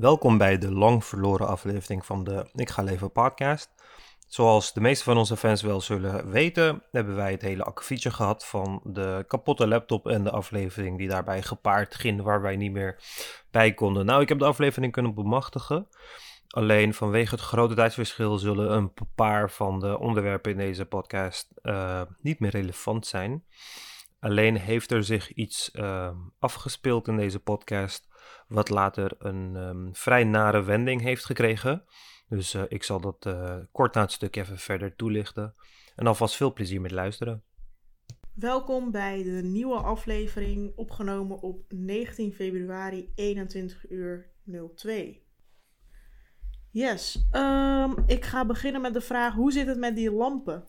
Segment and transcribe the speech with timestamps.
[0.00, 3.70] Welkom bij de lang verloren aflevering van de Ik Ga Leven podcast.
[4.26, 8.46] Zoals de meeste van onze fans wel zullen weten, hebben wij het hele akkefietje gehad
[8.46, 13.02] van de kapotte laptop en de aflevering die daarbij gepaard ging, waar wij niet meer
[13.50, 14.06] bij konden.
[14.06, 15.88] Nou, ik heb de aflevering kunnen bemachtigen.
[16.48, 22.02] Alleen vanwege het grote tijdsverschil zullen een paar van de onderwerpen in deze podcast uh,
[22.20, 23.44] niet meer relevant zijn.
[24.20, 28.09] Alleen heeft er zich iets uh, afgespeeld in deze podcast,
[28.48, 31.84] wat later een um, vrij nare wending heeft gekregen.
[32.28, 35.54] Dus uh, ik zal dat uh, kort na het stuk even verder toelichten.
[35.96, 37.42] En alvast veel plezier met luisteren.
[38.34, 44.30] Welkom bij de nieuwe aflevering, opgenomen op 19 februari 21 uur
[44.74, 45.22] 02.
[46.70, 50.64] Yes, um, ik ga beginnen met de vraag: hoe zit het met die lampen?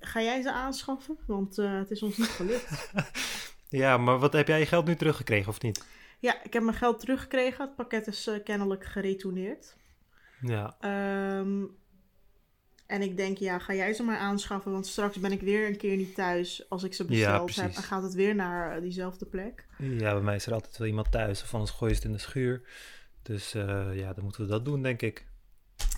[0.00, 1.18] Ga jij ze aanschaffen?
[1.26, 2.90] Want uh, het is ons niet gelukt.
[3.82, 5.84] ja, maar wat heb jij je geld nu teruggekregen of niet?
[6.20, 7.64] Ja, ik heb mijn geld teruggekregen.
[7.64, 9.76] Het pakket is uh, kennelijk geretourneerd.
[10.40, 10.76] Ja.
[11.38, 11.78] Um,
[12.86, 15.76] en ik denk, ja, ga jij ze maar aanschaffen, want straks ben ik weer een
[15.76, 17.74] keer niet thuis als ik ze besteld ja, heb.
[17.74, 19.66] En gaat het weer naar uh, diezelfde plek.
[19.78, 22.12] Ja, bij mij is er altijd wel iemand thuis of anders gooi je het in
[22.12, 22.62] de schuur.
[23.22, 25.26] Dus uh, ja, dan moeten we dat doen, denk ik.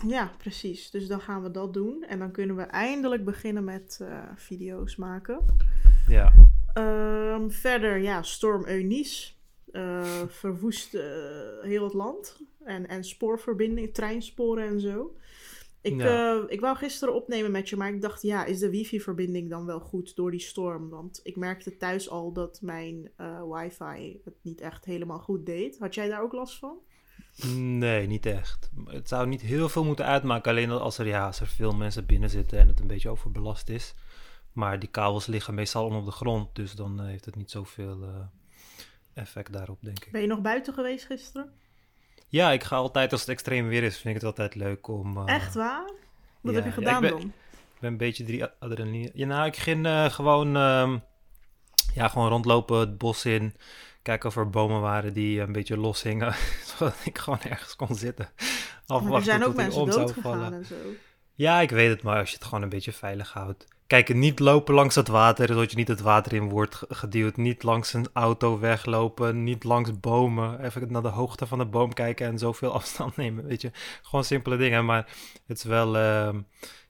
[0.07, 0.91] Ja, precies.
[0.91, 2.05] Dus dan gaan we dat doen.
[2.07, 4.01] En dan kunnen we eindelijk beginnen met
[4.35, 5.45] video's maken.
[6.07, 6.33] Ja.
[6.73, 9.32] Um, verder, ja, storm Eunice.
[9.73, 11.01] Uh, verwoest uh,
[11.61, 12.41] heel het land.
[12.63, 15.15] En, en spoorverbinding, treinsporen en zo.
[15.81, 16.33] Ik, ja.
[16.33, 19.65] uh, ik wou gisteren opnemen met je, maar ik dacht, ja, is de wifi-verbinding dan
[19.65, 20.89] wel goed door die storm?
[20.89, 23.11] Want ik merkte thuis al dat mijn
[23.49, 25.79] wifi het niet echt helemaal goed deed.
[25.79, 26.77] Had jij daar ook last van?
[27.55, 28.69] Nee, niet echt.
[28.85, 32.05] Het zou niet heel veel moeten uitmaken, alleen als er, ja, als er veel mensen
[32.05, 33.95] binnen zitten en het een beetje overbelast is.
[34.51, 37.97] Maar die kabels liggen meestal onder de grond, dus dan heeft het niet zoveel
[39.13, 40.11] effect daarop, denk ik.
[40.11, 41.51] Ben je nog buiten geweest gisteren?
[42.27, 45.17] Ja, ik ga altijd als het extreem weer is, vind ik het altijd leuk om...
[45.17, 45.91] Uh, Echt waar?
[46.41, 47.33] Wat ja, heb je gedaan ja, ik ben, dan?
[47.73, 49.11] Ik ben een beetje drie adrenaline...
[49.13, 50.51] Ja, nou, ik ging gewoon,
[51.93, 53.55] ja, gewoon rondlopen, het bos in
[54.03, 56.35] kijken of er bomen waren die een beetje los hingen,
[56.75, 58.29] zodat ik gewoon ergens kon zitten.
[58.85, 60.75] Afwachten maar er zijn ook mensen dood gegaan en zo.
[61.33, 63.65] Ja, ik weet het, maar als je het gewoon een beetje veilig houdt.
[63.87, 67.37] Kijk, niet lopen langs het water, zodat je niet het water in wordt geduwd.
[67.37, 70.63] Niet langs een auto weglopen, niet langs bomen.
[70.63, 73.71] Even naar de hoogte van de boom kijken en zoveel afstand nemen, weet je.
[74.01, 75.07] Gewoon simpele dingen, maar
[75.47, 75.95] het is wel...
[75.95, 76.29] Uh,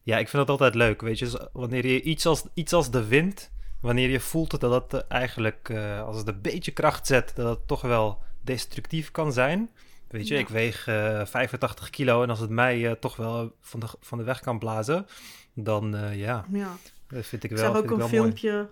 [0.04, 1.50] ja, ik vind het altijd leuk, weet je.
[1.54, 3.52] Wanneer je iets als, iets als de wind
[3.84, 7.68] wanneer je voelt dat het eigenlijk, uh, als het een beetje kracht zet, dat het
[7.68, 9.70] toch wel destructief kan zijn.
[10.14, 10.40] Weet je, ja.
[10.40, 14.18] ik weeg uh, 85 kilo en als het mij uh, toch wel van de, van
[14.18, 15.06] de weg kan blazen,
[15.54, 16.76] dan ja, ja,
[17.08, 18.70] dat vind ik ik wel, zag ook een ik filmpje,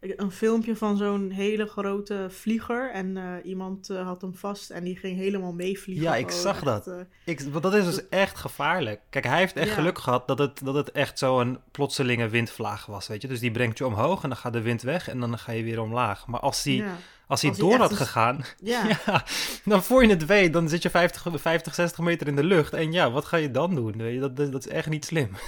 [0.00, 0.14] mooi.
[0.16, 5.16] een filmpje van zo'n hele grote vlieger en iemand had hem vast en die ging
[5.16, 6.04] helemaal meevliegen.
[6.04, 6.90] Ja, ik zag echt, dat.
[7.24, 9.00] Ik, want dat is dus echt gevaarlijk.
[9.10, 9.74] Kijk, hij heeft echt Ja.
[9.74, 13.28] geluk gehad dat het, dat het echt zo'n plotselinge windvlaag was, weet je.
[13.28, 15.62] Dus die brengt je omhoog en dan gaat de wind weg en dan ga je
[15.62, 16.26] weer omlaag.
[16.26, 16.96] Maar als hij, ja.
[17.26, 18.86] Als hij Als hij door had een- gegaan, Ja.
[19.06, 19.24] ja,
[19.64, 22.72] dan voor je het weet, dan zit je 50, 50, 60 meter in de lucht.
[22.72, 24.20] En ja, wat ga je dan doen?
[24.20, 25.30] Dat, dat, dat is echt niet slim.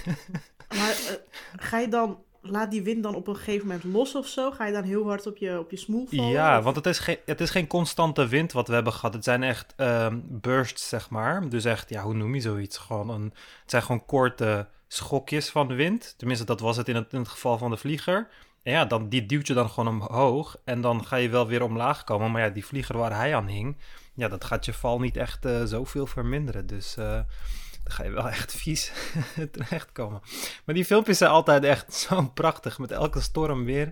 [0.69, 1.15] Maar eh,
[1.57, 4.51] ga je dan, laat die wind dan op een gegeven moment los of zo?
[4.51, 6.31] Ga je dan heel hard op je, op je smoel vallen?
[6.31, 9.15] Ja, Of- want het is, geen, het is geen constante wind wat we hebben gehad.
[9.15, 11.49] Het zijn echt ehm, bursts, zeg maar.
[11.49, 12.79] Dus echt, ja, hoe noem je zoiets?
[12.79, 13.25] Gewoon een,
[13.63, 16.15] het zijn gewoon korte schokjes van de wind.
[16.17, 18.29] Tenminste, dat was het in het, in het geval van de vlieger.
[18.73, 20.57] Ja, dan, die duwt je dan gewoon omhoog.
[20.65, 22.31] En dan ga je wel weer omlaag komen.
[22.31, 23.77] Maar ja, die vlieger waar hij aan hing...
[24.15, 26.67] Ja, dat gaat je val niet echt eh, zoveel verminderen.
[26.67, 27.05] Dus eh,
[27.83, 28.93] dan ga je wel echt vies
[29.53, 30.21] terechtkomen.
[30.65, 32.79] Maar die filmpjes zijn altijd echt zo prachtig.
[32.79, 33.91] Met elke storm weer.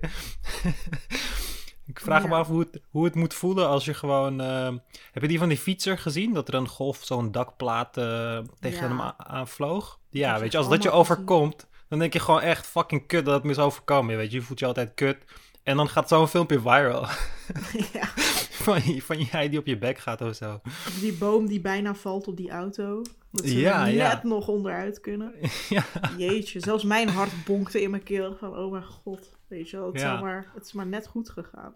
[1.87, 4.41] Ik vraag me af hoe het, hoe het moet voelen als je gewoon...
[4.41, 4.73] eh,
[5.13, 6.33] heb je die van die fietser gezien?
[6.33, 8.77] Dat er een golf zo'n dakplaat tegen Ja.
[8.89, 9.99] hem a- aanvloog?
[10.11, 11.67] Ja, weet je, als dat je overkomt...
[11.95, 14.17] Dan denk je gewoon echt fucking kut dat het me is overkomen.
[14.17, 15.17] Weet je, je voelt je altijd kut.
[15.63, 17.01] En dan gaat zo'n filmpje viral.
[17.93, 18.07] ja.
[18.51, 20.61] van, van jij die op je bek gaat of zo.
[21.01, 23.03] Die boom die bijna valt op die auto.
[23.31, 24.21] Dat ze Ja, net ja.
[24.23, 25.33] nog onderuit kunnen.
[25.69, 25.85] ja.
[26.19, 28.37] Jeetje, zelfs mijn hart bonkte in mijn keel.
[28.39, 29.37] Van, oh mijn god.
[29.49, 30.09] Weet je wel, het, Ja.
[30.09, 31.75] zou maar, het is maar net goed gegaan.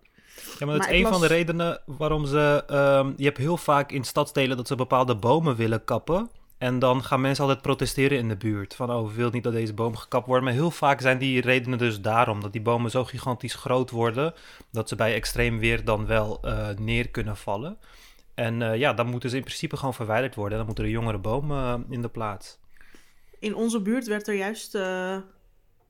[0.59, 2.65] Ja, maar dat Maar is een van de redenen waarom ze...
[2.67, 6.31] ehm, je hebt heel vaak in stadsdelen dat ze bepaalde bomen willen kappen.
[6.59, 8.75] En dan gaan mensen altijd protesteren in de buurt.
[8.75, 10.45] Van, oh, we niet dat deze boom gekapt wordt.
[10.45, 12.41] Maar heel vaak zijn die redenen dus daarom.
[12.41, 14.35] Dat die bomen zo gigantisch groot worden...
[14.71, 17.79] dat ze bij extreem weer dan wel eh, neer kunnen vallen.
[18.35, 20.53] En eh, ja, dan moeten ze in principe gewoon verwijderd worden.
[20.53, 22.59] En dan moeten er jongere bomen eh, in de plaats.
[23.39, 24.79] In onze buurt werd er juist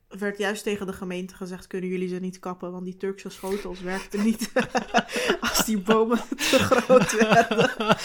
[0.08, 2.72] werd juist tegen de gemeente gezegd: kunnen jullie ze niet kappen?
[2.72, 4.52] Want die Turkse schotels werkten niet
[5.40, 7.96] als die bomen te groot werden.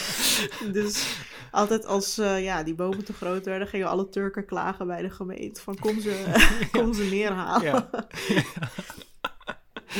[0.72, 1.18] dus
[1.50, 5.10] altijd als uh, ja, die bomen te groot werden, gingen alle Turken klagen bij de
[5.10, 7.64] gemeente: van kom ze, kom ze neerhalen.
[7.64, 7.88] Ja.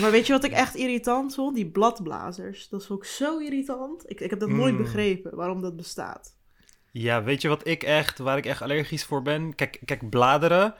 [0.01, 1.55] Maar weet je wat ik echt irritant vond?
[1.55, 2.69] Die bladblazers.
[2.69, 4.11] Dat is ook zo irritant.
[4.11, 4.83] Ik, ik heb dat nooit hmm.
[4.83, 6.37] begrepen, waarom dat bestaat.
[6.93, 9.55] Ja, weet je wat ik echt, waar ik echt allergisch voor ben?
[9.55, 10.75] Kijk, kijk bladeren.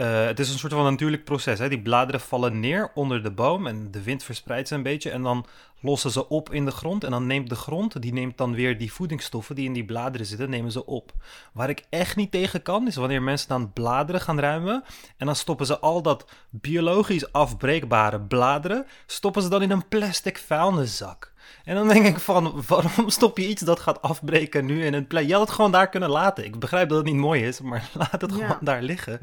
[0.00, 1.58] Uh, het is een soort van natuurlijk proces.
[1.58, 1.68] Hè?
[1.68, 5.10] Die bladeren vallen neer onder de boom en de wind verspreidt ze een beetje.
[5.10, 5.46] En dan
[5.80, 7.04] lossen ze op in de grond.
[7.04, 10.26] En dan neemt de grond, die neemt dan weer die voedingsstoffen die in die bladeren
[10.26, 11.12] zitten, nemen ze op.
[11.52, 14.84] Waar ik echt niet tegen kan, is wanneer mensen dan bladeren gaan ruimen.
[15.16, 20.38] En dan stoppen ze al dat biologisch afbreekbare bladeren, stoppen ze dan in een plastic
[20.38, 21.32] vuilniszak.
[21.64, 25.06] En dan denk ik van, waarom stop je iets dat gaat afbreken nu in een
[25.06, 25.26] plek?
[25.26, 26.44] Je had het gewoon daar kunnen laten.
[26.44, 29.18] Ik begrijp dat het niet mooi is, maar laat het gewoon daar liggen.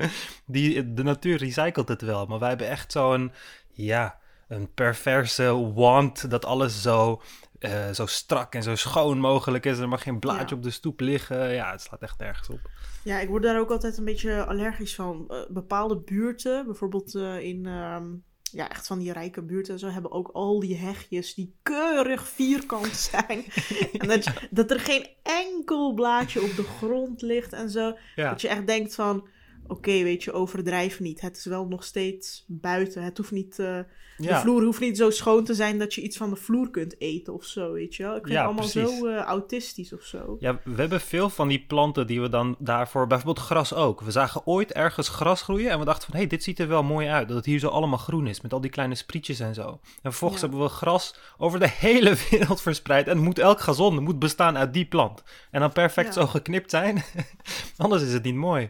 [0.46, 3.32] Die, de natuur recycelt het wel, maar wij hebben echt zo'n,
[3.72, 4.18] ja,
[4.48, 7.22] een perverse want dat alles zo,
[7.60, 9.78] uh, zo strak en zo schoon mogelijk is.
[9.78, 11.54] Er mag geen blaadje op de stoep liggen.
[11.54, 12.60] Ja, het slaat echt ergens op.
[13.04, 15.26] Ja, ik word daar ook altijd een beetje allergisch van.
[15.30, 18.06] Uh, bepaalde buurten, bijvoorbeeld uh, in ehm,
[18.52, 22.28] ja, echt van die rijke buurten en zo hebben ook al die hegjes die keurig
[22.28, 23.46] vierkant zijn.
[23.98, 27.98] en dat, dat er geen enkel blaadje op de grond ligt en zo.
[28.16, 29.28] Dat je echt denkt van,
[29.68, 31.22] oké, weet je, overdrijf niet.
[31.22, 33.04] Het is wel nog steeds buiten.
[33.04, 33.80] Het hoeft niet, uh,
[34.18, 37.02] de vloer hoeft niet zo schoon te zijn dat je iets van de vloer kunt
[37.02, 38.16] eten of zo, weet je wel.
[38.16, 40.38] Ik vind het allemaal zo uh, autistisch of zo.
[40.40, 44.02] Ja, we hebben veel van die planten die we dan daarvoor, bijvoorbeeld gras ook.
[44.02, 46.68] We zagen ooit ergens gras groeien en we dachten van, hé, hey, dit ziet er
[46.68, 47.28] wel mooi uit.
[47.28, 49.68] Dat het hier zo allemaal groen is, met al die kleine sprietjes en zo.
[49.70, 54.20] En vervolgens hebben we gras over de hele wereld verspreid en moet elk gazon moet
[54.20, 55.24] bestaan uit die plant.
[55.52, 57.04] En dan perfect zo geknipt zijn,
[57.78, 58.70] anders is het niet mooi.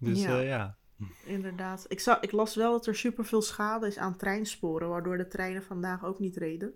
[0.00, 0.40] Dus ja.
[0.40, 0.76] Uh, ja.
[1.24, 1.84] Inderdaad.
[1.88, 5.62] Ik, zag, ik las wel dat er superveel schade is aan treinsporen, waardoor de treinen
[5.62, 6.72] vandaag ook niet reden.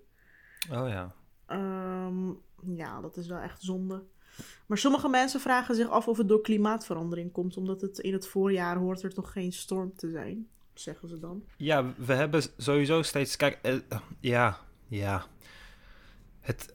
[0.73, 1.15] Oh ja.
[2.06, 2.38] Um,
[2.76, 4.03] ja, dat is wel echt zonde.
[4.67, 8.26] Maar sommige mensen vragen zich af of het door klimaatverandering komt, omdat het in het
[8.26, 11.44] voorjaar hoort er toch geen storm te zijn, zeggen ze dan.
[11.56, 13.37] Ja, we hebben sowieso steeds.
[13.37, 15.25] Kijk, uh, ja, ja.
[16.41, 16.75] Het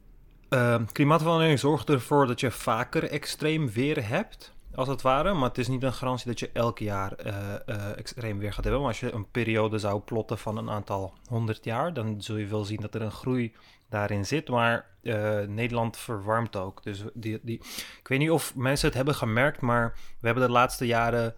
[0.49, 5.33] uh, klimaatverandering zorgt ervoor dat je vaker extreem weer hebt als het ware.
[5.33, 8.81] Maar het is niet een garantie dat je elk jaar uh, extreem weer gaat hebben.
[8.81, 12.45] Maar als je een periode zou plotten van een aantal honderd jaar, dan zul je
[12.45, 13.55] wel zien dat er een groei
[13.89, 14.49] daarin zit.
[14.49, 16.83] Maar uh, Nederland verwarmt ook.
[16.83, 17.57] Dus die, die,
[17.99, 21.35] ik weet niet of mensen het hebben gemerkt, maar we hebben de laatste jaren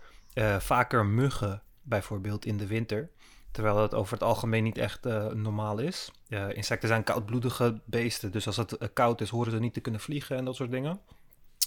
[0.59, 3.09] vaker muggen, bijvoorbeeld in de winter.
[3.51, 5.03] Terwijl dat over het algemeen niet echt
[5.33, 6.11] normaal is.
[6.29, 10.37] insecten zijn koudbloedige beesten, dus als het koud is, horen ze niet te kunnen vliegen
[10.37, 10.99] en dat soort dingen.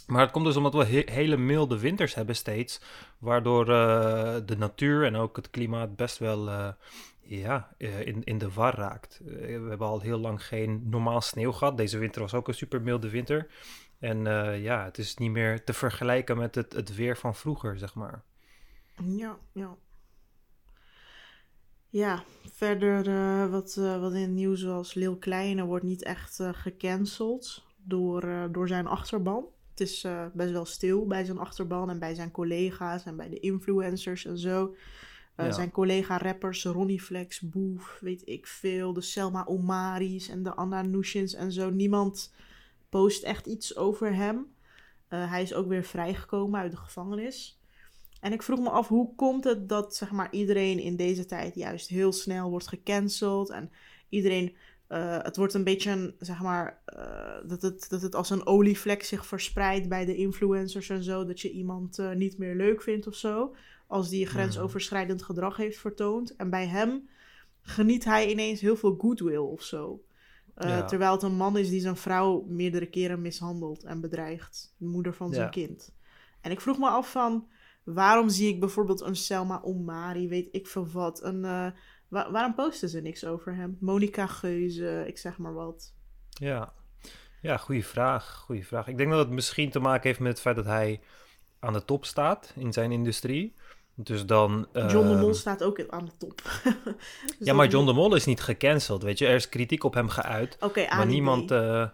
[0.06, 2.80] Maar het komt dus omdat we hele milde winters hebben steeds,
[3.18, 6.68] waardoor uh, de natuur en ook het klimaat best wel uh,
[7.20, 9.20] ja, uh, in, in de war raakt.
[9.24, 11.76] we hebben al heel lang geen normaal sneeuw gehad.
[11.76, 13.46] Deze winter was ook een super milde winter.
[13.98, 14.24] En
[14.60, 18.22] ja, het is niet meer te vergelijken met het, het weer van vroeger, zeg maar.
[19.04, 19.76] Ja, ja.
[21.88, 23.04] Ja, verder
[23.50, 28.86] wat, wat in het nieuws was, Lil Kleine wordt niet echt gecanceld door, door zijn
[28.86, 29.53] achterban.
[29.74, 33.28] Het is uh, best wel stil bij zijn achterban en bij zijn collega's en bij
[33.28, 34.74] de influencers en zo.
[35.36, 38.92] Uh, Zijn collega-rappers, Ronnie Flex, Boef, weet ik veel.
[38.92, 41.70] De Selma Omaris en de Anna Nushins en zo.
[41.70, 42.34] Niemand
[42.88, 44.36] post echt iets over hem.
[45.08, 47.60] Uh, hij is ook weer vrijgekomen uit de gevangenis.
[48.20, 51.54] En ik vroeg me af, hoe komt het dat zeg maar, iedereen in deze tijd
[51.54, 53.70] juist heel snel wordt gecanceld en
[54.08, 54.56] iedereen
[54.88, 58.46] uh, het wordt een beetje een, zeg maar, uh, dat, het, dat het als een
[58.46, 61.24] olievlek zich verspreidt bij de influencers en zo.
[61.24, 63.54] Dat je iemand uh, niet meer leuk vindt of zo.
[63.86, 66.36] Als die grensoverschrijdend gedrag heeft vertoond.
[66.36, 67.08] En bij hem
[67.60, 70.04] geniet hij ineens heel veel goodwill of zo.
[70.56, 70.84] Ja.
[70.84, 74.74] Terwijl het een man is die zijn vrouw meerdere keren mishandelt en bedreigt.
[74.78, 75.94] De moeder van zijn kind.
[76.40, 77.48] En ik vroeg me af van,
[77.84, 81.72] waarom zie ik bijvoorbeeld een Selma Omari, weet ik veel wat, een
[82.14, 83.76] waarom posten ze niks over hem?
[83.80, 85.92] Monica Geuze, ik zeg maar wat.
[86.28, 86.72] Ja,
[87.40, 88.88] ja goede vraag, goede vraag.
[88.88, 91.00] Ik denk dat het misschien te maken heeft met het feit dat hij
[91.58, 93.54] aan de top staat in zijn industrie.
[93.94, 94.66] Dus dan...
[94.72, 96.42] John de Mol ehm, staat ook aan de top.
[97.38, 99.26] dus ja, maar John de Mol is niet gecanceld, weet je.
[99.26, 100.54] Er is kritiek op hem geuit.
[100.54, 101.50] Oké, okay, Maar niemand...
[101.50, 101.86] Uh,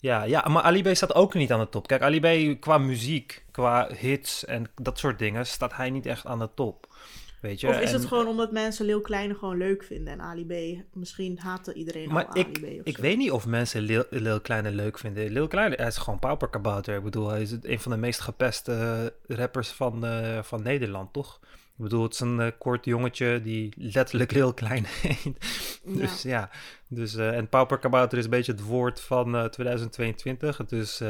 [0.00, 1.86] ja, ja, maar Ali B staat ook niet aan de top.
[1.86, 2.20] Kijk, Ali
[2.54, 5.46] B qua muziek, qua hits en dat soort dingen...
[5.46, 6.94] staat hij niet echt aan de top.
[7.40, 7.68] Weet je?
[7.68, 11.38] Of is het gewoon omdat mensen Lil Kleine gewoon leuk vinden en Ali B, misschien
[11.38, 14.70] haatte iedereen maar al ik, Ali B ik weet niet of mensen Lil, Lil Kleine
[14.70, 15.30] leuk vinden.
[15.30, 16.96] Lil Kleine hij is gewoon pauperkabouter.
[16.96, 21.40] Ik bedoel, hij is een van de meest gepeste rappers van, uh, van Nederland, toch?
[21.76, 25.36] Ik bedoel, het is een uh, kort jongetje die letterlijk heel klein heet.
[25.82, 26.50] dus ja,
[26.88, 30.66] dus, uh, en pauperkabouter is een beetje het woord van uh, 2022.
[30.66, 31.02] Dus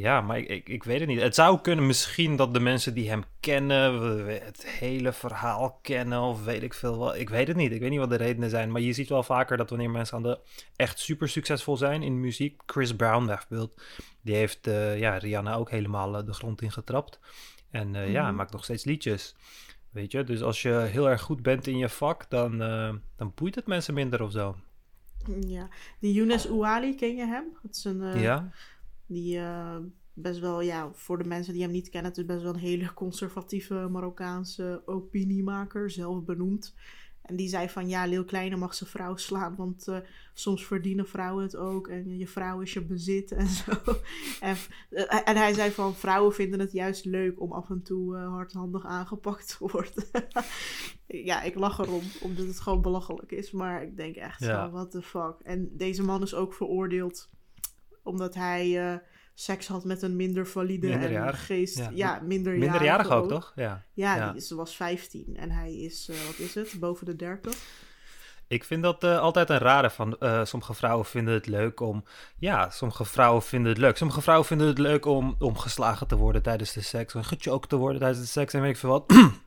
[0.00, 1.20] ja, maar ik, ik, ik, weet het niet.
[1.20, 6.44] Het zou kunnen misschien dat de mensen die hem kennen, het hele verhaal kennen of
[6.44, 7.16] weet ik veel wat.
[7.16, 7.72] Ik weet het niet.
[7.72, 8.72] Ik weet niet wat de redenen zijn.
[8.72, 10.38] Maar je ziet wel vaker dat wanneer mensen aan de
[10.76, 12.62] echt super succesvol zijn in muziek.
[12.66, 13.82] Chris Brown bijvoorbeeld.
[14.22, 17.20] Die heeft ja, Rihanna ook helemaal de grond in getrapt.
[17.74, 19.34] En uh, ja, maakt nog steeds liedjes.
[19.90, 23.32] Weet je, dus als je heel erg goed bent in je vak, dan, uh, dan
[23.34, 24.56] boeit het mensen minder of zo.
[25.40, 25.68] Ja,
[26.00, 27.44] die Younes Ouali, ken je hem?
[27.62, 28.50] Het is een, uh, ja.
[29.06, 29.40] Die
[30.14, 32.58] best wel, ja, voor de mensen die hem niet kennen, het is best wel een
[32.58, 36.74] hele conservatieve Marokkaanse opiniemaker, zelf benoemd.
[37.24, 39.98] En die zei van ja, Leeuw Kleine mag zijn vrouw slaan, want uh,
[40.34, 41.88] soms verdienen vrouwen het ook.
[41.88, 43.72] En je vrouw is je bezit en zo.
[44.40, 44.56] en,
[44.90, 48.28] uh, en, hij zei van vrouwen vinden het juist leuk om af en toe uh,
[48.28, 50.04] hardhandig aangepakt te worden.
[51.30, 53.50] ja, ik lach erom, omdat het gewoon belachelijk is.
[53.50, 54.70] Maar ik denk echt ja.
[54.70, 55.34] what the fuck.
[55.42, 57.30] En deze man is ook veroordeeld
[58.04, 59.00] omdat hij
[59.34, 61.78] seks had met een minder valide en geest.
[61.78, 62.70] Ja, ja minderjarig.
[62.70, 63.52] Minderjarig ook, toch?
[63.56, 64.32] Ja, ja, ja.
[64.32, 67.54] Die, ze was 15 en hij is, uh, wat is het, boven de 30.
[68.46, 70.16] Ik vind dat uh, altijd een rare van.
[70.20, 72.04] Uh, sommige vrouwen vinden het leuk om.
[72.38, 73.96] Ja, sommige vrouwen vinden het leuk.
[73.96, 77.14] Sommige vrouwen vinden het leuk om, om geslagen te worden tijdens de seks.
[77.14, 79.04] Om gechoked te worden tijdens de seks en weet ik veel wat.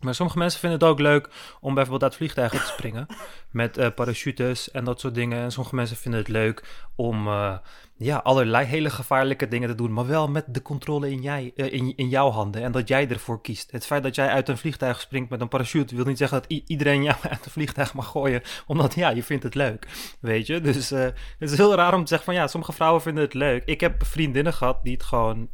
[0.00, 1.28] Maar sommige mensen vinden het ook leuk
[1.60, 3.06] om bijvoorbeeld uit vliegtuigen te springen.
[3.50, 5.42] Met uh, parachutes en dat soort dingen.
[5.42, 6.64] En sommige mensen vinden het leuk
[6.94, 7.56] om uh,
[7.96, 9.92] ja, allerlei hele gevaarlijke dingen te doen.
[9.92, 12.62] Maar wel met de controle in, jij, uh, in, in jouw handen.
[12.62, 13.70] En dat jij ervoor kiest.
[13.70, 15.96] Het feit dat jij uit een vliegtuig springt met een parachute.
[15.96, 18.42] wil niet zeggen dat iedereen jou uit een vliegtuig mag gooien.
[18.66, 19.86] Omdat ja, je vindt het leuk.
[20.20, 20.60] Weet je?
[20.60, 23.62] Dus het is heel raar om te zeggen van ja, sommige vrouwen vinden het leuk.
[23.64, 25.48] Ik heb vriendinnen gehad die het gewoon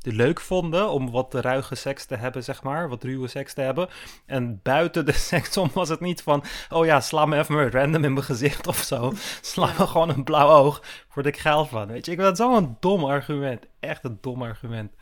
[0.00, 2.88] leuk vonden om wat ruige seks te hebben, zeg maar.
[2.88, 3.88] Wat ruwe seks te hebben.
[4.26, 6.44] En buiten de seks om was het niet van...
[6.70, 9.12] Oh ja, sla me even maar random in mijn gezicht of zo.
[9.40, 10.82] Sla me gewoon een blauw oog.
[11.14, 12.12] Word ik geil van, weet je.
[12.12, 13.66] Ik vind het zo'n dom argument.
[13.80, 14.92] Echt een dom argument.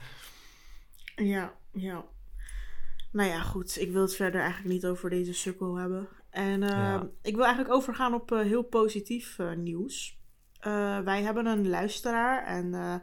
[1.17, 2.05] Ja, ja.
[3.13, 3.81] Nou ja, goed.
[3.81, 6.09] Ik wil het verder eigenlijk niet over deze sukkel hebben.
[6.31, 10.19] En uh, ik wil eigenlijk overgaan op uh, heel positief uh, nieuws.
[11.05, 13.01] wij hebben een luisteraar en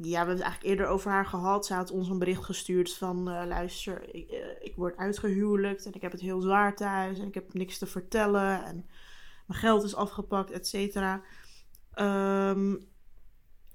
[0.00, 1.66] ja, we hebben het eigenlijk eerder over haar gehad.
[1.66, 3.28] Ze had ons een bericht gestuurd van...
[3.28, 7.18] Uh, luister, ik, uh, ik, word uitgehuwelijkt en ik heb het heel zwaar thuis...
[7.18, 8.86] en ik heb niks te vertellen en
[9.46, 11.22] mijn geld is afgepakt, et cetera.
[11.94, 12.88] Um,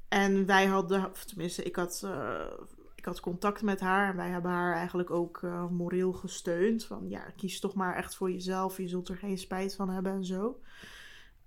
[0.09, 2.45] en wij hadden, tenminste, ik had, uh,
[2.95, 4.09] ik had contact met haar...
[4.09, 6.85] en wij hebben haar eigenlijk ook moreel gesteund.
[6.85, 8.77] Van ja, kies toch maar echt voor jezelf.
[8.77, 10.59] Je zult er geen spijt van hebben en zo.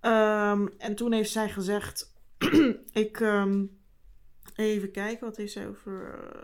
[0.01, 2.15] Um, en toen heeft zij gezegd...
[2.93, 3.21] ik...
[3.21, 3.76] Um,
[4.57, 6.19] Even kijken, wat is zij over.
[6.25, 6.43] Uh,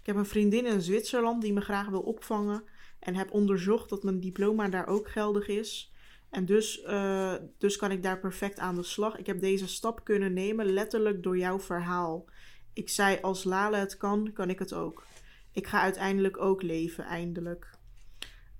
[0.00, 2.64] ik heb een vriendin in Zwitserland die me graag wil opvangen.
[2.98, 5.92] En heb onderzocht dat mijn diploma daar ook geldig is.
[6.30, 9.16] En dus, uh, dus kan ik daar perfect aan de slag.
[9.16, 12.24] Ik heb deze stap kunnen nemen letterlijk door jouw verhaal.
[12.72, 15.04] Ik zei: Als Lale het kan, kan ik het ook.
[15.52, 17.78] Ik ga uiteindelijk ook leven, eindelijk.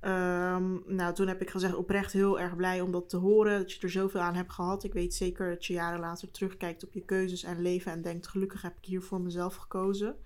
[0.02, 3.58] Um, nou, toen heb ik gezegd oprecht heel erg blij om dat te horen.
[3.58, 4.84] Dat je er zoveel aan hebt gehad.
[4.84, 8.28] Ik weet zeker dat je jaren later terugkijkt op je keuzes en leven en denkt:
[8.28, 10.16] gelukkig heb ik hier voor mezelf gekozen.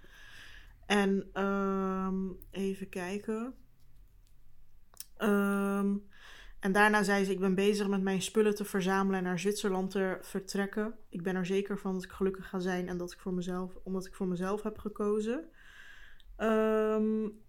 [0.87, 3.54] En um, even kijken.
[5.19, 6.07] Um,
[6.61, 9.90] en daarna zei ze: Ik ben bezig met mijn spullen te verzamelen en naar Zwitserland
[9.90, 10.95] te vertrekken.
[11.09, 13.78] Ik ben er zeker van dat ik gelukkig ga zijn en dat ik voor mezelf,
[13.83, 15.49] omdat ik voor mezelf heb gekozen.
[16.38, 17.43] Um,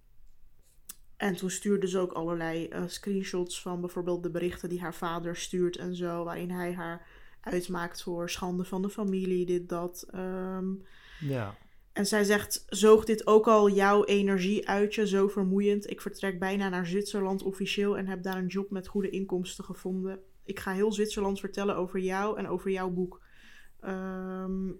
[1.17, 5.35] en toen stuurde ze ook allerlei uh, screenshots van bijvoorbeeld de berichten die haar vader
[5.35, 7.07] stuurt en zo, waarin hij haar
[7.41, 10.07] uitmaakt voor schande van de familie, dit, dat.
[10.15, 10.83] Um,
[11.19, 11.55] ja.
[11.93, 15.89] En zij zegt: Zoog dit ook al jouw energie uit je, zo vermoeiend?
[15.89, 20.19] Ik vertrek bijna naar Zwitserland officieel en heb daar een job met goede inkomsten gevonden.
[20.43, 23.21] Ik ga heel Zwitserland vertellen over jou en over jouw boek.
[23.85, 24.79] Um,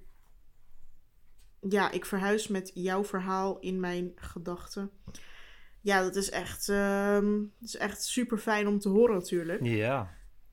[1.70, 4.92] ja, ik verhuis met jouw verhaal in mijn gedachten
[5.86, 7.20] ja, dat is echt, uh,
[7.60, 9.66] dat is echt super fijn om te horen natuurlijk.
[9.66, 10.12] Ja.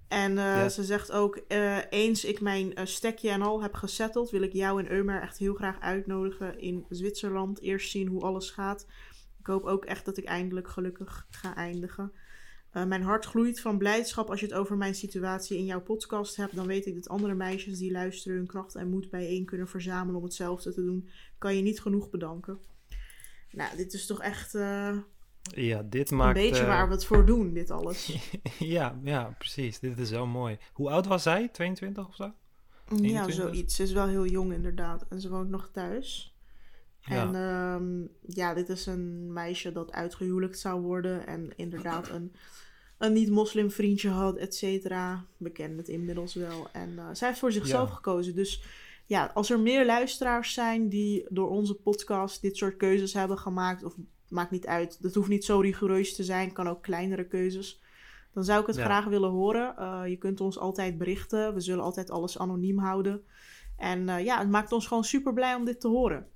[0.09, 4.31] En uh, ze zegt ook, uh, eens ik mijn uh, stekje en al heb gesetteld,
[4.31, 7.61] wil ik jou en Eumer echt heel graag uitnodigen in Zwitserland.
[7.61, 8.87] Eerst zien hoe alles gaat.
[9.39, 12.13] Ik hoop ook echt dat ik eindelijk gelukkig ga eindigen.
[12.73, 16.55] mijn hart gloeit van blijdschap als je het over mijn situatie in jouw podcast hebt.
[16.55, 20.17] Dan weet ik dat andere meisjes die luisteren hun kracht en moed bijeen kunnen verzamelen
[20.17, 21.09] om hetzelfde te doen.
[21.39, 22.59] Kan je niet genoeg bedanken.
[23.51, 24.55] Nou, dit is toch echt
[25.43, 26.37] ja, dit maakt...
[26.39, 28.31] Een beetje waar we het voor doen, dit alles.
[28.59, 29.79] ja, ja, precies.
[29.79, 30.59] Dit is zo mooi.
[30.73, 31.49] Hoe oud was zij?
[31.49, 32.33] 22 of zo?
[32.97, 33.77] Ja, zoiets.
[33.77, 35.05] Ze is wel heel jong inderdaad.
[35.09, 36.37] En ze woont nog thuis.
[37.03, 38.07] En ehm,
[38.37, 42.33] ja, dit is een meisje dat uitgehuwelijkd zou worden en inderdaad een,
[42.99, 45.25] een niet-moslim vriendje had, et cetera.
[45.37, 46.69] We kennen het inmiddels wel.
[46.73, 48.35] En uh, zij heeft voor zichzelf gekozen.
[48.35, 48.63] Dus
[49.07, 53.85] ja, als er meer luisteraars zijn die door onze podcast dit soort keuzes hebben gemaakt,
[53.85, 53.95] of
[54.33, 57.81] maakt niet uit, dat hoeft niet zo rigoureus te zijn, kan ook kleinere keuzes.
[58.33, 59.75] Dan zou ik het graag willen horen.
[59.79, 61.55] Uh, je kunt ons altijd berichten.
[61.55, 63.23] We zullen altijd alles anoniem houden.
[63.77, 66.27] En uh, ja, het maakt ons gewoon super blij om dit te horen.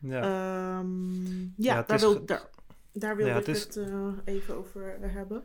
[0.00, 2.48] Ja, um, ja, ja daar, wil, daar,
[2.92, 5.42] daar wilde ik het uh, even over hebben.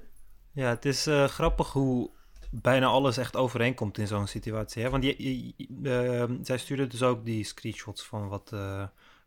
[0.52, 2.10] Ja, het is grappig hoe
[2.52, 4.84] bijna alles echt overeenkomt in zo'n situatie.
[4.84, 4.90] Hè?
[4.90, 8.52] Want je, je, uh, zij stuurde dus ook die screenshots van wat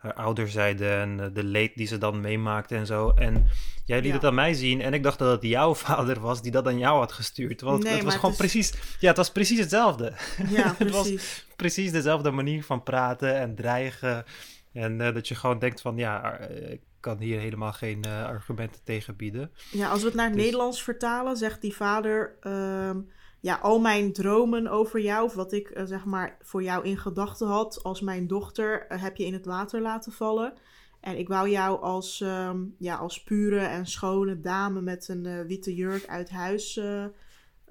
[0.04, 3.10] haar ouders zeiden en uh, de leed die ze dan meemaakte en zo.
[3.10, 3.46] En
[3.84, 6.50] jij liet het aan mij zien en ik dacht dat het jouw vader was die
[6.52, 7.60] dat aan jou had gestuurd.
[7.60, 10.12] Want nee, het was gewoon precies, ja, het was precies hetzelfde.
[10.48, 10.78] Ja, precies.
[10.78, 14.24] het was precies dezelfde manier van praten en dreigen.
[14.72, 18.80] En uh, dat je gewoon denkt van, ja, ik kan hier helemaal geen uh, argumenten
[18.84, 19.50] tegen bieden.
[19.70, 20.44] Ja, als we het naar het dus...
[20.44, 22.34] Nederlands vertalen, zegt die vader...
[22.42, 23.10] Um,
[23.44, 26.98] ja, al mijn dromen over jou, of wat ik uh, zeg maar voor jou in
[26.98, 30.52] gedachten had als mijn dochter, uh, heb je in het water laten vallen.
[31.00, 35.40] En ik wou jou als, um, ja, als pure en schone dame met een uh,
[35.40, 37.12] witte jurk uit huis, hoe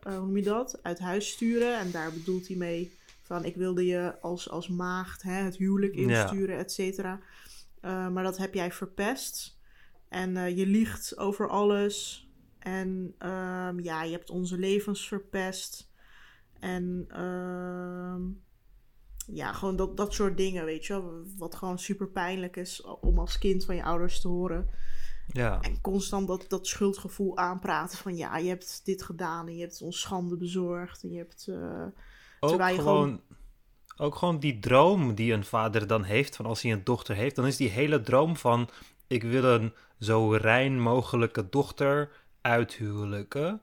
[0.04, 0.80] noem je dat?
[0.84, 1.80] Uit huis sturen.
[1.80, 5.96] En daar bedoelt hij mee van ik wilde je als, als maagd hè, het huwelijk
[5.96, 6.62] insturen, ja.
[6.62, 7.20] et cetera.
[7.82, 9.58] maar dat heb jij verpest.
[10.10, 12.28] En je liegt over alles.
[12.64, 15.92] En um, ja, je hebt onze levens verpest.
[16.60, 18.42] En um,
[19.28, 21.24] ja, gewoon dat, dat soort dingen, weet je.
[21.38, 24.70] Wat gewoon super pijnlijk is om als kind van je ouders te horen.
[25.28, 25.62] Ja.
[25.62, 29.82] En constant dat, dat schuldgevoel aanpraten van ja, je hebt dit gedaan en je hebt
[29.82, 31.04] ons schande bezorgd.
[31.04, 31.46] En je hebt.
[31.50, 31.86] Uh,
[32.40, 33.22] ook je gewoon, gewoon,
[33.98, 37.36] Ook gewoon die droom die een vader dan heeft van als hij een dochter heeft,
[37.36, 38.70] dan is die hele droom van
[39.08, 43.62] ik wil een zo rein mogelijke dochter uithuwelijken.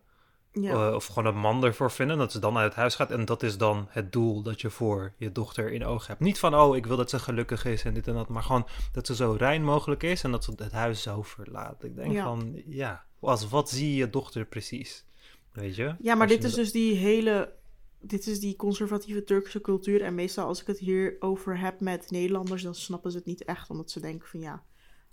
[0.53, 0.89] Ja.
[0.89, 3.11] Uh, of gewoon een man ervoor vinden, dat ze dan uit het huis gaat.
[3.11, 6.21] En dat is dan het doel dat je voor je dochter in oog hebt.
[6.21, 8.29] Niet van, oh, ik wil dat ze gelukkig is en dit en dat.
[8.29, 11.85] Maar gewoon dat ze zo rein mogelijk is en dat ze het huis zo verlaat.
[11.85, 15.05] Ik denk van, ja, als, wat zie je dochter precies?
[15.53, 15.95] Weet je?
[16.01, 17.59] Ja, maar dit is dus die hele...
[18.03, 20.03] Dit is die conservatieve Turkse cultuur.
[20.03, 23.45] En meestal als ik het hier over heb met Nederlanders, dan snappen ze het niet
[23.45, 23.71] echt.
[23.71, 24.63] Omdat ze denken van, ja,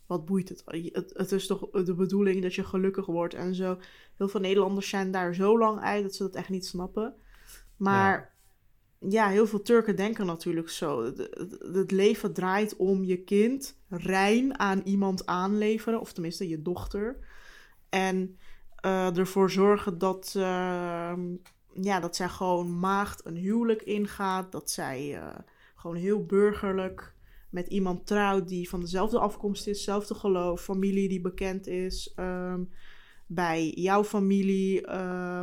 [0.08, 0.64] wat boeit het?
[0.66, 1.14] het?
[1.16, 1.32] het?
[1.32, 3.78] is toch de bedoeling dat je gelukkig wordt en zo.
[4.18, 7.16] Heel veel Nederlanders zijn daar zo lang uit dat ze dat echt niet snappen.
[7.78, 8.36] Maar
[9.00, 11.04] ja, ja heel veel Turken denken natuurlijk zo.
[11.74, 17.20] Het, leven draait om je kind rein aan iemand aanleveren, of tenminste je dochter.
[17.90, 18.38] En
[18.86, 21.14] uh, ervoor zorgen dat, uh,
[21.74, 24.52] ja, dat zij gewoon maagd een huwelijk ingaat.
[24.52, 25.36] Dat zij uh,
[25.76, 27.16] gewoon heel burgerlijk
[27.50, 32.70] met iemand trouwt die van dezelfde afkomst is, dezelfde geloof, familie die bekend is um,
[33.28, 34.88] bij jouw familie.
[34.88, 35.42] Uh,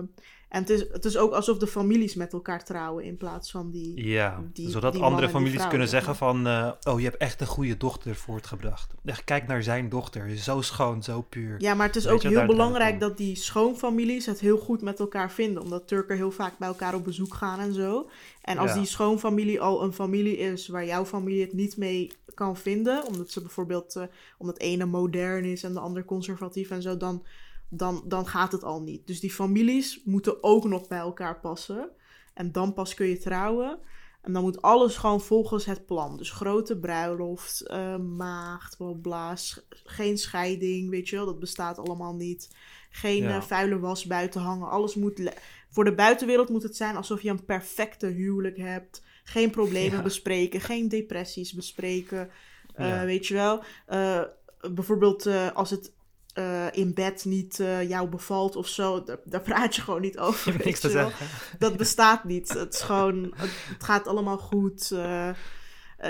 [0.55, 3.71] en het is, het is ook alsof de families met elkaar trouwen in plaats van
[3.71, 4.07] die.
[4.07, 6.47] Ja, zodat andere families kunnen zeggen van.
[6.47, 8.95] Uh, oh, je hebt echt een goede dochter voortgebracht.
[9.05, 10.37] Echt, kijk naar zijn dochter.
[10.37, 11.61] Zo schoon, zo puur.
[11.61, 15.31] Ja, maar het is ook heel belangrijk dat die schoonfamilies het heel goed met elkaar
[15.31, 15.63] vinden.
[15.63, 18.09] Omdat Turken heel vaak bij elkaar op bezoek gaan en zo.
[18.43, 22.57] En als die schoonfamilie al een familie is waar jouw familie het niet mee kan
[22.57, 23.07] vinden.
[23.07, 23.97] Omdat ze bijvoorbeeld.
[23.97, 24.05] Uh,
[24.39, 26.97] omdat ene modern is en de ander conservatief en zo.
[26.97, 27.23] Dan
[27.69, 29.07] dan, dan gaat het al niet.
[29.07, 31.91] Dus die families moeten ook nog bij elkaar passen.
[32.35, 33.79] En dan pas kun je trouwen.
[34.25, 36.17] En dan moet alles gewoon volgens het plan.
[36.17, 42.57] Dus grote bruiloft, uh, maagd, blaas, geen scheiding, weet je wel, dat bestaat allemaal niet.
[42.91, 44.71] Geen eh, vuile was buiten hangen.
[44.71, 45.33] Alles moet.
[45.71, 49.03] Voor de buitenwereld moet het zijn alsof je een perfecte huwelijk hebt.
[49.25, 52.31] Geen problemen bespreken, geen depressies bespreken.
[52.77, 53.63] Uh, Weet je wel.
[54.71, 55.93] bijvoorbeeld als het
[56.35, 60.19] uh, in bed niet uh, jou bevalt of zo, daar, daar, praat je gewoon niet
[60.19, 60.53] over.
[60.59, 61.27] Je niks te zeggen.
[61.59, 62.49] Dat bestaat niet.
[62.49, 64.91] Het, is gewoon, het, gaat allemaal goed.
[64.93, 65.31] Uh,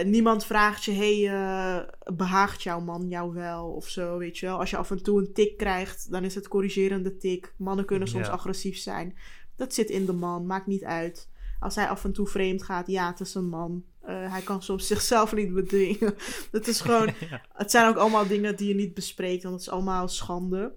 [0.05, 4.59] niemand vraagt je, hey, behaagt jouw man jou wel of zo, weet je wel.
[4.59, 7.55] Als je af en toe een tik krijgt, dan is het corrigerende tik.
[7.57, 9.17] Mannen kunnen soms agressief zijn.
[9.57, 11.29] Dat zit in de man, maakt niet uit.
[11.61, 13.85] Als hij af en toe vreemd gaat, ja, het is een man.
[14.09, 16.14] Uh, hij kan soms zichzelf niet bedwingen.
[16.51, 17.11] het is gewoon.
[17.62, 20.75] Het zijn ook allemaal dingen die je niet bespreekt, want het is allemaal schande.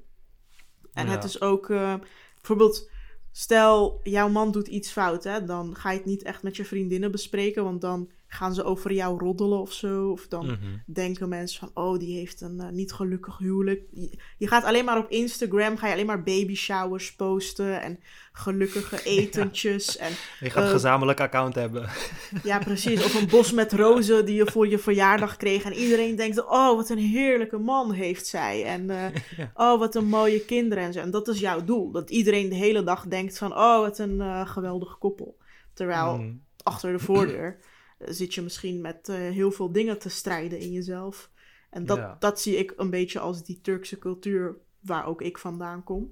[0.93, 1.69] En het is ook.
[1.69, 1.95] Uh,
[2.35, 2.89] bijvoorbeeld,
[3.31, 6.65] stel jouw man doet iets fout, hè, dan ga je het niet echt met je
[6.65, 10.11] vriendinnen bespreken, want dan gaan ze over jou roddelen of zo.
[10.11, 10.55] Of dan Mhm.
[10.85, 13.81] denken mensen van, oh, die heeft een eh, niet gelukkig huwelijk.
[13.91, 17.99] Je, je gaat alleen maar op Instagram, ga je alleen maar baby showers posten en
[18.31, 19.97] gelukkige etentjes.
[19.97, 21.89] En Je gaat een Eh, gezamenlijk account hebben.
[22.43, 23.05] ja, precies.
[23.05, 25.63] Of een bos met rozen die je voor je verjaardag kreeg.
[25.63, 28.63] En iedereen denkt, oh, wat een heerlijke man heeft zij.
[28.65, 29.05] En eh,
[29.37, 29.51] Ja.
[29.53, 30.99] oh, wat een mooie kinderen en zo.
[30.99, 31.91] En dat is jouw doel.
[31.91, 35.37] Dat iedereen de hele dag denkt van, oh, wat een geweldig koppel.
[35.73, 36.41] Terwijl Mm.
[36.63, 37.57] achter de voordeur
[37.99, 41.29] zit je misschien met eh, heel veel dingen te strijden in jezelf.
[41.69, 42.15] En dat, Ja.
[42.19, 46.11] dat zie ik een beetje als die Turkse cultuur waar ook ik vandaan kom.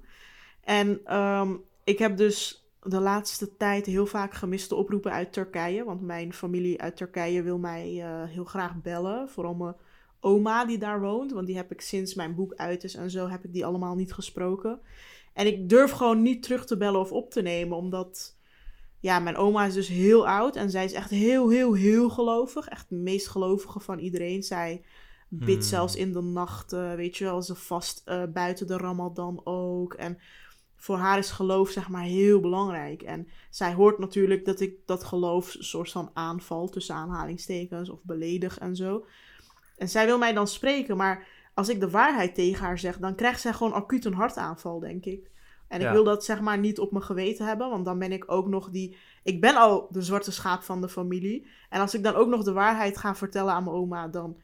[0.60, 5.84] En ehm, ik heb dus de laatste tijd heel vaak gemiste oproepen uit Turkije.
[5.84, 9.28] Want mijn familie uit Turkije wil mij eh, heel graag bellen.
[9.28, 9.74] Vooral mijn
[10.20, 11.32] oma die daar woont.
[11.32, 13.94] Want die heb ik sinds mijn boek uit is en zo heb ik die allemaal
[13.94, 14.80] niet gesproken.
[15.32, 17.76] En ik durf gewoon niet terug te bellen of op te nemen.
[17.76, 18.35] Omdat
[19.06, 20.56] ja, mijn oma is dus heel oud.
[20.56, 22.68] En zij is echt heel, heel, heel gelovig.
[22.68, 24.42] Echt de meest gelovige van iedereen.
[24.42, 24.84] Zij
[25.28, 25.68] bidt Hmm.
[25.68, 29.94] zelfs in de nacht, eh, weet je wel, ze vast eh, buiten de Ramadan ook.
[29.94, 30.18] En
[30.76, 33.02] voor haar is geloof zeg maar heel belangrijk.
[33.02, 38.02] En zij hoort natuurlijk dat ik dat geloof een soort van aanval tussen aanhalingstekens of
[38.02, 39.06] beledig en zo.
[39.76, 43.14] En zij wil mij dan spreken, maar als ik de waarheid tegen haar zeg, dan
[43.14, 45.30] krijgt zij gewoon acuut een hartaanval, denk ik.
[45.68, 45.92] En ik Ja.
[45.92, 48.70] wil dat zeg maar niet op mijn geweten hebben, want dan ben ik ook nog
[48.70, 48.96] die.
[49.22, 51.46] Ik ben al de zwarte schaap van de familie.
[51.70, 54.36] En als ik dan ook nog de waarheid ga vertellen aan mijn oma, dan.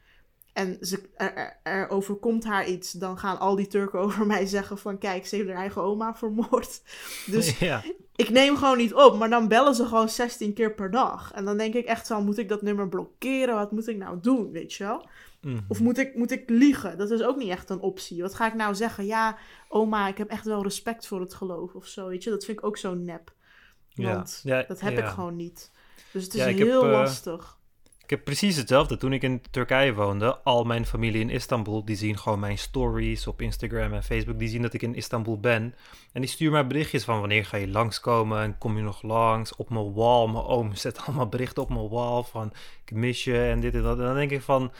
[0.53, 4.45] En ze, er, er, er overkomt haar iets, dan gaan al die Turken over mij
[4.45, 6.81] zeggen: van kijk, ze heeft haar eigen oma vermoord.
[7.31, 7.83] Dus ja.
[8.15, 11.31] ik neem gewoon niet op, maar dan bellen ze gewoon 16 keer per dag.
[11.33, 13.55] En dan denk ik echt van: moet ik dat nummer blokkeren?
[13.55, 14.51] Wat moet ik nou doen?
[14.51, 15.07] Weet je wel?
[15.43, 15.59] Mhm.
[15.67, 16.97] Of moet ik, moet ik liegen?
[16.97, 18.21] Dat is ook niet echt een optie.
[18.21, 19.05] Wat ga ik nou zeggen?
[19.05, 22.07] Ja, oma, ik heb echt wel respect voor het geloof of zo.
[22.07, 23.33] Weet je, dat vind ik ook zo nep.
[23.95, 25.03] Want Ja, dat heb ja.
[25.03, 25.71] ik gewoon niet.
[26.11, 27.57] Dus het is Ja, ik heb, heel eh, lastig.
[28.03, 28.97] Ik heb precies hetzelfde.
[28.97, 33.27] Toen ik in Turkije woonde, al mijn familie in Istanbul, die zien gewoon mijn stories
[33.27, 34.39] op Instagram en Facebook.
[34.39, 35.75] Die zien dat ik in Istanbul ben.
[36.11, 39.55] En die sturen mij berichtjes van wanneer ga je langskomen en kom je nog langs.
[39.55, 42.53] Op mijn wall, mijn oom zet allemaal berichten op mijn wall van
[42.85, 43.97] ik mis je en dit en dat.
[43.97, 44.71] En dan denk ik van,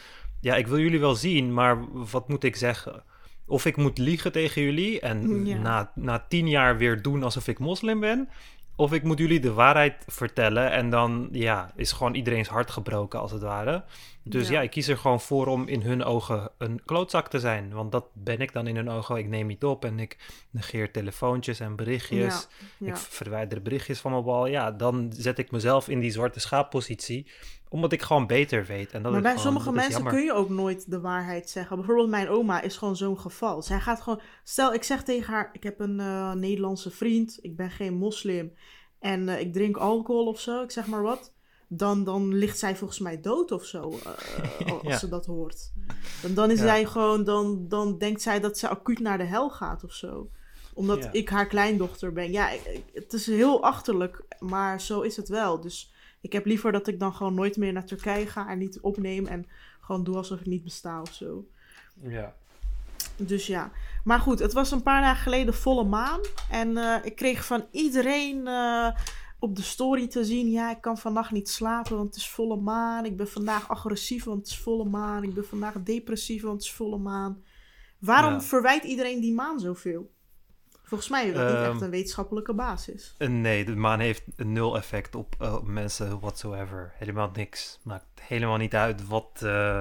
[0.44, 1.78] ja, ik wil jullie wel zien, maar
[2.10, 3.02] wat moet ik zeggen?
[3.46, 5.56] Of ik moet liegen tegen jullie en Ja.
[5.58, 8.28] na, na tien jaar weer doen alsof ik moslim ben.
[8.76, 13.20] Of ik moet jullie de waarheid vertellen en dan ja, is gewoon iedereen's hart gebroken
[13.20, 13.84] als het ware.
[14.22, 14.54] Dus ja.
[14.54, 14.60] Ja.
[14.60, 17.72] ik kies er gewoon voor om in hun ogen een klootzak te zijn.
[17.72, 19.16] Want dat ben ik dan in hun ogen.
[19.16, 20.16] Ik neem niet op en ik
[20.50, 22.48] negeer telefoontjes en berichtjes.
[22.78, 24.46] Ja, Ik verwijder berichtjes van mijn wal.
[24.46, 27.26] Ja, dan zet ik mezelf in die zwarte schaappositie.
[27.74, 28.92] Omdat ik gewoon beter weet.
[28.92, 30.12] En dat Maar bij gewoon- sommige mensen jammer.
[30.12, 31.76] kun je ook nooit de waarheid zeggen.
[31.76, 33.62] Bijvoorbeeld mijn oma is gewoon zo'n geval.
[33.62, 34.20] Zij gaat gewoon...
[34.44, 35.50] Stel, ik zeg tegen haar...
[35.52, 37.38] Ik heb een eh, Nederlandse vriend.
[37.40, 38.52] Ik ben geen moslim.
[38.98, 40.62] En eh, ik drink alcohol of zo.
[40.62, 41.32] Ik zeg maar wat.
[41.68, 43.98] Dan, dan ligt zij volgens mij dood of zo.
[44.04, 44.98] eh, als Ja.
[44.98, 45.72] ze dat hoort.
[46.22, 46.64] En dan is Ja.
[46.64, 47.24] zij gewoon...
[47.24, 50.30] Dan, dan denkt zij dat ze acuut naar de hel gaat of zo.
[50.74, 51.12] Omdat Ja.
[51.12, 52.32] ik haar kleindochter ben.
[52.32, 54.22] Ja, ik- het is heel achterlijk.
[54.38, 55.60] Maar zo is het wel.
[55.60, 55.92] Dus...
[56.24, 59.26] Ik heb liever dat ik dan gewoon nooit meer naar Turkije ga en niet opneem
[59.26, 59.46] en
[59.80, 61.44] gewoon doe alsof ik niet besta of zo.
[62.02, 62.34] Ja.
[63.16, 63.70] Dus ja.
[64.04, 66.20] Maar goed, het was een paar dagen geleden volle maan.
[66.50, 68.88] En eh, ik kreeg van iedereen eh,
[69.38, 72.56] op de story te zien: ja, ik kan vannacht niet slapen, want het is volle
[72.56, 73.04] maan.
[73.04, 75.22] Ik ben vandaag agressief, want het is volle maan.
[75.22, 77.42] Ik ben vandaag depressief, want het is volle maan.
[77.98, 78.40] Waarom Ja.
[78.40, 80.10] verwijt iedereen die maan zoveel?
[80.94, 83.14] Volgens mij is dat niet Ehm, echt een wetenschappelijke basis.
[83.18, 86.92] Eh, Nee, de maan heeft een nul effect op, eh, op mensen whatsoever.
[86.98, 87.78] Helemaal niks.
[87.82, 89.80] Maakt helemaal niet uit wat, eh,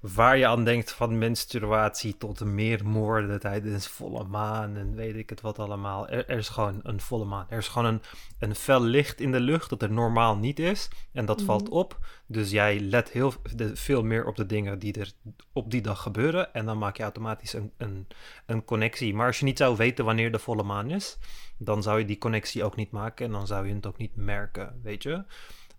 [0.00, 5.30] waar je aan denkt van menstruatie tot meer moorden tijdens volle maan en weet ik
[5.30, 6.08] het wat allemaal.
[6.08, 7.46] Er, er is gewoon een volle maan.
[7.48, 8.02] Er is gewoon een,
[8.38, 11.46] een fel licht in de lucht dat er normaal niet is en dat Mhm.
[11.46, 11.98] valt op.
[12.26, 13.32] Dus jij let heel
[13.74, 15.12] veel meer op de dingen die er
[15.52, 18.06] op die dag gebeuren en dan maak je automatisch een, een,
[18.46, 19.14] een connectie.
[19.14, 21.18] Maar als je niet zou weten wanneer de volle maan is,
[21.56, 24.16] dan zou je die connectie ook niet maken en dan zou je het ook niet
[24.16, 25.24] merken, weet je.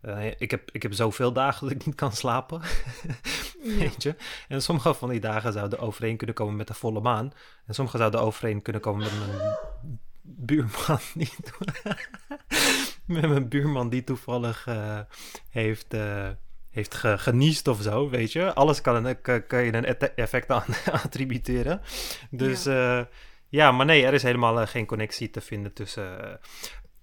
[0.01, 2.62] Eh, ik, heb, ik heb zoveel dagen dat ik niet kan slapen,
[3.63, 3.75] Ja.
[3.77, 4.15] weet je.
[4.47, 7.33] En sommige van die dagen zouden overeen kunnen komen met de volle maan.
[7.65, 9.57] En sommige zouden overeen kunnen komen met mijn
[10.21, 11.31] buurman die,
[13.05, 14.99] met mijn buurman die toevallig eh,
[15.49, 15.93] heeft...
[15.93, 16.27] eh,
[16.69, 18.53] heeft ge- geniest of zo, weet je.
[18.53, 19.85] Alles kan, een, kan, kan je een
[20.15, 21.81] effect aan attributeren.
[22.29, 23.07] Dus ja.
[23.49, 26.39] ja, maar nee, er is helemaal geen connectie te vinden tussen...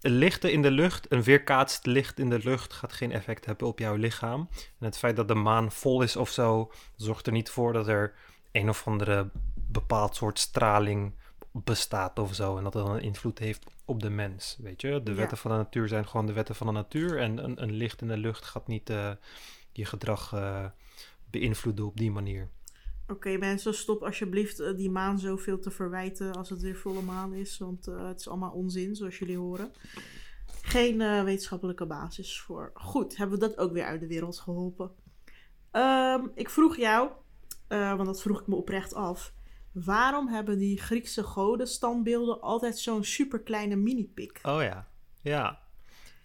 [0.06, 3.66] eh, lichten in de lucht, een weerkaatst licht in de lucht gaat geen effect hebben
[3.66, 4.48] op jouw lichaam.
[4.52, 7.88] En het feit dat de maan vol is of zo, zorgt er niet voor dat
[7.88, 8.14] er
[8.52, 11.14] een of andere bepaald soort straling
[11.52, 12.56] bestaat of zo.
[12.56, 15.02] En dat dat een invloed heeft op de mens, weet je.
[15.02, 17.18] De wetten van de natuur zijn gewoon de wetten van de natuur.
[17.18, 19.10] En een, een licht in de lucht gaat niet uh,
[19.72, 20.64] je gedrag uh,
[21.30, 22.48] beïnvloeden op die manier.
[23.08, 27.34] Oké, mensen, stop alsjeblieft uh, die maan zoveel te verwijten als het weer volle maan
[27.34, 27.58] is.
[27.58, 29.72] Want het is allemaal onzin, zoals jullie horen.
[30.62, 32.70] Geen wetenschappelijke basis voor.
[32.74, 34.90] Goed, hebben we dat ook weer uit de wereld geholpen.
[35.72, 37.10] Um, ik vroeg jou,
[37.68, 39.34] want dat vroeg ik me oprecht af
[39.72, 44.40] waarom hebben die Griekse goden standbeelden altijd zo'n super kleine mini-pik?
[44.42, 44.88] Oh ja,
[45.22, 45.64] ja.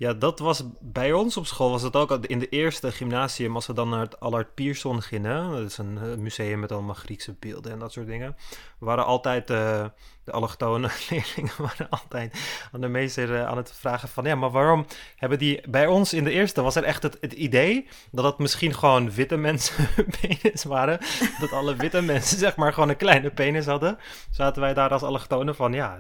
[0.02, 3.68] Ja, dat was bij ons op school was het ook in de eerste gymnasium als
[3.68, 5.52] we dan naar het Allard Pierson gingen.
[5.52, 8.36] Dat is een eh, museum met allemaal Griekse beelden en dat soort dingen.
[8.80, 9.86] We waren altijd uh,
[10.32, 12.34] de allochtone leerlingen waren altijd
[12.72, 14.24] aan de meester uh, aan het vragen van...
[14.24, 15.70] ja, maar waarom hebben die...
[15.70, 19.12] Bij ons in de eerste was er echt het, het idee dat het misschien gewoon
[19.12, 19.88] witte mensen
[20.22, 21.00] penis waren.
[21.40, 23.98] Dat alle witte mensen zeg maar gewoon een kleine penis hadden.
[24.30, 25.74] Zaten wij daar als allochtonen van...
[25.74, 26.00] ja,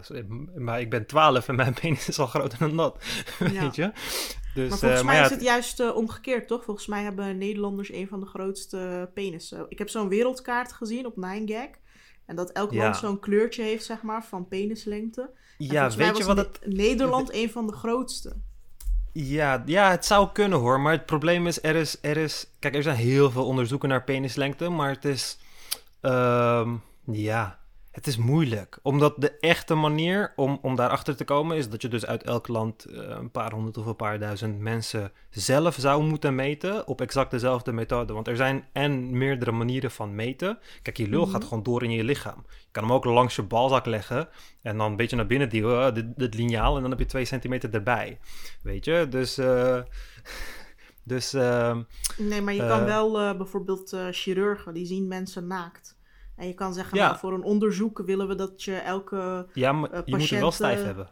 [0.55, 3.03] maar ik ben 12 en mijn penis is al groter dan dat.
[3.39, 3.91] Weet je?
[4.53, 6.63] Dus, maar volgens uh, mij maar ja, is het juist uh, omgekeerd, toch?
[6.63, 9.65] Volgens mij hebben Nederlanders een van de grootste penissen.
[9.69, 11.80] Ik heb zo'n wereldkaart gezien op 9gag.
[12.31, 15.21] En dat elk land zo'n kleurtje heeft, zeg maar, van penislengte.
[15.21, 16.59] En ja, weet je wat het...
[16.65, 18.35] Nederland een van de grootste.
[19.13, 20.79] Ja, ja, het zou kunnen hoor.
[20.79, 22.47] Maar het probleem is, er is, er is...
[22.59, 24.69] Kijk, er zijn heel veel onderzoeken naar penislengte.
[24.69, 25.37] Maar het is...
[26.01, 27.59] Um, ja,
[27.91, 31.87] het is moeilijk, omdat de echte manier om, om daarachter te komen is dat je
[31.87, 36.03] dus uit elk land uh, een paar honderd of een paar duizend mensen zelf zou
[36.03, 38.13] moeten meten op exact dezelfde methode.
[38.13, 40.59] Want er zijn en meerdere manieren van meten.
[40.81, 41.47] Kijk, je lul gaat mhm.
[41.47, 42.45] gewoon door in je lichaam.
[42.47, 44.29] Je kan hem ook langs je balzak leggen
[44.61, 47.25] en dan een beetje naar binnen duwen, dit, dit liniaal, en dan heb je twee
[47.25, 48.19] centimeter erbij.
[48.63, 49.39] Weet je, dus...
[49.39, 49.81] Uh,
[51.03, 51.77] dus, uh,
[52.17, 55.99] nee, maar je kan wel bijvoorbeeld chirurgen, die zien mensen naakt.
[56.41, 59.91] En je kan zeggen, nou, voor een onderzoek willen we dat je elke Ja, maar
[59.91, 61.09] uh, je moet het wel stijf hebben.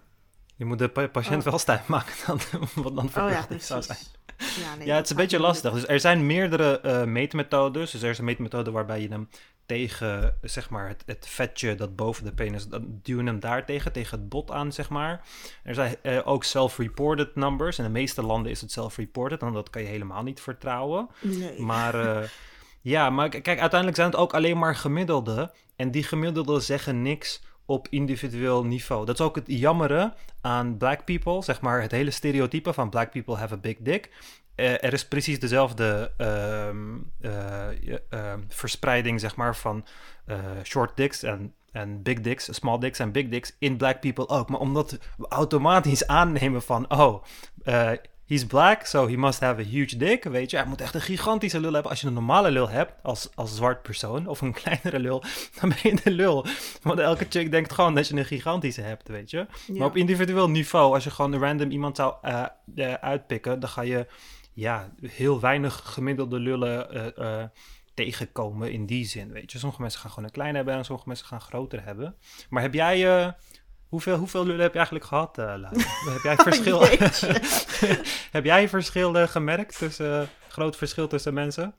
[0.55, 1.49] Je moet de patiënt oh.
[1.49, 2.39] wel stijf maken dan,
[2.83, 3.97] wat dan voor oh, ja, zou zijn.
[4.37, 5.73] Ja, nee, ja, het is een beetje lastig.
[5.73, 7.91] Dus er zijn meerdere uh, meetmethodes.
[7.91, 9.29] Dus er is een meetmethode waarbij je hem
[9.65, 13.91] tegen, zeg maar, het, het vetje dat boven de penis, dan duwen hem daar tegen,
[13.91, 15.27] tegen het bot aan, zeg maar.
[15.63, 17.77] Er zijn uh, ook self-reported numbers.
[17.77, 21.09] In de meeste landen is het self-reported, en dat kan je helemaal niet vertrouwen.
[21.21, 21.61] Nee.
[21.61, 21.95] Maar...
[21.95, 22.27] Uh,
[22.81, 25.51] Ja, maar kijk, uiteindelijk zijn het ook alleen maar gemiddelden.
[25.75, 29.05] En die gemiddelden zeggen niks op individueel niveau.
[29.05, 33.11] Dat is ook het jammere aan black people, zeg maar het hele stereotype van black
[33.11, 34.09] people have a big dick.
[34.55, 36.69] Uh, er is precies dezelfde uh,
[38.11, 39.85] uh, verspreiding, zeg maar, van
[40.25, 44.27] eh, short dicks en, en big dicks, small dicks en big dicks in black people
[44.27, 44.49] ook.
[44.49, 47.23] Maar omdat we automatisch aannemen van, oh,
[48.29, 50.23] he's black, so he must have a huge dick.
[50.23, 51.91] Weet je, hij moet echt een gigantische lul hebben.
[51.91, 55.23] Als je een normale lul hebt, als, als zwart persoon, of een kleinere lul,
[55.59, 56.45] dan ben je de lul.
[56.81, 59.47] Want elke chick denkt gewoon dat je een gigantische hebt, weet je.
[59.67, 63.69] Maar op individueel niveau, als je gewoon een random iemand zou uh, uh, uitpikken, dan
[63.69, 64.07] ga je
[64.53, 67.43] ja, heel weinig gemiddelde lullen uh,
[67.93, 69.57] tegenkomen in die zin, weet je.
[69.59, 72.15] Sommige mensen gaan gewoon een klein hebben en sommige mensen gaan groter hebben.
[72.49, 73.33] Maar heb jij
[73.89, 75.71] Hoeveel, hoeveel lullen heb je eigenlijk gehad, uh,
[76.13, 76.81] heb jij verschil,
[78.37, 81.75] heb jij verschil uh, gemerkt tussen, groot verschil tussen mensen?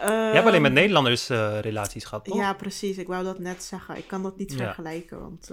[0.00, 2.36] Je hebt alleen met ehm, Nederlanders uh, relaties gehad, toch?
[2.36, 2.96] Ja, precies.
[2.96, 3.96] Ik wou dat net zeggen.
[3.96, 5.50] Ik kan dat niet vergelijken, want...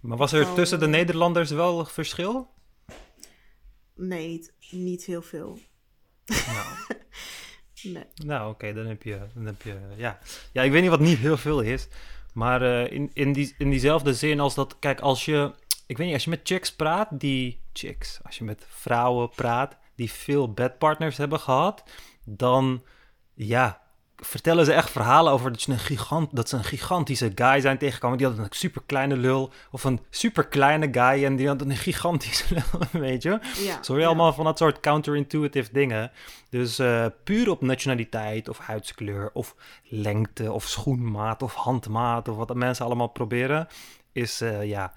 [0.00, 2.50] maar was er tussen de Nederlanders wel verschil?
[3.94, 5.58] Nee, niet, niet heel veel.
[6.26, 6.66] Nou,
[7.94, 8.04] nee.
[8.14, 9.20] nou oké, dan heb je...
[9.34, 10.18] Dan heb je ja.
[10.52, 11.88] ja, ik weet niet wat niet heel veel is...
[12.32, 15.52] Maar uh, in, in, die, in diezelfde zin als dat, kijk, als je,
[15.86, 19.76] ik weet niet, als je met chicks praat, die chicks, als je met vrouwen praat
[19.94, 21.82] die veel bedpartners hebben gehad,
[22.24, 22.82] dan
[23.34, 23.82] ja,
[24.20, 27.78] vertellen ze echt verhalen over dat, je een gigant, dat ze een gigantische guy zijn
[27.78, 28.18] tegengekomen.
[28.18, 29.52] Die had een super kleine lul.
[29.70, 33.38] Of een super kleine guy en die had een gigantische lul, weet je.
[33.64, 36.10] Ja, Zo je allemaal van dat soort counterintuitive dingen.
[36.48, 39.54] Dus uh, puur op nationaliteit of huidskleur of
[39.88, 43.68] lengte of schoenmaat of handmaat of wat mensen allemaal proberen.
[44.12, 44.92] Is uh, ja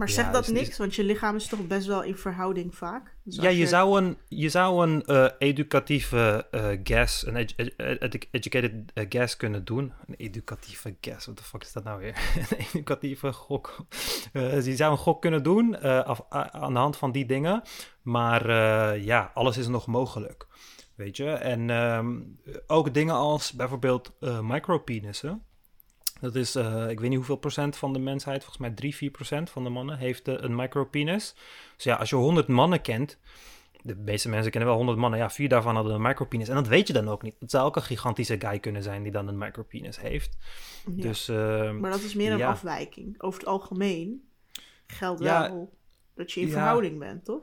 [0.00, 3.14] maar zeg dat niks, want je lichaam is toch best wel in verhouding vaak.
[3.30, 8.72] Ja, je, zou een, je zou een uh, educatieve uh, guess, een ed ed educated
[8.94, 9.92] uh, guess kunnen doen.
[10.06, 12.16] Een educatieve guess, wat de fuck is dat nou weer?
[12.50, 13.76] een educatieve gok.
[14.32, 17.62] dus je zou een gok kunnen doen af, aan de hand van die dingen.
[18.02, 18.50] Maar
[18.98, 20.46] ja, alles is nog mogelijk.
[20.94, 24.12] Weet je, en um, ook dingen als bijvoorbeeld
[24.42, 25.44] micropenissen.
[26.20, 29.10] Dat is, uh, ik weet niet hoeveel procent van de mensheid, volgens mij 3, 4
[29.10, 31.34] procent van de mannen heeft uh, een micropenis.
[31.74, 33.18] Dus ja, als je 100 mannen kent
[33.82, 35.18] de meeste mensen kennen wel 100 mannen.
[35.18, 36.48] Ja, vier daarvan hadden een micropenis.
[36.48, 37.34] En dat weet je dan ook niet.
[37.38, 40.36] Het zou ook een gigantische guy kunnen zijn die dan een micropenis heeft.
[40.96, 41.02] Ja.
[41.02, 42.50] Dus, uh, maar dat is meer een ja.
[42.50, 43.22] afwijking.
[43.22, 44.28] Over het algemeen
[44.86, 45.40] geldt Ja.
[45.40, 45.72] wel
[46.14, 47.42] dat je in verhouding bent, toch?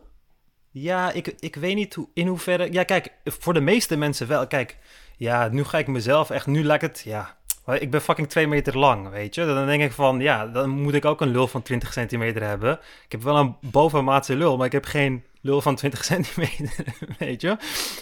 [0.71, 2.71] Ja, ik, ik weet niet hoe, in hoeverre...
[2.71, 4.47] Ja, kijk, voor de meeste mensen wel.
[4.47, 4.77] Kijk,
[5.17, 6.45] ja, nu ga ik mezelf echt...
[6.45, 7.36] Nu lijkt het, ja...
[7.73, 9.45] Ik ben fucking twee meter lang, weet je.
[9.45, 12.71] Dan denk ik van, ja, dan moet ik ook een lul van 20 centimeter hebben.
[13.05, 16.85] Ik heb wel een bovenmaatse lul, maar ik heb geen lul van 20 centimeter,
[17.19, 17.57] weet je.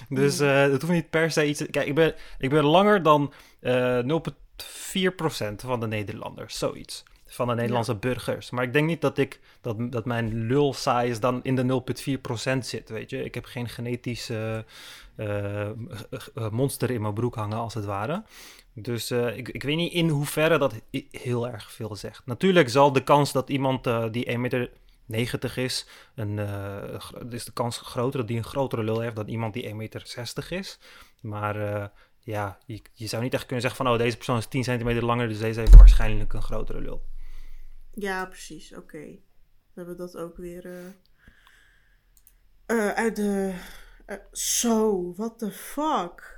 [0.09, 0.47] Dus Mm.
[0.47, 1.59] eh het hoeft niet per se iets...
[1.59, 7.03] te- Kijk, ik ben, ik ben langer dan eh 0,4% van de Nederlanders, zoiets.
[7.27, 8.49] Van de Nederlandse burgers.
[8.49, 11.81] Maar ik denk niet dat, ik, dat, dat mijn lul size dan in de
[12.53, 13.23] 0,4% zit, weet je.
[13.23, 14.65] Ik heb geen genetische
[15.15, 15.69] eh,
[16.51, 18.23] monster in mijn broek hangen, als het ware.
[18.77, 20.73] Dus eh, ik, ik weet niet in hoeverre dat
[21.11, 22.25] heel erg veel zegt.
[22.25, 24.33] Natuurlijk zal de kans dat iemand eh, die 1,90
[25.05, 29.27] meter is, een, eh, is de kans groter dat die een grotere lul heeft dan
[29.27, 30.79] iemand die 1,60 meter is.
[31.21, 35.05] Maar ja, je, zou niet echt kunnen zeggen van, oh, deze persoon is 10 centimeter
[35.05, 37.01] langer, dus deze heeft waarschijnlijk een grotere lul.
[37.91, 38.75] Ja, precies.
[38.75, 38.97] Oké.
[38.97, 40.93] We hebben dat ook weer
[42.95, 43.53] uit de...
[44.31, 46.34] zo, what the fuck?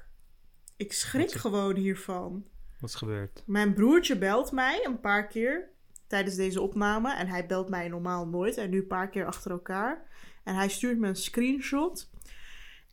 [0.77, 2.45] Ik schrik is- gewoon hiervan.
[2.79, 3.43] Wat is gebeurd?
[3.45, 5.69] Mijn broertje belt mij een paar keer
[6.07, 7.13] tijdens deze opname.
[7.13, 8.57] En hij belt mij normaal nooit.
[8.57, 10.01] En nu een paar keer achter elkaar.
[10.43, 12.09] En hij stuurt me een screenshot.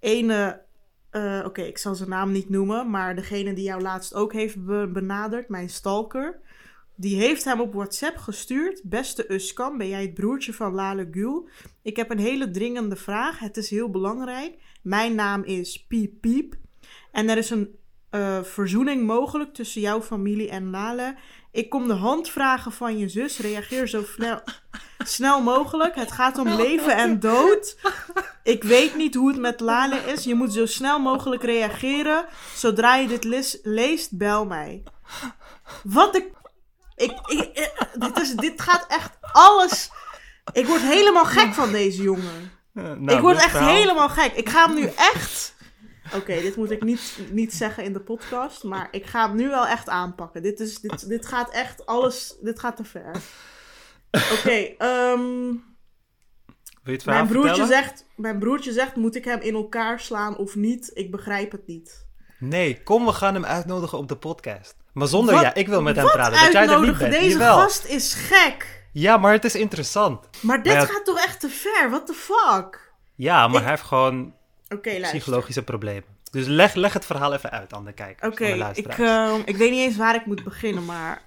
[0.00, 0.62] Ene,
[1.10, 2.90] eh, oké, ik zal zijn naam niet noemen.
[2.90, 6.40] Maar degene die jou laatst ook heeft be- benaderd, mijn stalker.
[6.96, 8.80] Die heeft hem op WhatsApp gestuurd.
[8.84, 11.48] Beste Uskan, ben jij het broertje van Lale Gül?
[11.82, 13.38] Ik heb een hele dringende vraag.
[13.38, 14.54] Het is heel belangrijk.
[14.82, 16.54] Mijn naam is Piep Piep.
[17.14, 17.78] En er is een
[18.10, 21.14] eh, verzoening mogelijk tussen jouw familie en Lale.
[21.52, 23.38] Ik kom de hand vragen van je zus.
[23.38, 24.40] Reageer zo snel,
[24.98, 25.94] snel mogelijk.
[25.94, 27.76] Het gaat om leven en dood.
[28.42, 30.24] Ik weet niet hoe het met Lale is.
[30.24, 32.24] Je moet zo snel mogelijk reageren.
[32.56, 34.82] Zodra je dit lis- leest, bel mij.
[35.82, 36.26] Wat ik.
[36.96, 39.90] ik, ik, eh, dit, is, dit gaat echt alles.
[40.52, 42.52] Ik word helemaal gek van deze jongen.
[42.72, 44.32] nou, ik word echt helemaal gek.
[44.32, 45.54] Ik ga hem nu echt.
[46.14, 49.48] Oké, dit moet ik niet, niet zeggen in de podcast, maar ik ga hem nu
[49.48, 50.42] wel echt aanpakken.
[50.42, 52.36] Dit, is, dit, dit gaat echt alles.
[52.40, 53.10] Dit gaat te ver.
[54.10, 55.50] Oké, ehm,
[56.84, 60.36] je het verhaal mijn, broertje zegt, mijn broertje zegt: moet ik hem in elkaar slaan
[60.36, 60.90] of niet?
[60.94, 62.06] Ik begrijp het niet.
[62.38, 64.76] Nee, kom, we gaan hem uitnodigen op de podcast.
[64.92, 66.42] Maar zonder, Wat- ja, ik wil met hem praten.
[66.42, 67.12] Dat jij er niet bent.
[67.12, 67.58] Deze Jawel.
[67.58, 68.86] gast is gek.
[68.92, 70.28] Ja, maar het is interessant.
[70.40, 71.90] Maar dit Maar ja- gaat toch echt te ver?
[71.90, 72.92] What the fuck?
[73.14, 74.34] Ja, maar Ik- hij heeft gewoon
[74.68, 75.18] Oké, luister.
[75.18, 76.04] psychologische problemen.
[76.30, 79.70] Dus leg, leg het verhaal even uit aan de kijkers, Oké, ik, ehm, ik weet
[79.70, 81.22] niet eens waar ik moet beginnen, maar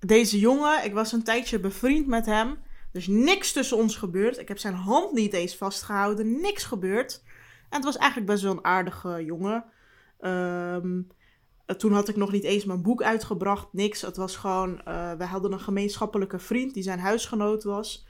[0.00, 2.48] deze jongen, ik was een tijdje bevriend met hem.
[2.92, 4.38] Er is niks tussen ons gebeurd.
[4.38, 7.22] Ik heb zijn hand niet eens vastgehouden, niks gebeurd.
[7.68, 9.64] En het was eigenlijk best wel een aardige jongen.
[10.20, 11.00] Ehm,
[11.66, 14.00] eh, toen had ik nog niet eens mijn boek uitgebracht, niks.
[14.00, 18.06] Het was gewoon, eh we hadden een gemeenschappelijke vriend die zijn huisgenoot was.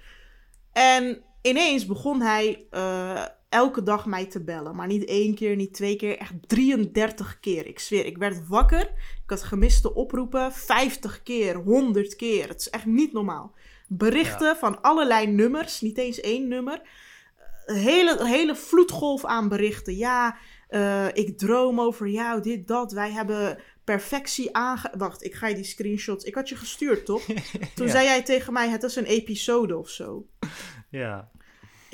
[0.72, 4.76] En ineens begon hij eh, elke dag mij te bellen.
[4.76, 7.66] Maar niet één keer, niet twee keer, echt 33 keer.
[7.66, 8.80] Ik zweer, ik werd wakker.
[9.24, 12.48] Ik had gemiste oproepen, 50 keer, 100 keer.
[12.48, 13.54] Het is echt niet normaal.
[13.88, 16.82] Berichten van allerlei nummers, niet eens één nummer.
[17.66, 19.96] Een hele, hele vloedgolf aan berichten.
[19.96, 20.36] Ja,
[20.68, 22.92] eh, ik droom over jou, dit, dat.
[22.92, 24.92] Wij hebben perfectie aange...
[24.98, 26.24] Wacht, ik ga je die screenshots...
[26.24, 27.22] Ik had je gestuurd, toch?
[27.74, 27.92] Toen Ja.
[27.92, 30.26] zei jij tegen mij, het is een episode of zo.
[30.90, 31.30] Ja.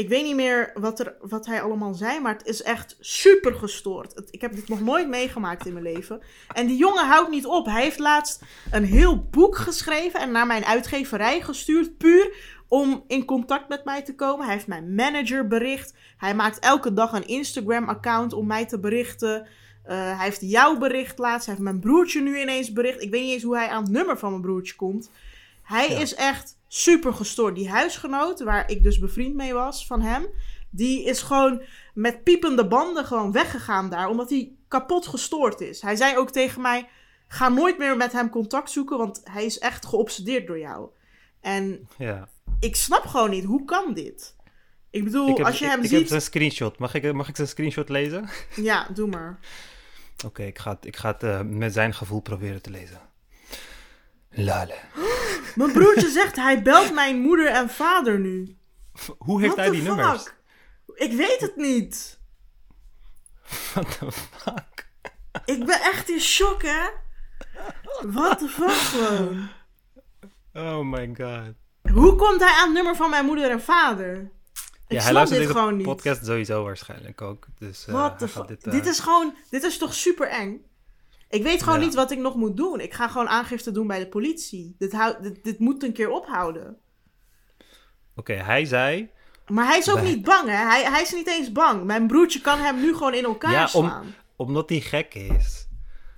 [0.03, 3.55] Ik weet niet meer wat, er, wat hij allemaal zei, maar het is echt super
[3.55, 4.15] gestoord.
[4.15, 6.21] Het- ik heb dit nog nooit meegemaakt in mijn leven.
[6.55, 7.67] En die jongen houdt niet op.
[7.67, 12.35] Hij heeft laatst een heel boek geschreven en naar mijn uitgeverij gestuurd, puur
[12.69, 14.45] om in contact met mij te komen.
[14.45, 15.95] Hij heeft mijn manager bericht.
[16.17, 19.47] Hij maakt elke dag een Instagram-account om mij te berichten.
[19.85, 21.47] Eh, hij heeft jouw bericht laatst.
[21.47, 23.03] Hij heeft mijn broertje nu ineens bericht.
[23.03, 25.11] Ik weet niet eens hoe hij aan het nummer van mijn broertje komt.
[25.63, 25.99] Hij Ja.
[25.99, 27.55] is echt super gestoord.
[27.55, 30.27] Die huisgenoot, waar ik dus bevriend mee was van hem,
[30.71, 31.63] die is gewoon
[31.95, 35.81] met piepende banden gewoon weggegaan daar, omdat hij kapot gestoord is.
[35.83, 36.89] Hij zei ook tegen mij:
[37.29, 40.89] ga nooit meer met hem contact zoeken, want hij is echt geobsedeerd door jou.
[41.41, 42.29] En ja.
[42.61, 44.37] ik snap gewoon niet, hoe kan dit?
[44.91, 46.09] Ik bedoel, Ik heb, als je ik, hem ik heb ziet.
[46.09, 46.79] zijn screenshot.
[46.79, 48.29] Mag ik, mag ik zijn screenshot lezen?
[48.57, 49.39] Ja, doe maar.
[50.27, 53.01] Oké, ik ga het, ik ga het eh, met zijn gevoel proberen te lezen.
[54.35, 54.75] Lale.
[55.55, 58.57] Mijn broertje zegt: hij belt mijn moeder en vader nu.
[59.19, 59.97] Hoe heeft What hij die fuck?
[59.97, 60.25] nummers?
[60.95, 62.21] Ik weet het niet.
[63.75, 64.89] What the fuck?
[65.45, 66.89] Ik ben echt in shock, hè?
[68.03, 69.49] What the fuck, gewoon.
[70.53, 71.55] Oh my god.
[71.95, 74.31] Hoe komt hij aan het nummer van mijn moeder en vader?
[74.89, 75.87] Ik hij snap luistert dit deze gewoon niet.
[75.87, 77.47] podcast sowieso waarschijnlijk ook.
[77.59, 78.49] Dus, eh, What hij the fuck?
[78.49, 80.65] dit, Dit, eh, is gewoon, dit is toch super eng?
[81.33, 81.85] Ik weet gewoon Ja.
[81.85, 82.81] niet wat ik nog moet doen.
[82.81, 84.75] Ik ga gewoon aangifte doen bij de politie.
[84.79, 86.77] Dit, hou, dit, dit moet een keer ophouden.
[88.17, 89.11] Oké, hij zei...
[89.47, 90.57] Maar hij is ook niet bang, hè?
[90.57, 91.85] Hij, hij is niet eens bang.
[91.85, 94.15] Mijn broertje kan hem nu gewoon in elkaar Ja, om- slaan.
[94.37, 95.69] Omdat hij gek is.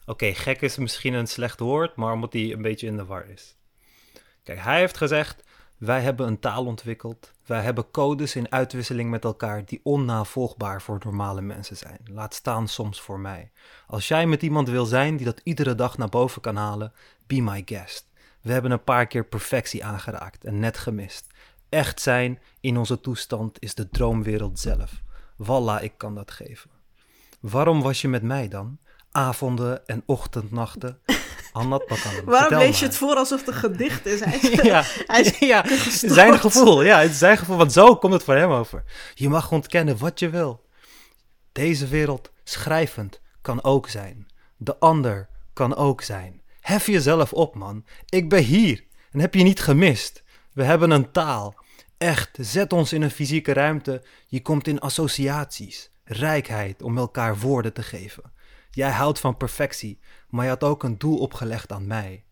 [0.06, 3.28] Oké, gek is misschien een slecht woord, maar omdat hij een beetje in de war
[3.28, 3.56] is.
[4.42, 5.42] Kijk, hij heeft gezegd:
[5.78, 7.32] Wij hebben een taal ontwikkeld.
[7.46, 12.00] Wij hebben codes in uitwisseling met elkaar die onnavolgbaar voor normale mensen zijn.
[12.04, 13.50] Laat staan soms voor mij.
[13.86, 16.92] Als jij met iemand wil zijn die dat iedere dag naar boven kan halen,
[17.26, 18.08] be my guest.
[18.40, 21.26] We hebben een paar keer perfectie aangeraakt en net gemist.
[21.68, 25.02] Echt zijn in onze toestand is de droomwereld zelf.
[25.36, 26.70] Wallah, ik kan dat geven.
[27.40, 28.78] Waarom was je met mij dan?
[29.16, 30.98] Avonden en ochtendnachten.
[31.54, 32.24] Bakalem.
[32.24, 34.20] Waarom lees je het voor alsof het een gedicht is?
[34.20, 36.12] Hij is, ja, hij is ja, gestoord.
[36.12, 36.82] zijn gevoel.
[36.82, 38.84] Ja, het is zijn gevoel, want zo komt het voor hem over.
[39.14, 40.66] Je mag ontkennen wat je wil.
[41.52, 44.26] Deze wereld, schrijvend, kan ook zijn.
[44.56, 46.42] De ander kan ook zijn.
[46.60, 47.84] Hef jezelf op, man.
[48.08, 50.22] Ik ben hier en heb je niet gemist.
[50.52, 51.54] We hebben een taal.
[51.98, 54.02] Echt, zet ons in een fysieke ruimte.
[54.26, 58.32] Je komt in associaties, rijkheid om elkaar woorden te geven.
[58.74, 59.98] Jij houdt van perfectie,
[60.28, 62.24] maar je had ook een doel opgelegd aan mij.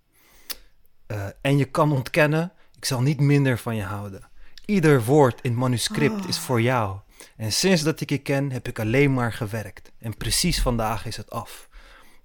[1.06, 4.30] Eh, en je kan ontkennen, ik zal niet minder van je houden.
[4.64, 6.98] Ieder woord in het manuscript is voor jou.
[7.36, 9.92] En sinds dat ik je ken, heb ik alleen maar gewerkt.
[9.98, 11.68] En precies vandaag is het af.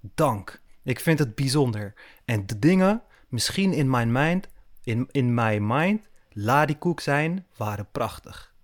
[0.00, 0.60] Dank.
[0.84, 1.94] Ik vind het bijzonder.
[2.24, 4.48] En de dingen, misschien in mijn mind,
[4.82, 8.54] in, in my mind, ladikoek zijn, waren prachtig.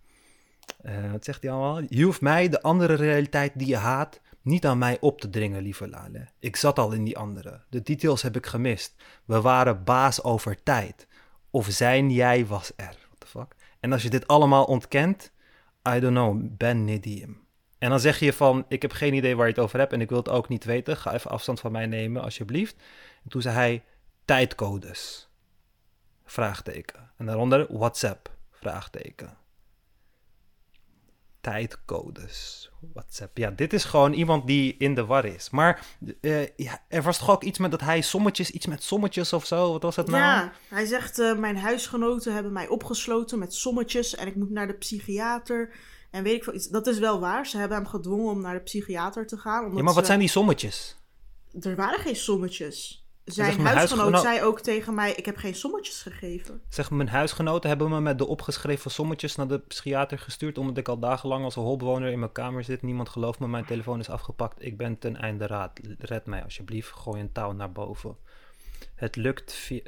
[0.83, 1.83] Eh, wat zegt hij allemaal?
[1.89, 5.63] Je hoeft mij, de andere realiteit die je haat, niet aan mij op te dringen,
[5.63, 6.29] lieve Lale.
[6.39, 7.61] Ik zat al in die andere.
[7.69, 8.95] De details heb ik gemist.
[9.25, 11.07] We waren baas over tijd.
[11.51, 12.97] Of zijn jij was er.
[13.07, 13.55] What the fuck?
[13.81, 15.33] En als je dit allemaal ontkent,
[15.89, 17.43] I don't know, ben Nidium.
[17.79, 20.01] En dan zeg je van, ik heb geen idee waar je het over hebt en
[20.01, 20.97] ik wil het ook niet weten.
[20.97, 22.77] Ga even afstand van mij nemen, alsjeblieft.
[23.25, 23.85] En toen zei hij,
[24.25, 25.29] tijdcodes.
[26.25, 27.11] Vraagteken.
[27.17, 28.37] En daaronder WhatsApp.
[28.51, 29.37] Vraagteken.
[31.45, 32.71] Tijdcodes.
[32.95, 33.39] WhatsApp.
[33.39, 35.51] Ja, dit is gewoon iemand die in de war is.
[35.51, 35.87] Maar
[36.21, 39.47] eh, ja, er was toch ook iets met dat hij sommetjes, iets met sommetjes of
[39.47, 39.73] zo?
[39.73, 40.19] Wat was dat nou?
[40.19, 44.67] Ja, hij zegt, eh, mijn huisgenoten hebben mij opgesloten met sommetjes en ik moet naar
[44.67, 45.75] de psychiater.
[46.11, 46.69] En weet ik veel iets.
[46.69, 47.47] Dat is wel waar.
[47.47, 49.63] Ze hebben hem gedwongen om naar de psychiater te gaan.
[49.65, 50.97] Omdat Ja, maar wat ze- zijn die sommetjes?
[51.61, 53.04] Er waren geen sommetjes.
[53.25, 56.63] Zijn mijn huisgenoot huisgenoot- zei ook tegen mij, ik heb geen sommetjes gegeven.
[56.69, 60.59] Zeg, mijn huisgenoten hebben me met de opgeschreven sommetjes naar de psychiater gestuurd.
[60.59, 62.83] Omdat ik al dagenlang als een holbewoner in mijn kamer zit.
[62.83, 64.65] Niemand gelooft me, mijn telefoon is afgepakt.
[64.65, 65.81] Ik ben ten einde raad.
[65.99, 68.17] Red mij alsjeblieft, gooi een touw naar boven.
[68.95, 69.81] Het lukt via...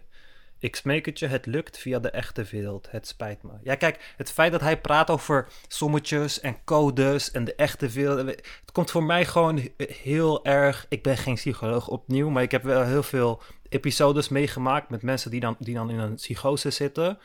[0.58, 2.88] Ik smeek het je, het lukt via de echte wereld.
[2.90, 3.50] Het spijt me.
[3.62, 8.18] Ja, kijk, het feit dat hij praat over sommetjes en codes en de echte wereld.
[8.26, 10.86] Het komt voor mij gewoon heel erg.
[10.88, 15.30] Ik ben geen psycholoog opnieuw, maar ik heb wel heel veel episodes meegemaakt met mensen
[15.30, 17.18] die dan, die dan in een psychose zitten.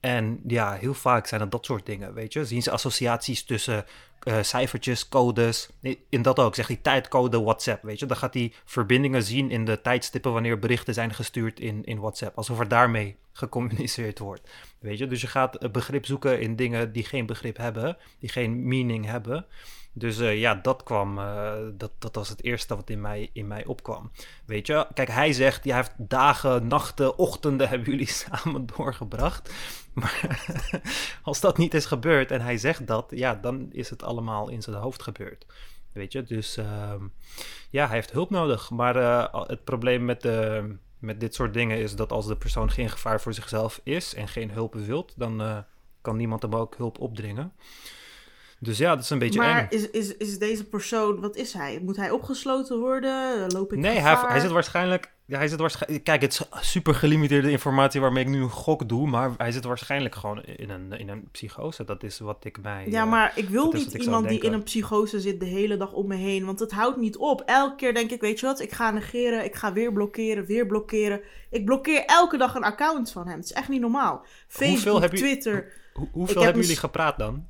[0.00, 2.44] En ja, heel vaak zijn het dat soort dingen, weet je.
[2.44, 3.84] Zien ze associaties tussen
[4.22, 5.68] eh, cijfertjes, codes.
[6.08, 8.06] In dat ook, zegt hij tijdcode WhatsApp, weet je.
[8.06, 12.36] Dan gaat hij verbindingen zien in de tijdstippen wanneer berichten zijn gestuurd in, in WhatsApp.
[12.36, 14.48] Alsof er daarmee gecommuniceerd wordt,
[14.78, 15.06] weet je.
[15.06, 19.46] Dus je gaat begrip zoeken in dingen die geen begrip hebben, die geen meaning hebben.
[19.98, 23.46] Dus eh, ja, dat kwam, eh, dat, dat was het eerste wat in mij, in
[23.46, 24.10] mij opkwam.
[24.44, 29.50] Weet je, kijk, hij zegt, hij heeft dagen, nachten, ochtenden hebben jullie samen doorgebracht.
[29.92, 30.46] Maar
[31.22, 34.62] als dat niet is gebeurd en hij zegt dat, ja, dan is het allemaal in
[34.62, 35.46] zijn hoofd gebeurd.
[35.92, 37.04] Weet je, dus ehm,
[37.70, 38.70] ja, hij heeft hulp nodig.
[38.70, 42.70] Maar eh, het probleem met, de, met dit soort dingen is dat als de persoon
[42.70, 45.64] geen gevaar voor zichzelf is en geen hulp wilt, dan
[46.00, 47.52] kan niemand hem ook hulp opdringen.
[48.60, 49.66] Dus ja, dat is een beetje maar eng.
[49.70, 51.80] is, is, is deze persoon, wat is hij?
[51.82, 53.46] Moet hij opgesloten worden?
[53.52, 55.12] Loop ik Nee, hij, hij zit waarschijnlijk.
[55.24, 56.04] Ja, hij zit waarschijnlijk.
[56.04, 59.08] Kijk, het is super gelimiteerde informatie waarmee ik nu een gok doe.
[59.08, 61.84] Maar hij zit waarschijnlijk gewoon in een, in een psychose.
[61.84, 62.86] Dat is wat ik mij.
[62.88, 65.76] Ja, eh, maar ik wil niet ik iemand die in een psychose zit de hele
[65.76, 66.44] dag om me heen.
[66.44, 67.42] Want het houdt niet op.
[67.46, 70.66] Elke keer denk ik, weet je wat, ik ga negeren, ik ga weer blokkeren, weer
[70.66, 71.20] blokkeren.
[71.50, 73.36] Ik blokkeer elke dag een account van hem.
[73.36, 74.24] Het is echt niet normaal.
[74.48, 77.46] Facebook, heb je- Twitter, Hoe- hoeveel heb hebben jullie gepraat dan?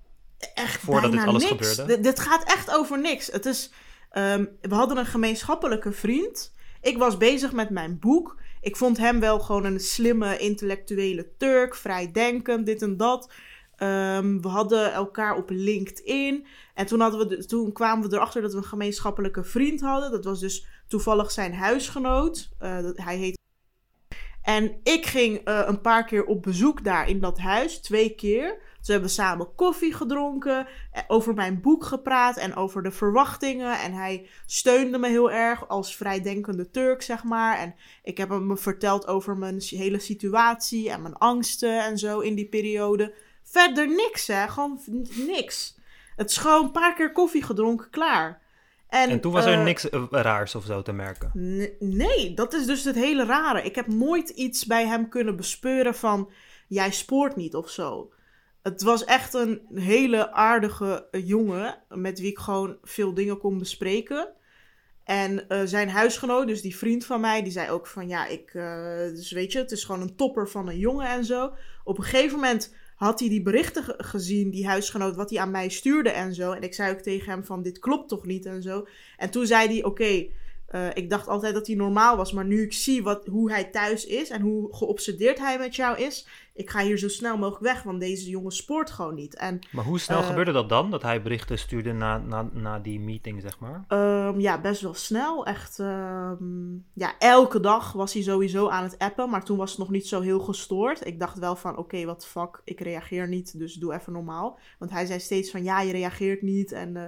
[0.55, 1.75] Echt Voordat dit alles niks.
[1.75, 2.01] gebeurde?
[2.01, 3.27] D- dit gaat echt over niks.
[3.33, 3.71] Het is,
[4.11, 6.55] ehm, we hadden een gemeenschappelijke vriend.
[6.81, 8.37] Ik was bezig met mijn boek.
[8.61, 13.31] Ik vond hem wel gewoon een slimme, intellectuele Turk, vrijdenkend, dit en dat.
[13.77, 16.47] Ehm, we hadden elkaar op LinkedIn.
[16.75, 20.11] En toen, hadden we de- toen kwamen we erachter dat we een gemeenschappelijke vriend hadden.
[20.11, 22.49] Dat was dus toevallig zijn huisgenoot.
[22.59, 23.37] Eh, dat, hij heet.
[24.43, 28.59] En ik ging eh, een paar keer op bezoek daar in dat huis, twee keer.
[28.89, 33.81] Ze hebben samen koffie gedronken, eh, over mijn boek gepraat en over de verwachtingen.
[33.81, 37.59] En hij steunde me heel erg als vrijdenkende Turk, zeg maar.
[37.59, 42.35] En ik heb hem verteld over mijn hele situatie en mijn angsten en zo in
[42.35, 43.15] die periode.
[43.43, 44.49] Verder niks, hè?
[44.49, 44.81] Gewoon
[45.27, 45.79] niks.
[46.17, 48.41] Het is gewoon een paar keer koffie gedronken, klaar.
[48.89, 51.31] En, en toen was er uh, niks raars of zo te merken?
[51.79, 53.63] Nee, dat is dus het hele rare.
[53.63, 56.31] Ik heb nooit iets bij hem kunnen bespeuren van...
[56.69, 58.11] jij spoort niet of zo.
[58.71, 61.83] Het was echt een hele aardige jongen...
[61.89, 64.29] met wie ik gewoon veel dingen kon bespreken.
[65.05, 68.09] En uh, zijn huisgenoot, dus die vriend van mij, die zei ook van...
[68.09, 68.55] ja, ik...
[68.55, 71.53] Uh, dus weet je, het is gewoon een topper van een jongen en zo.
[71.85, 75.69] Op een gegeven moment had hij die berichten gezien, die huisgenoot, wat hij aan mij
[75.69, 76.53] stuurde en zo.
[76.53, 78.87] En ik zei ook tegen hem van, dit klopt toch niet en zo.
[79.17, 80.27] En toen zei hij, oké,
[80.75, 83.65] uh, ik dacht altijd dat hij normaal was, maar nu ik zie wat, hoe hij
[83.65, 86.27] thuis is en hoe geobsedeerd hij met jou is,
[86.59, 89.35] ik ga hier zo snel mogelijk weg, want deze jongen spoort gewoon niet.
[89.35, 92.79] En, maar hoe snel uh, gebeurde dat dan, dat hij berichten stuurde na, na, na
[92.79, 93.85] die meeting, zeg maar?
[93.89, 95.47] Um, ja, best wel snel.
[95.47, 99.79] Echt, um, ja, elke dag was hij sowieso aan het appen, maar toen was het
[99.79, 101.07] nog niet zo heel gestoord.
[101.07, 104.59] Ik dacht wel van, oké, okay, wat fuck, ik reageer niet, dus doe even normaal.
[104.79, 106.95] Want hij zei steeds van, ja, je reageert niet en...
[106.97, 107.05] Uh,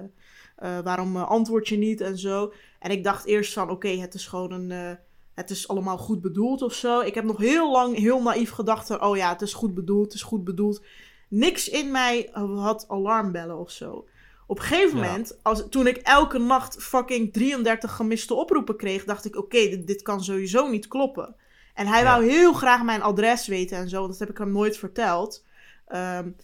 [0.63, 2.53] uh, waarom uh, antwoord je niet en zo.
[2.79, 4.69] En ik dacht eerst van, oké, okay, het is gewoon een...
[4.69, 4.91] Uh,
[5.33, 6.99] het is allemaal goed bedoeld of zo.
[6.99, 10.05] Ik heb nog heel lang heel naïef gedacht van, oh ja, het is goed bedoeld,
[10.05, 10.81] het is goed bedoeld.
[11.27, 14.07] Niks in mij had alarmbellen of zo.
[14.47, 15.05] Op een gegeven ja.
[15.05, 19.69] moment, als, toen ik elke nacht fucking 33 gemiste oproepen kreeg, dacht ik, oké, okay,
[19.69, 21.35] dit, dit, kan sowieso niet kloppen.
[21.73, 22.05] En hij ja.
[22.05, 25.45] wou heel graag mijn adres weten en zo, dat heb ik hem nooit verteld.
[25.87, 26.35] Um,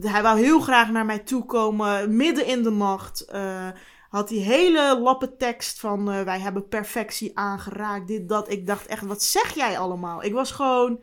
[0.00, 3.26] hij wou heel graag naar mij toe komen, midden in de nacht.
[3.34, 3.68] Uh,
[4.08, 8.50] had die hele lappe tekst van uh, wij hebben perfectie aangeraakt, dit, dat.
[8.50, 10.22] Ik dacht echt, wat zeg jij allemaal?
[10.22, 11.00] Ik was gewoon...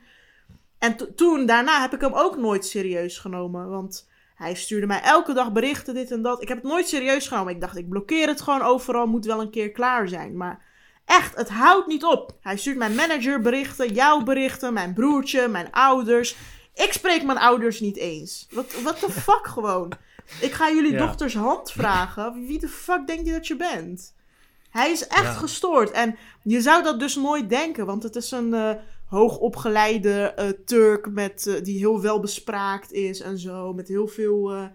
[0.78, 4.10] En toen, daarna heb ik hem ook nooit serieus genomen, want...
[4.42, 6.42] Hij stuurde mij elke dag berichten, dit en dat.
[6.42, 7.54] Ik heb het nooit serieus genomen.
[7.54, 10.38] Ik dacht, ik blokkeer het gewoon overal, moet wel een keer klaar zijn.
[10.38, 10.62] Maar
[11.06, 12.38] echt, het houdt niet op.
[12.42, 16.36] Hij stuurt mijn manager berichten, jouw berichten, mijn broertje, mijn ouders.
[16.84, 18.48] Ik spreek mijn ouders niet eens.
[18.52, 19.92] Wat, wat de fuck gewoon.
[20.42, 20.98] Ik ga jullie ja.
[20.98, 22.46] dochters hand vragen.
[22.46, 24.16] Wie de fuck denk je dat je bent?
[24.70, 25.34] Hij is echt ja.
[25.34, 25.92] gestoord.
[25.92, 28.72] En je zou dat dus nooit denken, want het is een uh,
[29.06, 33.74] hoogopgeleide uh, Turk met, uh, die heel welbespraakt is en zo.
[33.74, 34.70] Met heel veel,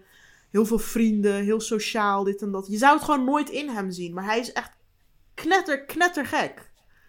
[0.51, 2.67] heel veel vrienden, heel sociaal, dit en dat.
[2.67, 4.71] Je zou het gewoon nooit in hem zien, maar hij is echt
[5.33, 6.66] knetter, knettergek.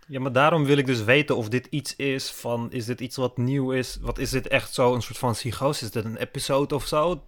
[0.09, 3.17] Ja, maar daarom wil ik dus weten of dit iets is van, is dit iets
[3.17, 3.99] wat nieuw is?
[4.01, 5.85] Wat is dit echt zo een soort van psychose?
[5.85, 7.25] Is dit een episode of zo?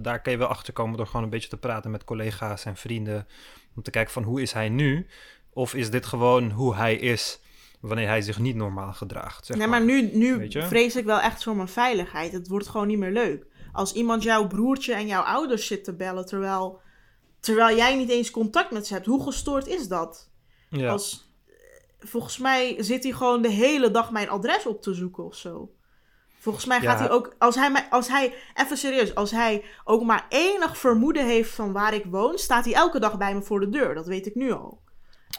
[0.00, 2.76] Daar kun je wel achter komen door gewoon een beetje te praten met collega's en
[2.76, 3.26] vrienden.
[3.76, 5.06] Om te kijken van hoe is hij nu?
[5.52, 7.40] Of is dit gewoon hoe hij is
[7.80, 9.46] wanneer hij zich niet normaal gedraagt?
[9.46, 12.32] Zeg nee, maar, maar nu, nu vrees ik wel echt voor mijn veiligheid.
[12.32, 13.46] Het wordt gewoon niet meer leuk.
[13.72, 16.80] Als iemand jouw broertje en jouw ouders zit te bellen terwijl,
[17.40, 19.06] terwijl jij niet eens contact met ze hebt.
[19.06, 20.30] Hoe gestoord is dat?
[20.68, 20.90] Ja.
[20.90, 21.29] Als,
[22.00, 25.74] volgens mij zit hij gewoon de hele dag mijn adres op te zoeken of zo.
[26.40, 27.04] Volgens mij gaat ja.
[27.04, 31.50] hij ook, als hij, als hij, even serieus, als hij ook maar enig vermoeden heeft
[31.50, 33.94] van waar ik woon, staat hij elke dag bij me voor de deur.
[33.94, 34.82] Dat weet ik nu al.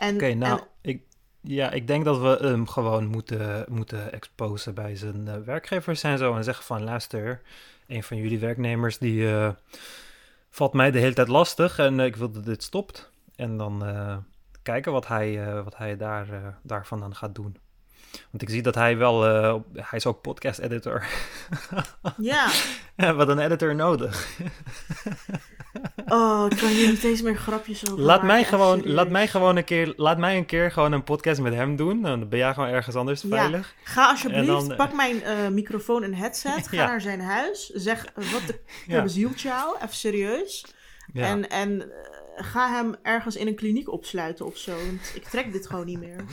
[0.02, 1.04] Oké, okay, nou, en, ik,
[1.42, 6.18] ja, ik denk dat we hem gewoon moeten, moeten exposen bij zijn uh, werkgevers en
[6.18, 6.36] zo.
[6.36, 7.42] En zeggen van, luister,
[7.88, 9.50] een van jullie werknemers die uh,
[10.50, 13.12] valt mij de hele tijd lastig en uh, ik wil dat dit stopt.
[13.36, 13.84] En dan
[14.62, 17.58] kijken wat hij, uh, wat hij daar, uh, daarvan aan gaat doen.
[18.32, 21.06] Want ik zie dat hij wel, uh, hij is ook podcast editor.
[22.18, 22.48] ja.
[22.96, 23.14] ja.
[23.14, 24.40] Wat een editor nodig.
[26.08, 29.56] oh, ik kan hier niet eens meer grapjes over laat mij gewoon, Laat mij gewoon
[29.56, 32.02] een keer, laat mij een keer gewoon een podcast met hem doen.
[32.02, 33.76] Dan ben jij gewoon ergens anders veilig.
[33.78, 33.92] Ja.
[33.92, 36.68] Ga alsjeblieft, dan, pak mijn microfoon en headset.
[36.68, 36.86] Ga ja.
[36.88, 37.70] naar zijn huis.
[37.70, 39.02] Zeg, wat de ja.
[39.02, 39.76] bezielt jou?
[39.76, 40.66] Even serieus.
[41.14, 41.26] Ja.
[41.26, 41.92] En, en
[42.44, 44.72] ga hem ergens in een kliniek opsluiten of zo.
[44.72, 46.24] Want ik trek dit gewoon niet meer.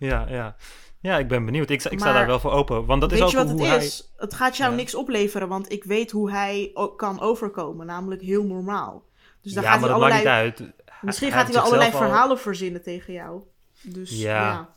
[0.00, 0.56] Ja, ja.
[1.00, 1.70] Ja, ik ben benieuwd.
[1.70, 2.86] Ik, ik sta daar wel voor open.
[2.86, 3.84] Want dat is ook je wat hoe het hij...
[3.84, 4.12] is?
[4.16, 4.76] Het gaat jou ja.
[4.76, 7.86] niks opleveren, want ik weet hoe hij kan overkomen.
[7.86, 9.04] Namelijk heel normaal.
[9.42, 10.24] Dus dan ja, gaat maar hij dat allerlei...
[10.24, 10.72] maakt niet uit.
[11.00, 11.98] Misschien hij gaat hij wel allerlei al...
[11.98, 13.42] verhalen verzinnen tegen jou.
[13.82, 14.42] Dus ja.
[14.42, 14.68] Ja,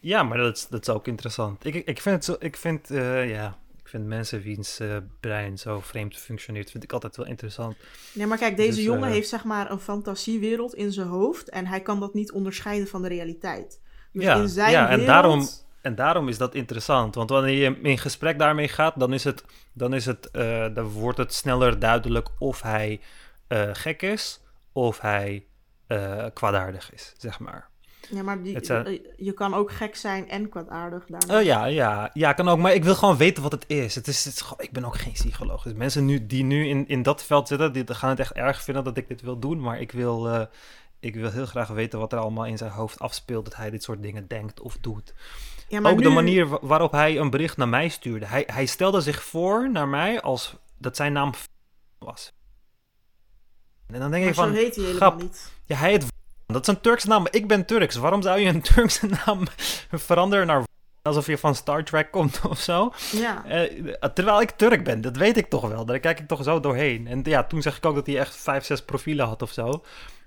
[0.00, 1.64] ja maar dat is, dat is ook interessant.
[1.64, 2.36] Ik, ik vind het zo...
[2.38, 3.58] Ik vind, uh, ja...
[3.88, 7.76] Ik vind mensen wiens uh, brein zo vreemd functioneert, vind ik altijd wel interessant.
[8.12, 11.48] Nee, maar kijk, deze dus, jongen uh, heeft zeg maar een fantasiewereld in zijn hoofd
[11.48, 13.80] en hij kan dat niet onderscheiden van de realiteit.
[14.12, 15.00] Dus ja, in zijn ja wereld...
[15.00, 15.48] en, daarom,
[15.80, 17.14] en daarom is dat interessant.
[17.14, 20.84] Want wanneer je in gesprek daarmee gaat, dan, is het, dan, is het, uh, dan
[20.84, 23.00] wordt het sneller duidelijk of hij
[23.72, 24.40] gek is
[24.72, 25.46] of hij
[26.32, 27.67] kwaadaardig is, zeg maar.
[28.10, 31.38] Ja, maar die, je kan ook gek zijn en kwaadaardig daarna.
[31.38, 32.58] Oh ja, ja, ja, kan ook.
[32.58, 33.94] Maar ik wil gewoon weten wat het is.
[33.94, 35.62] Het is, het is ik ben ook geen psycholoog.
[35.62, 38.62] Dus mensen nu, die nu in, in dat veld zitten, die gaan het echt erg
[38.62, 39.60] vinden dat ik dit wil doen.
[39.60, 40.48] Maar ik wil,
[41.00, 43.44] ik wil heel graag weten wat er allemaal in zijn hoofd afspeelt.
[43.44, 45.14] Dat hij dit soort dingen denkt of doet.
[45.68, 48.26] Ja, maar ook de manier waarop hij een bericht naar mij stuurde.
[48.26, 51.32] Hij, hij stelde zich voor naar mij als dat zijn naam
[51.98, 52.32] was.
[53.86, 55.52] En dan denk ik van, heet hij helemaal niet.
[55.64, 56.06] Ja, hij heet
[56.52, 57.26] dat is een Turkse naam.
[57.30, 57.96] Ik ben Turks.
[57.96, 59.46] Waarom zou je een Turkse naam
[59.90, 60.62] veranderen naar
[61.02, 62.92] alsof je van Star Trek komt of zo?
[63.12, 63.44] Ja.
[63.46, 65.84] Uh, terwijl ik Turk ben, dat weet ik toch wel.
[65.84, 67.06] Daar kijk ik toch zo doorheen.
[67.06, 69.84] En ja, toen zeg ik ook dat hij echt vijf, zes profielen had of zo.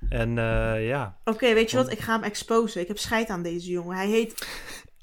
[0.10, 1.18] En uh, ja.
[1.24, 1.92] Oké, weet je wat?
[1.92, 2.82] Ik ga hem exposen.
[2.82, 3.96] Ik heb scheid aan deze jongen.
[3.96, 4.48] Hij heet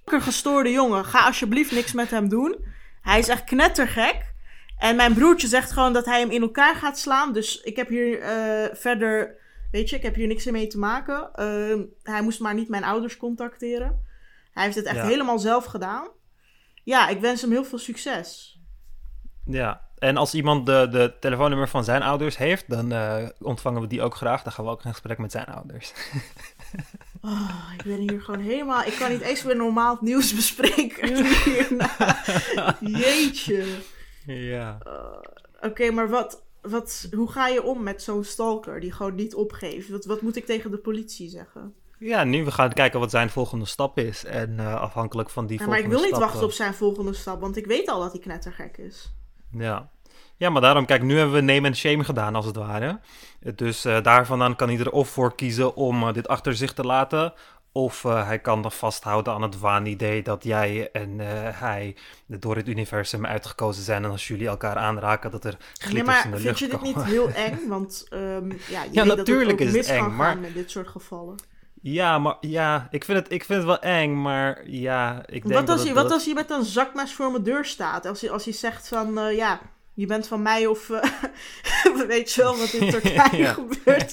[0.04, 1.04] een gestoorde jongen.
[1.04, 2.56] Ga alsjeblieft niks met hem doen.
[3.02, 4.32] Hij is echt knettergek.
[4.78, 7.32] En mijn broertje zegt gewoon dat hij hem in elkaar gaat slaan.
[7.32, 9.36] Dus ik heb hier uh, verder,
[9.70, 11.30] weet je, ik heb hier niks mee te maken.
[11.36, 14.06] Uh, hij moest maar niet mijn ouders contacteren.
[14.52, 16.08] Hij heeft het echt helemaal zelf gedaan.
[16.84, 18.58] Ja, ik wens hem heel veel succes.
[19.44, 23.86] Ja, en als iemand de, de telefoonnummer van zijn ouders heeft, dan uh, ontvangen we
[23.86, 24.42] die ook graag.
[24.42, 25.92] Dan gaan we ook in gesprek met zijn ouders.
[27.20, 28.82] Oh, ik ben hier gewoon helemaal...
[28.82, 31.16] Ik kan niet eens weer normaal het nieuws bespreken
[33.00, 33.64] Jeetje.
[34.26, 34.78] Ja.
[34.86, 34.92] Uh,
[35.60, 39.88] Oké, maar wat, wat, hoe ga je om met zo'n stalker die gewoon niet opgeeft?
[39.88, 41.74] Wat, wat moet ik tegen de politie zeggen?
[41.98, 44.24] Ja, nu we gaan kijken wat zijn volgende stap is.
[44.24, 45.92] En uh, afhankelijk van die ja, volgende stap...
[45.92, 48.20] Maar ik wil niet wachten op zijn volgende stap, want ik weet al dat hij
[48.20, 49.14] knettergek is.
[49.50, 49.90] Ja.
[50.36, 53.00] Ja, maar daarom, kijk, nu hebben we name and shame gedaan, als het ware.
[53.54, 56.72] Dus uh, daar vandaan kan hij er of voor kiezen om uh, dit achter zich
[56.72, 57.32] te laten...
[57.78, 61.26] Of uh, hij kan dan vasthouden aan het waanidee dat jij en uh,
[61.60, 64.04] hij door het universum uitgekozen zijn.
[64.04, 66.56] En als jullie elkaar aanraken, dat er glitters in de lucht komen.
[66.56, 67.68] vind je dit niet heel eng?
[67.68, 70.38] Want um, ja, je ja, weet natuurlijk dat het is het eng, maar...
[70.38, 71.34] met dit soort gevallen.
[71.82, 75.54] Ja, maar ja, ik vind het, ik vind het wel eng, maar ja, ik denk
[75.54, 78.06] wat als, dat je, wat als je met een zakmes voor mijn deur staat?
[78.06, 79.60] Als je, als je zegt van, uh, ja,
[79.98, 81.02] je bent van mij of uh,
[82.06, 84.12] weet je wel wat in Turkije gebeurt.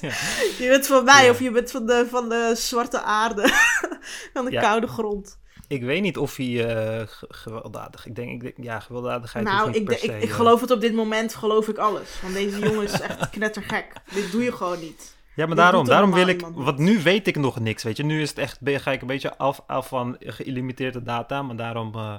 [0.57, 3.49] Je bent van mij of je bent van de, van de zwarte aarde,
[4.33, 5.39] van de koude grond.
[5.67, 8.05] Ik weet niet of hij uh, gewelddadig.
[8.05, 9.45] Ik denk, ik denk, ja, gewelddadigheid.
[9.45, 12.21] Nou, ik, ik, ik, geloof het op dit moment, geloof ik alles.
[12.21, 13.93] Want deze jongen is echt knettergek.
[14.13, 15.14] Dit doe je gewoon niet.
[15.36, 16.41] Ja, maar daarom, daarom wil ik.
[16.53, 18.03] Want nu weet ik nog niks, weet je.
[18.03, 21.41] Nu is het echt, ga ik een beetje af, af van geïlimiteerde data.
[21.41, 22.15] Maar daarom uh,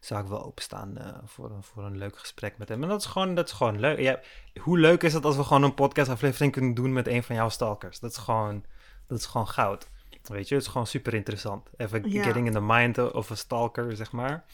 [0.00, 2.82] zou ik wel openstaan uh, voor, een, voor een leuk gesprek met hem.
[2.82, 3.98] En dat is gewoon, dat is gewoon leuk.
[3.98, 4.20] Ja,
[4.60, 7.48] hoe leuk is het als we gewoon een podcastaflevering kunnen doen met een van jouw
[7.48, 8.00] stalkers?
[8.00, 8.64] Dat is gewoon,
[9.06, 9.88] dat is gewoon goud.
[10.22, 11.70] Weet je, het is gewoon super interessant.
[11.76, 14.44] Even getting in the mind of a stalker, zeg maar.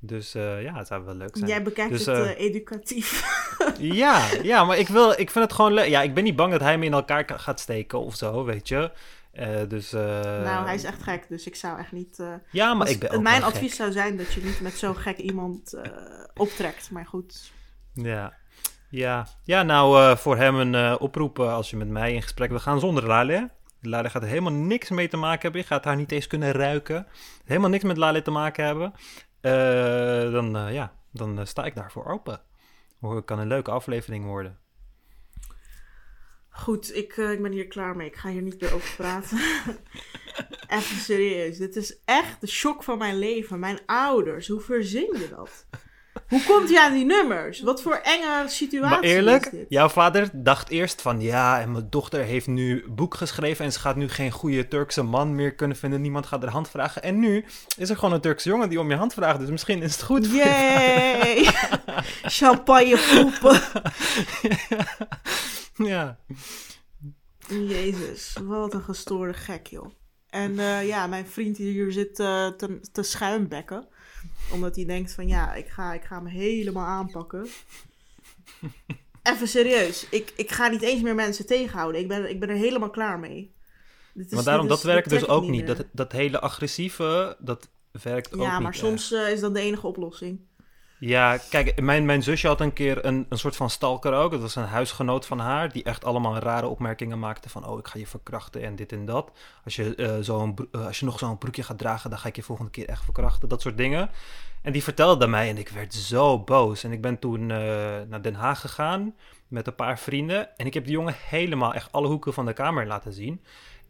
[0.00, 1.48] Dus uh, ja, het zou wel leuk zijn.
[1.48, 3.24] Jij bekijkt dus, het uh, educatief.
[3.78, 5.88] ja, ja, maar ik, wil, ik vind het gewoon leuk.
[5.88, 8.68] Ja, ik ben niet bang dat hij me in elkaar gaat steken of zo, weet
[8.68, 8.90] je.
[9.32, 12.22] Uh, dus, nou, hij is echt gek, dus ik zou echt niet...
[12.50, 15.18] ja, maar ik ben ook Mijn advies zou zijn dat je niet met zo'n gek
[15.18, 15.80] iemand
[16.34, 17.52] optrekt, maar goed.
[17.92, 18.36] Ja,
[18.90, 19.26] ja.
[19.44, 23.06] ja nou, voor hem een oproep als je met mij in gesprek wil gaan zonder
[23.06, 23.50] Lale.
[23.80, 25.60] Lale gaat er helemaal niks mee te maken hebben.
[25.60, 27.06] Je gaat haar niet eens kunnen ruiken.
[27.44, 28.92] Helemaal niks met Lale te maken hebben.
[29.42, 32.40] Uh, dan, uh, ja, dan uh, sta ik daarvoor open.
[33.00, 34.58] Het kan een leuke aflevering worden.
[36.48, 38.06] Goed, ik, ik ben hier klaar mee.
[38.06, 39.38] Ik ga hier niet meer over praten.
[40.78, 41.58] Even serieus.
[41.58, 43.58] Dit is echt de shock van mijn leven.
[43.58, 45.66] Mijn ouders, hoe verzin je dat?
[46.28, 47.60] Hoe komt hij aan die nummers?
[47.60, 49.66] Wat voor enge situatie maar eerlijk, is dit?
[49.68, 51.20] jouw vader dacht eerst van...
[51.20, 53.64] ja, en mijn dochter heeft nu boek geschreven...
[53.64, 56.00] en ze gaat nu geen goede Turkse man meer kunnen vinden.
[56.00, 57.02] Niemand gaat haar hand vragen.
[57.02, 57.44] En nu
[57.76, 59.38] is er gewoon een Turkse jongen die om je hand vraagt.
[59.38, 61.44] Dus misschien is het goed voor Yay!
[62.38, 63.60] Champagne poepen.
[65.92, 66.18] ja.
[67.48, 69.90] Jezus, wat een gestoorde gek, joh.
[70.30, 73.88] En uh, ja, mijn vriend die hier zit uh, te, te schuimbekken
[74.52, 77.46] omdat hij denkt van ja, ik ga, ik ga hem helemaal aanpakken.
[79.22, 80.08] Even serieus.
[80.10, 82.00] Ik, ik ga niet eens meer mensen tegenhouden.
[82.00, 83.54] Ik ben, ik ben er helemaal klaar mee.
[84.14, 85.66] Is, maar daarom, dat werkt dus ook niet.
[85.66, 87.68] Dat, dat hele agressieve, dat
[88.02, 88.48] werkt ook niet.
[88.48, 90.40] Ja, maar soms uh, is dat de enige oplossing.
[91.00, 94.30] Ja, kijk, mijn, mijn zusje had een keer een, een soort van stalker ook.
[94.30, 97.66] Dat was een huisgenoot van haar, die echt allemaal rare opmerkingen maakte van...
[97.66, 99.30] oh, ik ga je verkrachten en dit en dat.
[99.64, 102.36] Als je, uh, zo uh, als je nog zo'n broekje gaat dragen, dan ga ik
[102.36, 103.48] je volgende keer echt verkrachten.
[103.48, 104.10] Dat soort dingen.
[104.62, 106.84] En die vertelde dat mij en ik werd zo boos.
[106.84, 107.48] En ik ben toen uh,
[108.08, 109.14] naar Den Haag gegaan
[109.48, 110.56] met een paar vrienden.
[110.56, 113.42] En ik heb die jongen helemaal echt alle hoeken van de kamer laten zien.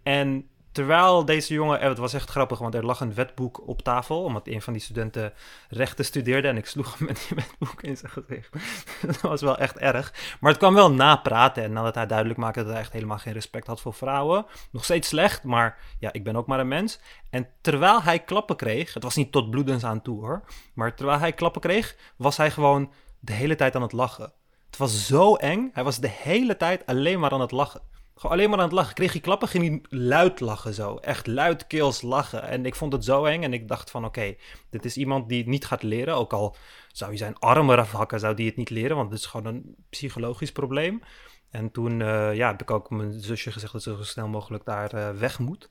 [0.02, 4.22] En terwijl deze jongen, het was echt grappig, want er lag een wetboek op tafel,
[4.22, 5.32] omdat een van die studenten
[5.68, 8.52] rechten studeerde en ik sloeg hem met die wetboek in zijn gezicht.
[9.06, 10.36] dat was wel echt erg.
[10.40, 13.32] Maar het kwam wel napraten en nadat hij duidelijk maakte dat hij echt helemaal geen
[13.32, 14.46] respect had voor vrouwen.
[14.70, 17.00] Nog steeds slecht, maar ja, ik ben ook maar een mens.
[17.30, 20.42] En terwijl hij klappen kreeg, het was niet tot bloedens aan toe hoor,
[20.74, 24.32] maar terwijl hij klappen kreeg, was hij gewoon de hele tijd aan het lachen.
[24.66, 27.80] Het was zo eng, hij was de hele tijd alleen maar aan het lachen.
[28.18, 28.94] Gewoon alleen maar aan het lachen.
[28.94, 30.96] Kreeg hij klappen, ging hij luid lachen zo.
[30.96, 32.42] Echt luidkeels lachen.
[32.42, 33.42] En ik vond het zo eng.
[33.42, 34.34] En ik dacht van oké,
[34.70, 36.14] dit is iemand die het niet gaat leren.
[36.14, 36.56] Ook al
[36.92, 38.96] zou hij zijn armen afhakken, zou die het niet leren.
[38.96, 41.02] Want het is gewoon een psychologisch probleem.
[41.50, 44.64] En toen uh, ja, heb ik ook mijn zusje gezegd dat ze zo snel mogelijk
[44.64, 45.70] daar uh, weg moet.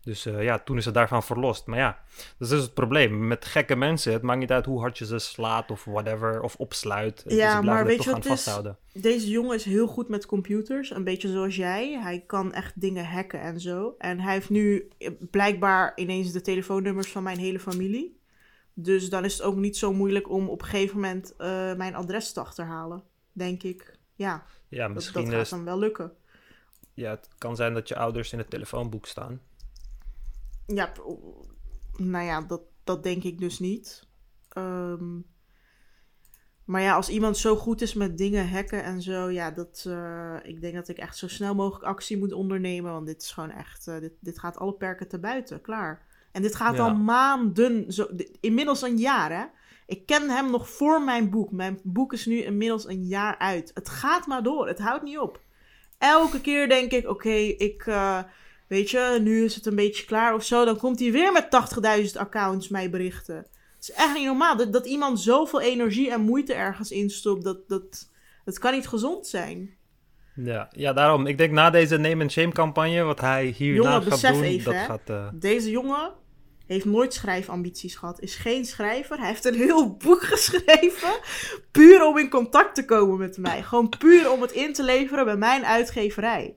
[0.00, 1.66] Dus uh, ja, toen is het daarvan verlost.
[1.66, 3.26] Maar ja, dat is dus het probleem.
[3.26, 6.56] Met gekke mensen, het maakt niet uit hoe hard je ze slaat of whatever, of
[6.56, 7.24] opsluit.
[7.26, 8.76] Ja, maar weet je wat vasthouden.
[8.92, 9.02] Is?
[9.02, 11.98] Deze jongen is heel goed met computers, een beetje zoals jij.
[12.00, 13.94] Hij kan echt dingen hacken en zo.
[13.98, 18.20] En hij heeft nu eh, blijkbaar ineens de telefoonnummers van mijn hele familie.
[18.74, 21.94] Dus dan is het ook niet zo moeilijk om op een gegeven moment uh, mijn
[21.94, 23.98] adres te achterhalen, denk ik.
[24.14, 26.12] Ja, ja misschien dat, dat gaat dan wel lukken.
[26.94, 29.40] Ja, het kan zijn dat je ouders in het telefoonboek staan.
[30.74, 30.92] Ja,
[31.96, 34.08] nou ja, dat, dat denk ik dus niet.
[34.58, 35.26] Um,
[36.64, 40.36] maar ja, als iemand zo goed is met dingen hacken en zo, ja, dat, uh,
[40.42, 42.92] ik denk dat ik echt zo snel mogelijk actie moet ondernemen.
[42.92, 46.06] Want dit is gewoon echt, uh, dit, dit gaat alle perken te buiten, klaar.
[46.32, 48.08] En dit gaat al maanden, zo,
[48.40, 49.44] inmiddels een jaar hè.
[49.86, 51.50] Ik ken hem nog voor mijn boek.
[51.50, 53.70] Mijn boek is nu inmiddels een jaar uit.
[53.74, 55.40] Het gaat maar door, het houdt niet op.
[55.98, 57.86] Elke keer denk ik, oké, ik...
[57.86, 58.22] Uh,
[58.68, 60.64] weet je, nu is het een beetje klaar of zo.
[60.64, 61.48] Dan komt hij weer met
[62.12, 63.36] 80.000 accounts mij berichten.
[63.36, 67.44] Het is echt niet normaal dat, dat iemand zoveel energie en moeite ergens instopt.
[67.44, 68.10] Dat, dat,
[68.44, 69.76] dat kan niet gezond zijn.
[70.34, 71.26] Ja, ja, daarom.
[71.26, 74.82] Ik denk na deze name and shame campagne, wat hij hierna gaat doen, even, dat
[74.82, 75.10] gaat...
[75.10, 75.28] Uh...
[75.34, 76.12] Deze jongen
[76.66, 78.20] heeft nooit schrijfambities gehad.
[78.20, 79.18] Is geen schrijver.
[79.18, 81.20] Hij heeft een heel boek geschreven.
[81.70, 83.62] Puur om in contact te komen met mij.
[83.62, 86.56] Gewoon puur om het in te leveren bij mijn uitgeverij.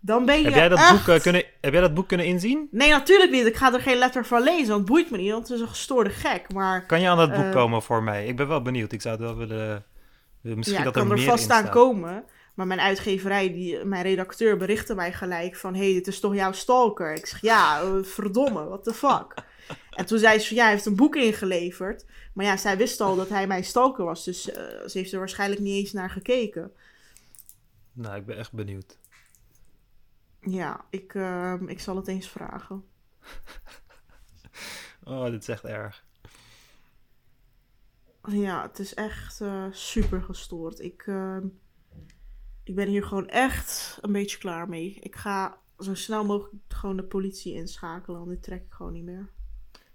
[0.00, 2.68] Dan ben je heb jij, dat boek, uh, kunnen, heb jij dat boek kunnen inzien?
[2.70, 3.46] Nee, natuurlijk niet.
[3.46, 5.62] Ik ga er geen letter van lezen, want het boeit me niet, want het is
[5.62, 6.52] een gestoorde gek.
[6.52, 8.26] Maar, kan je aan dat boek uh, komen voor mij?
[8.26, 8.92] Ik ben wel benieuwd.
[8.92, 9.84] Ik zou het wel willen...
[10.40, 12.24] Misschien ja, dat er kan er vast aan komen.
[12.54, 15.74] Maar mijn uitgeverij, die, mijn redacteur, berichtte mij gelijk van...
[15.74, 17.14] Hé, hey, dit is toch jouw stalker?
[17.14, 19.34] Ik zeg, ja, uh, verdomme, what the fuck?
[19.90, 22.04] en toen zei ze van, ja, hij heeft een boek ingeleverd.
[22.34, 24.24] Maar ja, zij wist al dat hij mijn stalker was.
[24.24, 26.72] Dus ze heeft er waarschijnlijk niet eens naar gekeken.
[27.92, 28.98] Nou, ik ben echt benieuwd.
[30.40, 32.84] Ja, ik, uh, ik zal het eens vragen.
[35.04, 36.04] oh, dit is echt erg.
[38.28, 40.80] Ja, het is echt uh, super gestoord.
[40.80, 41.36] Ik, uh,
[42.64, 44.94] ik ben hier gewoon echt een beetje klaar mee.
[45.00, 49.04] Ik ga zo snel mogelijk gewoon de politie inschakelen, want dit trek ik gewoon niet
[49.04, 49.28] meer.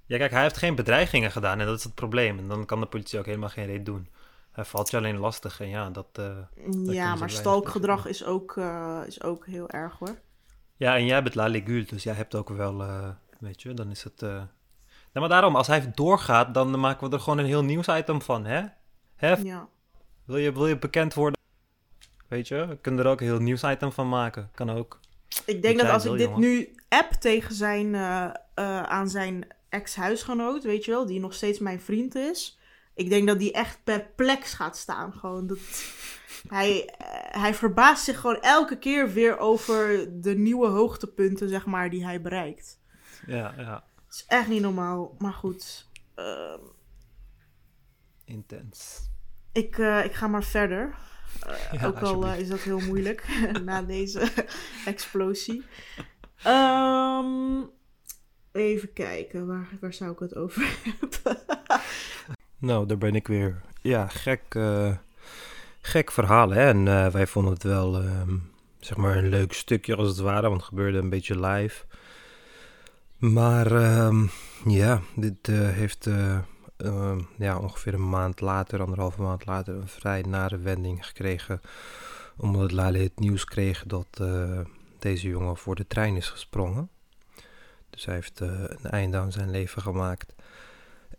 [0.06, 2.38] Ja, kijk, hij heeft geen bedreigingen gedaan en dat is het probleem.
[2.38, 4.10] En dan kan de politie ook helemaal geen reet doen.
[4.52, 6.08] Hij valt je alleen lastig en ja, dat...
[6.20, 8.58] Uh, ja, maar stalkgedrag is ook,
[9.06, 10.18] is ook heel erg hoor.
[10.78, 13.10] Ja, en jij bent La Ligule, dus jij hebt ook wel, uh,
[13.40, 14.22] weet je, dan is het...
[14.22, 14.44] Uh...
[15.14, 18.64] maar daarom, als hij doorgaat, dan maken we er gewoon een heel nieuwsitem van, hè?
[19.16, 19.34] hè?
[19.34, 19.68] Ja.
[20.26, 21.40] Wil je, wil je bekend worden?
[22.28, 24.50] Weet je, we kunnen er ook een heel nieuwsitem van maken.
[24.54, 25.00] Kan ook.
[25.46, 28.32] Ik denk dat als ik dit nu app tegen zijn, uh,
[28.84, 32.60] aan zijn ex-huisgenoot, weet je wel, die nog steeds mijn vriend is...
[32.96, 35.14] Ik denk dat die echt perplex gaat staan.
[35.14, 35.58] Gewoon dat
[36.48, 41.90] hij, eh, hij verbaast zich gewoon elke keer weer over de nieuwe hoogtepunten, zeg maar,
[41.90, 42.80] die hij bereikt.
[43.28, 43.84] Ja, ja.
[44.06, 45.90] Het is echt niet normaal, maar goed.
[46.16, 46.58] Uh,
[48.26, 49.10] Intens.
[49.52, 50.96] Ik, uh, ik ga maar verder.
[51.48, 53.28] Uh, ja, ook al is dat heel moeilijk
[53.66, 54.32] na deze
[54.86, 55.64] explosie.
[56.48, 57.70] Um,
[58.52, 61.40] even kijken, waar, waar zou ik het over hebben?
[62.66, 63.62] Nou, daar ben ik weer.
[63.82, 64.56] Ja, gek
[65.86, 66.50] gek verhaal.
[66.50, 66.68] Hè?
[66.68, 68.22] En uh, wij vonden het wel, uh,
[68.80, 71.84] zeg maar, een leuk stukje als het ware, want het gebeurde een beetje live.
[73.18, 74.24] Maar uh,
[74.66, 76.08] ja, dit uh, heeft
[76.78, 81.62] ehm, ja, ongeveer een maand later, anderhalve maand later, een vrij nare wending gekregen.
[82.38, 84.22] Omdat Lale het nieuws kreeg dat
[85.00, 86.90] deze jongen voor de trein is gesprongen.
[87.90, 90.35] Dus hij heeft een einde aan zijn leven gemaakt.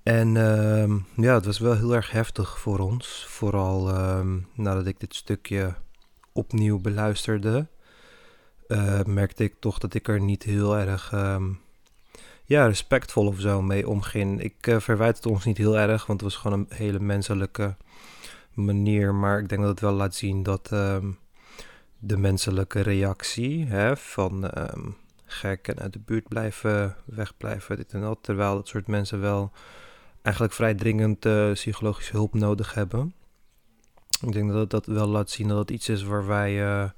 [0.06, 3.24] En uh, ja, het was wel heel erg heftig voor ons.
[3.28, 4.20] Vooral uh,
[4.54, 5.74] nadat ik dit stukje
[6.32, 7.66] opnieuw beluisterde,
[8.68, 11.44] uh, merkte ik toch dat ik er niet heel erg uh,
[12.44, 14.42] ja, respectvol of zo mee omging.
[14.42, 17.76] Ik uh, verwijt het ons niet heel erg, want het was gewoon een hele menselijke
[18.52, 19.14] manier.
[19.14, 21.10] Maar ik denk dat het wel laat zien dat ehm,
[21.98, 24.50] de menselijke reactie hè, van
[25.24, 28.18] gek en uit de buurt blijven, wegblijven, dit en dat.
[28.20, 29.52] Terwijl dat soort mensen wel
[30.26, 33.14] eigenlijk vrij dringend uh, psychologische hulp nodig hebben.
[34.20, 36.90] Ik denk dat dat wel laat zien dat het iets is waar wij uh,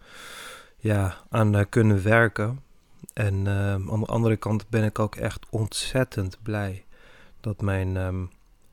[0.76, 2.60] ja, aan uh, kunnen werken.
[3.12, 6.84] En aan de andere kant ben ik ook echt ontzettend blij
[7.40, 8.30] dat mijn um,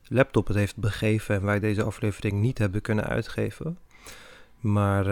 [0.07, 3.77] laptop het heeft begeven en wij deze aflevering niet hebben kunnen uitgeven.
[4.59, 5.05] Maar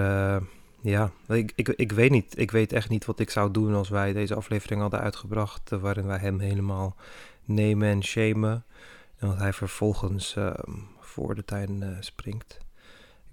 [0.82, 2.39] ja, ik, ik, ik weet niet.
[2.39, 5.70] Ik weet echt niet wat ik zou doen als wij deze aflevering hadden uitgebracht.
[5.70, 6.96] waarin wij hem helemaal
[7.46, 8.66] nemen en shamen.
[9.24, 10.53] En dat hij vervolgens uh,
[10.99, 12.57] voor de tuin uh, springt.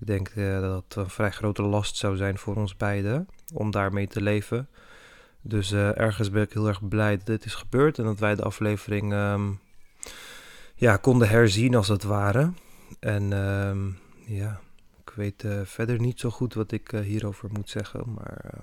[0.01, 3.71] Ik denk uh, dat het een vrij grote last zou zijn voor ons beiden om
[3.71, 4.69] daarmee te leven.
[5.41, 8.43] Dus ergens ben ik heel erg blij dat dit is gebeurd en dat wij de
[8.43, 9.61] aflevering um,
[10.75, 12.53] ja, konden herzien als het ware.
[13.01, 14.61] En um, ja,
[15.05, 18.55] ik weet verder niet zo goed wat ik hierover moet zeggen, maar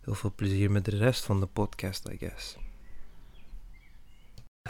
[0.00, 2.56] heel veel plezier met de rest van de podcast, I guess.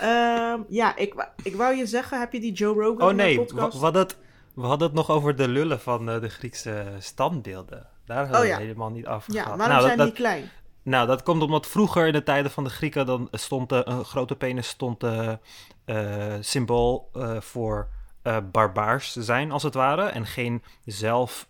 [0.02, 3.78] Um, ja, ik, ik wou je zeggen, heb je die Joe Rogan Oh nee, podcast?
[3.78, 4.16] we, hadden het,
[4.54, 7.86] we hadden het nog over de lullen van uh, de Griekse standbeelden.
[8.04, 8.56] Daar hadden oh, ja.
[8.56, 10.50] we helemaal niet af Ja, waarom nou, zijn dat, die klein?
[10.82, 13.06] Nou, dat komt omdat vroeger in de tijden van de Grieken...
[13.06, 17.88] dan stond uh, een grote penis stond uh, symbool voor
[18.52, 20.02] barbaars zijn, als het ware.
[20.02, 21.48] En geen zelf,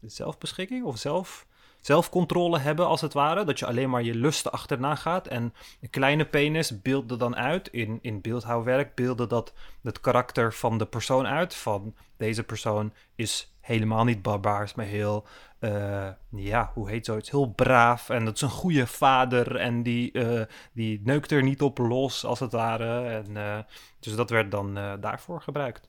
[0.00, 1.46] zelfbeschikking of zelf
[1.82, 3.44] zelfcontrole hebben, als het ware.
[3.44, 5.26] Dat je alleen maar je lusten achterna gaat.
[5.26, 9.52] En een kleine penis beelde dan uit, in, in beeldhouwwerk, beelde dat
[9.82, 11.54] het karakter van de persoon uit.
[11.54, 15.26] Van deze persoon is helemaal niet barbaars, maar heel,
[15.60, 17.30] uh, ja, hoe heet zoiets?
[17.30, 18.08] Heel braaf.
[18.08, 19.56] En dat is een goede vader.
[19.56, 23.08] En die, uh, die neukt er niet op los, als het ware.
[23.08, 23.58] En, uh,
[24.00, 25.88] dus dat werd dan daarvoor gebruikt.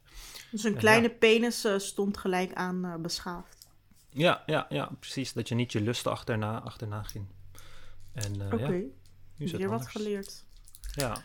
[0.52, 1.14] Dus een kleine ja.
[1.20, 3.63] penis stond gelijk aan beschaafd.
[4.14, 5.34] Ja, ja, ja, precies.
[5.34, 7.26] Dat je niet je lusten achterna, achterna ging.
[8.16, 8.86] Oké, okay.
[9.36, 10.46] ja, hier wat geleerd.
[10.96, 11.18] Ja.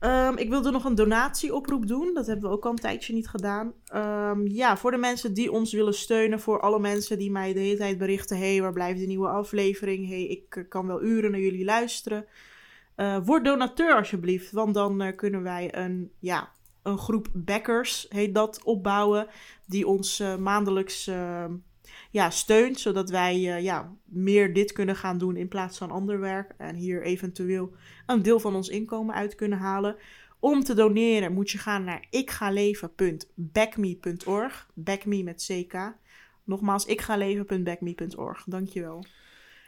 [0.00, 2.14] Um, ik wilde nog een donatieoproep doen.
[2.14, 3.72] Dat hebben we ook al een tijdje niet gedaan.
[3.94, 6.40] Um, ja, voor de mensen die ons willen steunen.
[6.40, 8.38] Voor alle mensen die mij de hele tijd berichten.
[8.38, 10.08] hey, waar blijft de nieuwe aflevering?
[10.08, 12.26] hey, ik kan wel uren naar jullie luisteren.
[12.96, 14.52] Uh, word donateur alsjeblieft.
[14.52, 19.26] Want dan uh, kunnen wij een, ja, een groep backers, heet dat, opbouwen.
[19.66, 21.10] Die ons uh, maandelijks
[22.16, 26.20] ja, steunt, zodat wij uh, ja, meer dit kunnen gaan doen in plaats van ander
[26.20, 26.54] werk.
[26.58, 27.74] En hier eventueel
[28.06, 29.96] een deel van ons inkomen uit kunnen halen.
[30.38, 34.66] Om te doneren moet je gaan naar ikgaleven.backme.org.
[34.74, 35.94] Backme met CK.
[36.44, 38.44] Nogmaals, ikgaleven.backme.org.
[38.46, 39.04] Dankjewel.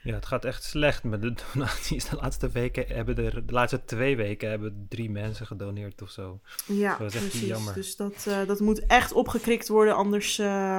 [0.03, 2.09] Ja, het gaat echt slecht met de donaties.
[2.09, 6.41] De laatste weken hebben er, de laatste twee weken hebben drie mensen gedoneerd of zo.
[6.67, 7.49] Ja, dat is echt precies.
[7.49, 7.75] Jammer.
[7.75, 10.39] Dus dat, uh, dat moet echt opgekrikt worden, anders...
[10.39, 10.79] Uh,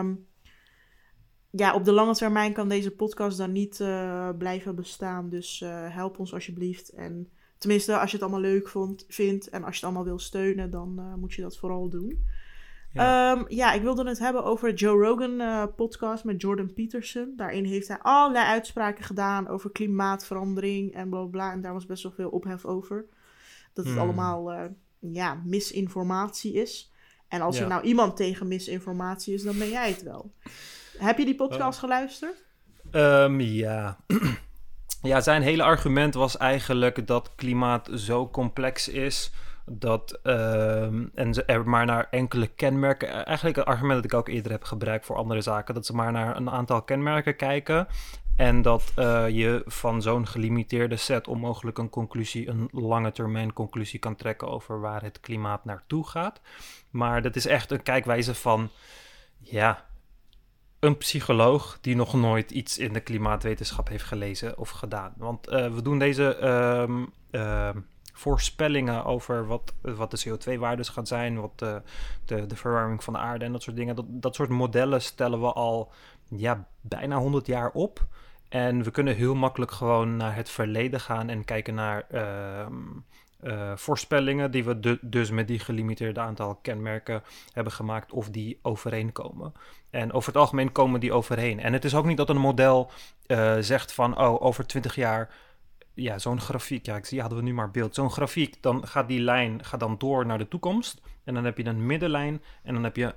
[1.52, 5.30] ja, op de lange termijn kan deze podcast dan niet uh, blijven bestaan.
[5.30, 6.89] Dus uh, help ons alsjeblieft.
[6.89, 10.20] En tenminste, als je het allemaal leuk vond, vindt en als je het allemaal wil
[10.20, 12.28] steunen, dan uh, moet je dat vooral doen.
[12.93, 13.32] Ja.
[13.32, 17.34] Um, ja, ik wilde het hebben over Joe Rogan podcast met Jordan Peterson.
[17.36, 21.52] Daarin heeft hij allerlei uitspraken gedaan over klimaatverandering en bla bla.
[21.52, 23.06] En daar was best wel veel ophef over.
[23.74, 24.04] Dat het hmm.
[24.04, 24.52] allemaal
[25.00, 26.91] ja, misinformatie is.
[27.28, 27.64] En als ja.
[27.64, 30.32] er nou iemand tegen misinformatie is, dan ben jij het wel.
[31.00, 31.84] Heb je die podcast oh.
[31.84, 32.43] geluisterd?
[32.91, 33.97] Um, ja.
[35.02, 39.32] ja, zijn hele argument was eigenlijk dat klimaat zo complex is
[39.66, 40.84] dat uh,
[41.14, 43.26] en ze er maar naar enkele kenmerken.
[43.26, 46.12] Eigenlijk het argument dat ik ook eerder heb gebruikt voor andere zaken, dat ze maar
[46.12, 47.88] naar een aantal kenmerken kijken.
[48.36, 54.00] En dat uh, je van zo'n gelimiteerde set onmogelijk een conclusie, een lange termijn conclusie
[54.00, 56.41] kan trekken over waar het klimaat naartoe gaat.
[56.89, 58.70] Maar dat is echt een kijkwijze van,
[59.39, 59.86] ja,
[60.80, 65.13] een psycholoog die nog nooit iets in de klimaatwetenschap heeft gelezen of gedaan.
[65.17, 67.69] Want uh, we doen deze um, uh,
[68.13, 71.82] voorspellingen over wat, wat de CO2-waardes gaan zijn, wat de,
[72.25, 73.95] de, de, verwarming van de aarde en dat soort dingen.
[73.95, 75.91] Dat, dat soort modellen stellen we al
[76.27, 78.07] ja, bijna 100 jaar op.
[78.49, 82.65] En we kunnen heel makkelijk gewoon naar het verleden gaan en kijken naar uh,
[83.43, 87.23] uh, voorspellingen die we dus met die gelimiteerde aantal kenmerken
[87.53, 89.53] hebben gemaakt of die overeenkomen.
[89.89, 91.59] En over het algemeen komen die overeen.
[91.59, 92.91] En het is ook niet dat een model
[93.27, 95.35] uh, zegt van, oh, over 20 jaar,
[95.93, 97.95] ja, zo'n grafiek, ja, ik zie, hadden we nu maar beeld.
[97.95, 101.01] Zo'n grafiek, dan gaat die lijn gaat dan door naar de toekomst.
[101.23, 103.15] En dan heb je een middenlijn en dan heb je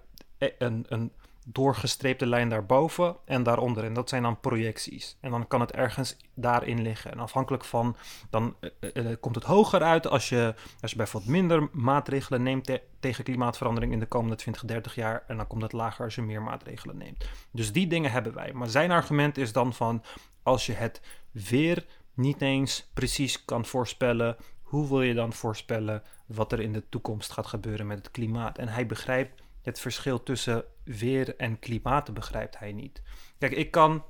[0.59, 1.13] een, een
[1.45, 3.85] doorgestreepte lijn daarboven en daaronder.
[3.85, 5.17] En dat zijn dan projecties.
[5.21, 7.13] En dan kan het ergens daarin liggen.
[7.13, 7.97] En afhankelijk van,
[8.31, 12.65] dan uh, uh, komt het hoger uit als je, als je bijvoorbeeld minder maatregelen neemt
[12.65, 15.25] te tegen klimaatverandering in de komende 20, 30 jaar.
[15.27, 17.29] En dan komt het lager als je meer maatregelen neemt.
[17.51, 18.53] Dus die dingen hebben wij.
[18.53, 20.03] Maar zijn argument is dan van,
[20.43, 26.53] als je het weer niet eens precies kan voorspellen, hoe wil je dan voorspellen wat
[26.53, 28.59] er in de toekomst gaat gebeuren met het klimaat?
[28.59, 33.03] En hij begrijpt het verschil tussen weer en klimaat begrijpt hij niet.
[33.39, 34.05] Kijk, ik kan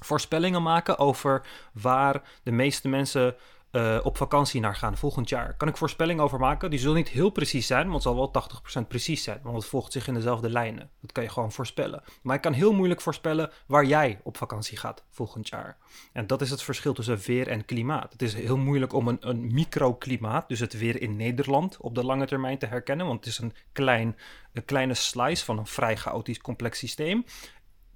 [0.00, 3.36] voorspellingen maken over waar de meeste mensen
[3.74, 5.54] uh, op vakantie naar gaan volgend jaar.
[5.56, 6.70] Kan ik voorspellingen over maken?
[6.70, 8.32] Die zullen niet heel precies zijn, want het zal wel
[8.84, 9.40] 80% precies zijn.
[9.42, 10.90] Want het volgt zich in dezelfde lijnen.
[11.00, 12.02] Dat kan je gewoon voorspellen.
[12.22, 15.76] Maar ik kan heel moeilijk voorspellen waar jij op vakantie gaat volgend jaar.
[16.12, 18.12] En dat is het verschil tussen weer en klimaat.
[18.12, 22.04] Het is heel moeilijk om een, een microklimaat, dus het weer in Nederland, op de
[22.04, 23.06] lange termijn te herkennen.
[23.06, 24.16] Want het is een, klein,
[24.52, 27.24] een kleine slice van een vrij chaotisch complex systeem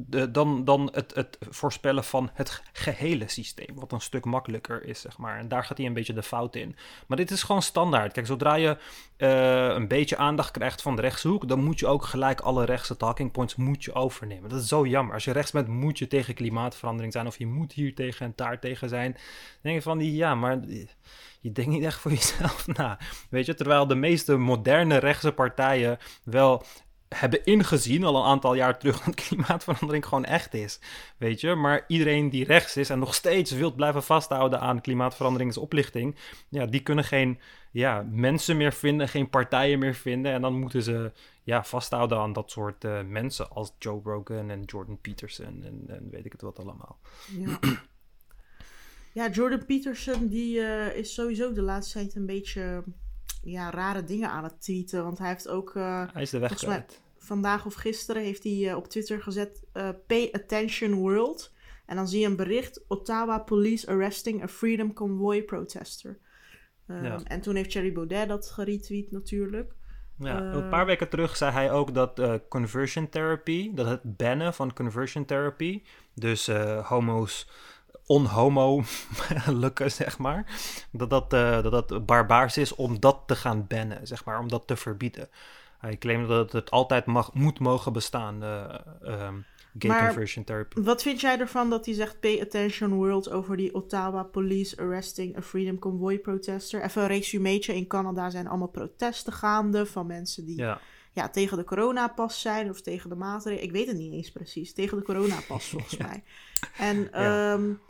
[0.06, 3.74] dan, dan het, het voorspellen van het gehele systeem.
[3.74, 5.38] Wat een stuk makkelijker is, zeg maar.
[5.38, 6.76] En daar gaat hij een beetje de fout in.
[7.06, 8.12] Maar dit is gewoon standaard.
[8.12, 8.76] Kijk, zodra je
[9.18, 12.96] uh, een beetje aandacht krijgt van de rechtshoek, dan moet je ook gelijk alle rechtse
[12.96, 14.50] talking points moet je overnemen.
[14.50, 15.14] Dat is zo jammer.
[15.14, 17.26] Als je rechts bent, moet je tegen klimaatverandering zijn.
[17.26, 19.12] Of je moet hier tegen en daar tegen zijn.
[19.12, 19.22] Dan
[19.62, 20.60] denk je van, ja, maar
[21.40, 22.98] je denkt niet echt voor jezelf na.
[23.30, 26.64] Weet je, terwijl de meeste moderne rechtse partijen wel
[27.08, 30.80] hebben ingezien al een aantal jaar terug dat klimaatverandering gewoon echt is.
[31.16, 36.16] Weet je, maar iedereen die rechts is en nog steeds wil blijven vasthouden aan klimaatveranderingsoplichting,
[36.48, 37.38] ja, die kunnen geen
[37.70, 40.32] ja, mensen meer vinden, geen partijen meer vinden.
[40.32, 44.62] En dan moeten ze ja, vasthouden aan dat soort uh, mensen als Joe Rogan en
[44.62, 46.98] Jordan Peterson en, en weet ik het wat allemaal.
[47.38, 47.58] Ja.
[49.12, 52.84] ja, Jordan Peterson die uh, is sowieso de laatste tijd een beetje
[53.42, 55.04] ja, rare dingen aan het tweeten.
[55.04, 55.74] Want hij heeft ook.
[55.74, 56.86] Uh, hij is de weg.
[57.18, 61.54] Vandaag of gisteren heeft hij uh, op Twitter gezet: uh, Pay attention world.
[61.86, 66.18] En dan zie je een bericht: Ottawa police arresting a freedom convoy protester.
[66.86, 67.20] Ja.
[67.24, 69.76] En toen heeft Cherry Baudet dat geretweet natuurlijk.
[70.18, 74.72] Ja, een paar weken terug zei hij ook dat conversion therapy, dat het bannen van
[74.72, 75.82] conversion therapy,
[76.14, 76.46] dus
[76.82, 77.48] homo's
[78.08, 78.82] onhomo
[79.46, 80.60] lukken, zeg maar.
[80.90, 84.48] Dat dat, uh, dat dat barbaars is om dat te gaan bannen, zeg maar, om
[84.48, 85.28] dat te verbieden.
[85.78, 89.44] Hij claimde dat het altijd mag, moet mogen bestaan, uh, um,
[89.78, 90.80] gay maar conversion therapy.
[90.80, 95.36] Wat vind jij ervan dat hij zegt pay attention world over die Ottawa police arresting
[95.36, 96.82] a freedom convoy protester?
[96.82, 100.56] Even een resumeetje, in Canada zijn allemaal protesten gaande van mensen die...
[100.56, 100.80] Ja
[101.18, 103.64] ja, tegen de coronapas zijn of tegen de maatregelen.
[103.64, 104.72] Ik weet het niet eens precies.
[104.72, 106.22] Tegen de coronapas volgens mij.
[106.78, 107.52] En ja.
[107.52, 107.80] Um,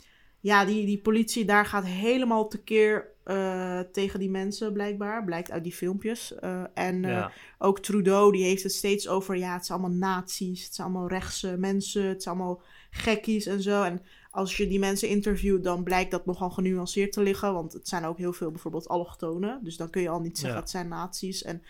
[0.40, 5.24] ja, die, die politie daar gaat helemaal tekeer uh, tegen die mensen blijkbaar.
[5.24, 6.34] Blijkt uit die filmpjes.
[6.44, 7.26] Uh, en uh,
[7.58, 9.36] ook Trudeau, die heeft het steeds over...
[9.36, 12.04] ja, het zijn allemaal nazi's, het zijn allemaal rechtse mensen...
[12.04, 13.82] het zijn allemaal gekkies en zo.
[13.82, 17.52] En als je die mensen interviewt, dan blijkt dat nogal genuanceerd te liggen.
[17.54, 19.60] Want het zijn ook heel veel bijvoorbeeld allochtonen.
[19.62, 20.60] Dus dan kun je al niet zeggen, ja.
[20.60, 21.42] het zijn nazi's.
[21.42, 21.62] En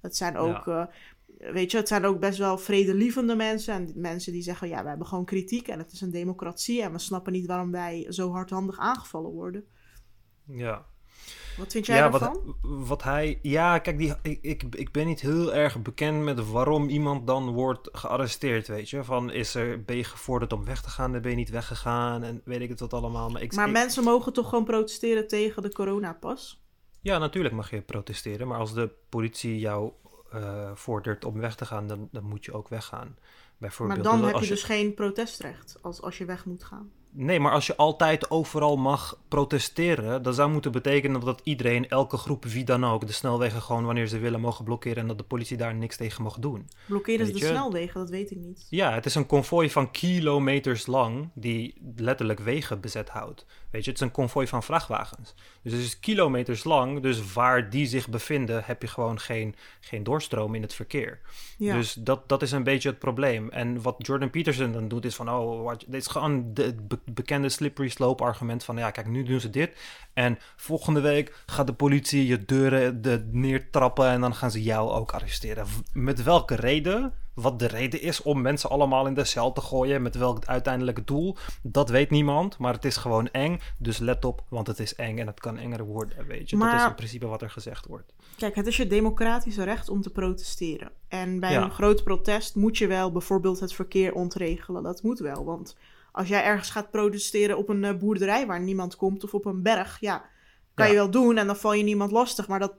[0.00, 0.64] het zijn ook...
[0.64, 0.90] Ja
[1.50, 3.74] weet je, het zijn ook best wel vredelievende mensen.
[3.74, 6.82] En mensen die zeggen, ja, we hebben gewoon kritiek en het is een democratie.
[6.82, 9.64] En we snappen niet waarom wij zo hardhandig aangevallen worden.
[10.46, 10.86] Ja.
[11.56, 12.56] Wat vind jij ja, daarvan?
[12.60, 13.38] Wat, wat hij...
[13.42, 17.50] Ja, kijk, die, ik, ik, ik ben niet heel erg bekend met waarom iemand dan
[17.50, 19.04] wordt gearresteerd, weet je.
[19.04, 22.22] Van, is er, ben je gevorderd om weg te gaan, dan ben je niet weggegaan
[22.22, 23.30] en weet ik het wat allemaal.
[23.30, 26.64] Maar, ik, maar mensen mogen toch gewoon protesteren tegen de coronapas?
[27.00, 29.92] Ja, natuurlijk mag je protesteren, maar als de politie jou
[30.34, 33.16] uh, vordert om weg te gaan, dan, dan moet je ook weggaan.
[33.58, 36.92] Bijvoorbeeld, maar dan heb je, je dus geen protestrecht als, als je weg moet gaan.
[37.14, 42.16] Nee, maar als je altijd overal mag protesteren, dan zou moeten betekenen dat iedereen, elke
[42.16, 45.24] groep, wie dan ook, de snelwegen gewoon wanneer ze willen mogen blokkeren en dat de
[45.24, 46.68] politie daar niks tegen mag doen.
[46.86, 48.00] Blokkeren ze de snelwegen?
[48.00, 48.66] Dat weet ik niet.
[48.70, 53.46] Ja, het is een konvooi van kilometers lang die letterlijk wegen bezet houdt.
[53.70, 55.34] Weet je, het is een konvooi van vrachtwagens.
[55.62, 60.02] Dus het is kilometers lang, dus waar die zich bevinden heb je gewoon geen, geen
[60.02, 61.20] doorstroom in het verkeer.
[61.58, 61.74] Ja.
[61.74, 63.50] Dus dat, dat is een beetje het probleem.
[63.50, 67.88] En wat Jordan Peterson dan doet is van, oh, dit is gewoon de bekende slippery
[67.88, 69.76] slope argument van ja, kijk, nu doen ze dit.
[70.12, 74.90] En volgende week gaat de politie je deuren de, neertrappen en dan gaan ze jou
[74.90, 75.66] ook arresteren.
[75.92, 77.12] Met welke reden?
[77.34, 81.04] Wat de reden is om mensen allemaal in de cel te gooien, met welk uiteindelijke
[81.04, 82.58] doel, dat weet niemand.
[82.58, 85.58] Maar het is gewoon eng, dus let op, want het is eng en het kan
[85.58, 86.56] enger worden, weet je.
[86.56, 88.12] Maar, dat is in principe wat er gezegd wordt.
[88.36, 90.90] Kijk, het is je democratische recht om te protesteren.
[91.08, 91.62] En bij ja.
[91.62, 94.82] een groot protest moet je wel bijvoorbeeld het verkeer ontregelen.
[94.82, 95.76] Dat moet wel, want
[96.12, 99.62] als jij ergens gaat protesteren op een uh, boerderij waar niemand komt of op een
[99.62, 100.24] berg, ja,
[100.74, 102.74] kan je wel doen en dan val je niemand lastig, maar dat,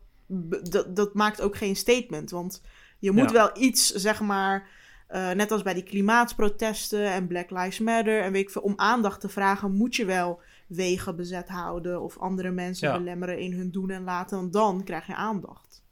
[0.69, 2.31] dat, dat maakt ook geen statement.
[2.31, 2.61] Want
[2.99, 3.33] je moet ja.
[3.33, 4.67] wel iets, zeg maar,
[5.09, 8.73] uh, net als bij die klimaatprotesten en Black Lives Matter en weet ik veel, om
[8.75, 12.97] aandacht te vragen, moet je wel wegen bezet houden of andere mensen ja.
[12.97, 15.83] belemmeren in hun doen en laten, want dan krijg je aandacht.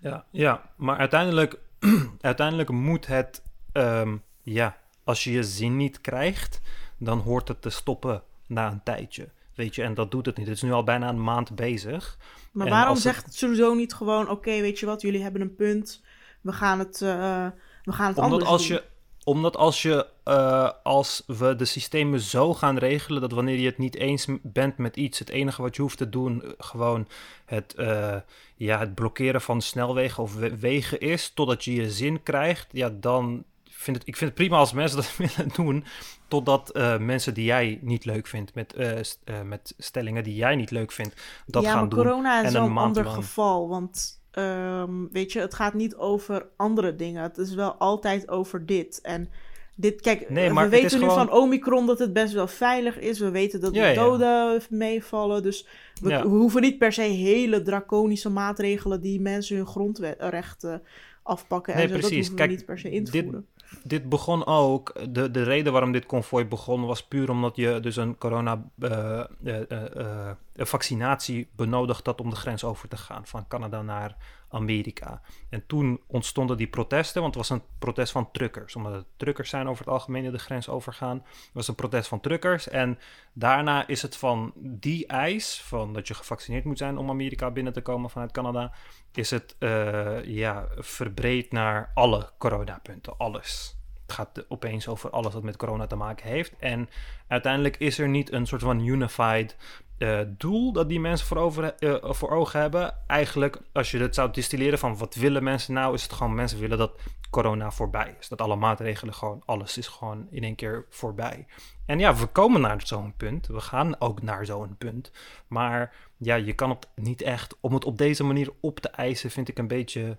[0.00, 1.58] Ja, ja maar uiteindelijk,
[2.20, 6.60] uiteindelijk moet het, um, ja, als je je zin niet krijgt,
[6.98, 9.28] dan hoort het te stoppen na een tijdje.
[9.54, 10.46] Weet je, en dat doet het niet.
[10.46, 12.18] Het is nu al bijna een maand bezig.
[12.52, 13.34] Maar waarom zegt het...
[13.34, 16.02] sowieso niet gewoon: oké, weet je wat, jullie hebben een punt.
[16.40, 17.46] We gaan het, uh,
[17.84, 18.76] we gaan het Omdat anders als doen.
[18.76, 18.82] Je,
[19.24, 23.78] omdat als, je, uh, als we de systemen zo gaan regelen dat wanneer je het
[23.78, 27.08] niet eens bent met iets, het enige wat je hoeft te doen, eh, gewoon
[27.44, 28.16] het, uh,
[28.56, 33.44] ja, het blokkeren van snelwegen of wegen is, totdat je je zin krijgt, ja, dan
[33.82, 35.84] vind het, ik vind het prima als mensen dat willen doen,
[36.28, 40.56] totdat uh, mensen die jij niet leuk vindt, met, uh, st met stellingen die jij
[40.56, 41.14] niet leuk vindt,
[41.46, 41.98] dat ja, gaan doen.
[41.98, 43.16] Ja, corona is wel een ander lang...
[43.16, 47.22] geval, want um, weet je, het gaat niet over andere dingen.
[47.22, 49.00] Het is wel altijd over dit.
[49.00, 49.28] En
[49.76, 51.26] dit, kijk, nee, we weten nu gewoon...
[51.26, 53.18] van Omicron dat het best wel veilig is.
[53.18, 53.94] We weten dat de ja, ja.
[53.94, 55.42] doden meevallen.
[55.42, 55.66] Dus
[56.00, 56.22] we, Ja.
[56.22, 60.82] we hoeven niet per se hele draconische maatregelen die mensen hun grondrechten
[61.22, 61.74] afpakken.
[61.74, 61.94] Nee, en zo.
[61.94, 62.34] Dat precies.
[62.34, 63.46] Kijk, we niet per se in te dit- voeren.
[63.84, 67.96] Dit begon ook, de, de reden waarom dit konvooi begon was puur omdat je dus
[67.96, 73.26] een corona eh, eh, eh, een vaccinatie benodigd had om de grens over te gaan
[73.26, 74.16] van Canada naar
[74.48, 75.20] Amerika.
[75.48, 79.50] En toen ontstonden die protesten, want het was een protest van truckers, omdat het truckers
[79.50, 81.16] zijn over het algemeen de grens overgaan.
[81.16, 82.98] Het was een protest van truckers en
[83.32, 87.72] daarna is het van die eis, van dat je gevaccineerd moet zijn om Amerika binnen
[87.72, 88.72] te komen vanuit Canada,
[89.12, 93.80] is het eh, ja, verbreed naar alle coronapunten, alles.
[94.12, 96.52] Gaat opeens over alles wat met corona te maken heeft.
[96.58, 96.88] En
[97.28, 99.56] uiteindelijk is er niet een soort van unified
[99.98, 101.36] eh, doel dat die mensen
[101.78, 102.94] eh, voor ogen hebben.
[103.06, 106.58] Eigenlijk, als je het zou distilleren van wat willen mensen nou, is het gewoon mensen
[106.58, 107.00] willen dat
[107.30, 108.28] corona voorbij is.
[108.28, 111.46] Dat alle maatregelen gewoon, alles is gewoon in één keer voorbij.
[111.86, 113.46] En ja, we komen naar zo'n punt.
[113.46, 115.12] We gaan ook naar zo'n punt.
[115.46, 119.30] Maar ja, je kan het niet echt, om het op deze manier op te eisen,
[119.30, 120.18] vind ik een beetje,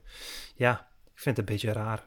[0.56, 2.06] ja, ik vind het een beetje raar.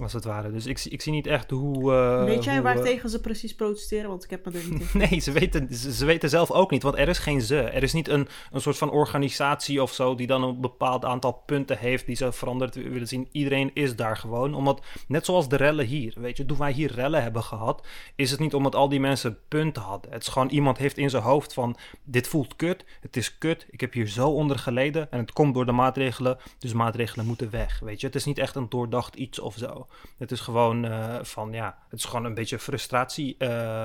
[0.00, 0.50] Als het ware.
[0.52, 1.92] Dus ik, zie- ik zie niet echt hoe.
[1.92, 4.08] eh, Weet jij hoe, waar eh, tegen ze precies protesteren?
[4.08, 4.88] Want ik heb me er niet in.
[5.08, 7.58] Nee, ze weten, ze, ze weten zelf ook niet, want er is geen ze.
[7.60, 11.32] Er is niet een, een soort van organisatie of zo die dan een bepaald aantal
[11.46, 13.28] punten heeft die ze veranderd willen zien.
[13.32, 16.92] Iedereen is daar gewoon, omdat, net zoals de rellen hier, weet je, toen wij hier
[16.92, 17.86] rellen hebben gehad,
[18.16, 20.12] is het niet omdat al die mensen punten hadden.
[20.12, 23.66] Het is gewoon iemand heeft in zijn hoofd van, dit voelt kut, het is kut,
[23.70, 27.50] ik heb hier zo onder geleden en het komt door de maatregelen, dus maatregelen moeten
[27.50, 28.06] weg, weet je.
[28.06, 29.86] Het is niet echt een doordacht iets of zo.
[30.18, 33.84] Het is gewoon eh, van, ja, het is gewoon een beetje frustratie eh,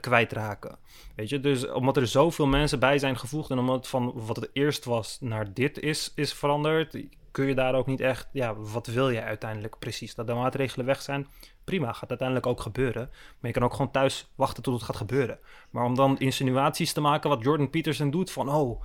[0.00, 0.76] kwijtraken.
[1.16, 4.50] Weet je, dus omdat er zoveel mensen bij zijn gevoegd en omdat van wat het
[4.52, 6.96] eerst was naar dit is, is veranderd,
[7.30, 10.14] kun je daar ook niet echt, ja, wat wil je uiteindelijk precies?
[10.14, 11.26] Dat de maatregelen weg zijn,
[11.64, 13.08] prima, gaat uiteindelijk ook gebeuren.
[13.10, 15.38] Maar je kan ook gewoon thuis wachten tot het gaat gebeuren.
[15.70, 18.82] Maar om dan insinuaties te maken wat Jordan Peterson doet van, oh,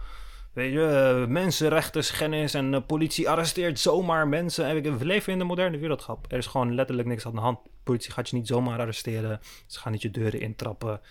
[0.57, 4.65] weet je, eh, mensenrechten schennis en de politie arresteert zomaar mensen.
[4.65, 6.25] En we leven in de moderne wereldschap.
[6.31, 7.59] Er is gewoon letterlijk niks aan de hand.
[7.63, 9.39] De politie gaat je niet zomaar arresteren.
[9.67, 11.01] Ze gaan niet je deuren intrappen.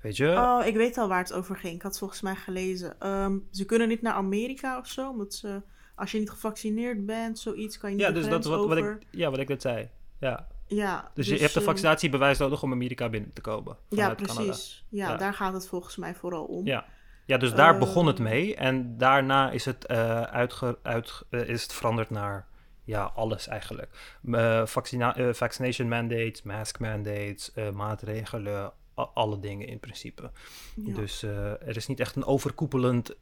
[0.00, 0.28] Weet je?
[0.28, 1.74] Oh, ik weet al waar het over ging.
[1.74, 3.00] Ik had volgens mij gelezen.
[3.00, 5.62] Ehm, ze kunnen niet naar Amerika of zo, omdat ze,
[5.94, 8.76] als je niet gevaccineerd bent, zoiets, kan je niet ja, dus dat grens wat, wat
[8.76, 9.88] ik, ja, wat ik net zei.
[10.20, 10.46] Ja.
[10.66, 13.76] Ja, Dus, je hebt een eh, vaccinatiebewijs nodig om Amerika binnen te komen.
[13.88, 14.84] Ja, precies.
[14.88, 15.16] Ja, Ja.
[15.16, 16.66] daar gaat het volgens mij vooral om.
[16.66, 16.86] Ja.
[17.26, 18.56] Ja, dus daar begon het mee.
[18.56, 22.46] En daarna is het, eh, uitge, uit, eh, is het veranderd naar
[22.84, 24.18] ja, alles eigenlijk.
[24.32, 30.30] Eh, vaccina- vaccination mandates, mask mandates, maatregelen, alle dingen in principe.
[30.76, 30.94] Ja.
[30.94, 33.16] Dus er is niet echt een overkoepelend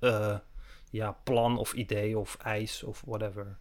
[0.90, 3.58] ja, plan of idee of eis of whatever.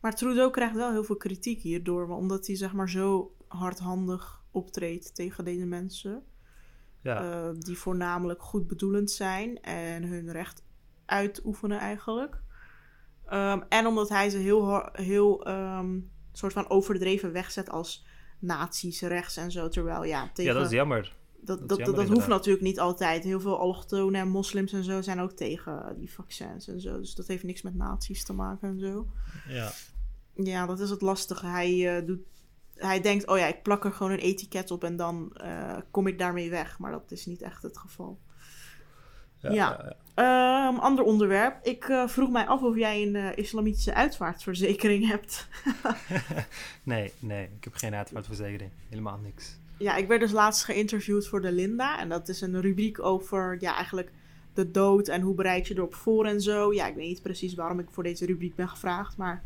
[0.00, 5.14] Maar Trudeau krijgt wel heel veel kritiek hierdoor, omdat hij zeg maar zo hardhandig optreedt
[5.14, 6.22] tegen deze mensen,
[7.02, 10.62] Ja, eh, die voornamelijk goed bedoelend zijn en hun recht
[11.06, 12.40] uitoefenen eigenlijk.
[13.26, 15.98] Ehm, en omdat hij ze heel, heel ehm,
[16.32, 18.06] soort van overdreven wegzet als
[18.38, 20.52] nazi's rechts en zo, terwijl ja, tegen...
[20.52, 21.18] ja dat is jammer.
[21.42, 23.24] Dat, Dat dat, is dat, jammer hoeft natuurlijk niet altijd.
[23.24, 26.98] Heel veel allochtonen en moslims en zo zijn ook tegen eh, die vaccins en zo.
[26.98, 29.06] Dus dat heeft niks met nazi's te maken en zo.
[29.48, 29.72] Ja.
[30.34, 31.46] Ja, dat is het lastige.
[31.46, 32.20] Hij, eh, doet,
[32.80, 36.06] hij denkt, oh ja, ik plak er gewoon een etiket op en dan eh, kom
[36.06, 36.78] ik daarmee weg.
[36.78, 38.18] Maar dat is niet echt het geval.
[39.38, 39.54] Ja, Ja.
[39.54, 39.96] ja.
[40.14, 41.66] Ehm, ander onderwerp.
[41.66, 45.48] Ik eh, vroeg mij af of jij een eh, islamitische uitvaartverzekering hebt.
[46.82, 48.70] nee, nee, ik heb geen uitvaartverzekering.
[48.88, 49.58] Helemaal niks.
[49.78, 52.00] Ja, ik werd dus laatst geïnterviewd voor de Linda.
[52.00, 54.10] En dat is een rubriek over, ja, eigenlijk
[54.54, 56.72] de dood en hoe bereid je erop voor en zo.
[56.72, 59.42] Ja, ik weet niet precies waarom ik voor deze rubriek ben gevraagd, maar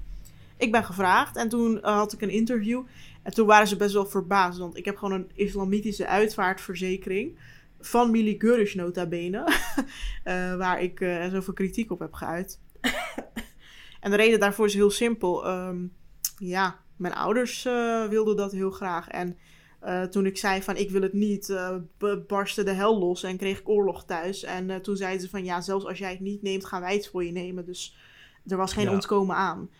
[0.56, 1.36] ik ben gevraagd.
[1.36, 2.82] En toen eh, had ik een interview.
[3.22, 7.38] En toen waren ze best wel verbaasd, want ik heb gewoon een islamitische uitvaartverzekering.
[7.80, 9.44] Van Mili Gurish nota bene.
[10.24, 12.60] eh, waar ik eh, zoveel kritiek op heb geuit.
[14.00, 15.46] en de reden daarvoor is heel simpel.
[15.46, 15.86] Ehm,
[16.38, 17.62] ja, mijn ouders
[18.08, 19.08] wilden dat heel graag.
[19.08, 19.36] En
[19.86, 21.76] Uh, toen ik zei van ik wil het niet, uh,
[22.26, 24.42] barstte de hel los en kreeg ik oorlog thuis.
[24.42, 26.94] En uh, toen zeiden ze van ja, zelfs als jij het niet neemt, gaan wij
[26.94, 27.64] het voor je nemen.
[27.64, 27.96] Dus
[28.46, 28.92] er was geen ja.
[28.92, 29.70] ontkomen aan.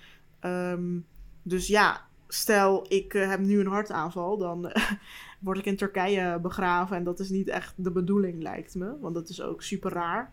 [0.45, 1.07] Um,
[1.43, 4.73] dus ja, stel ik heb nu een hartaanval, dan
[5.41, 6.97] word ik in Turkije begraven.
[6.97, 8.99] En dat is niet echt de bedoeling, lijkt me.
[9.01, 10.33] Want dat is ook super raar.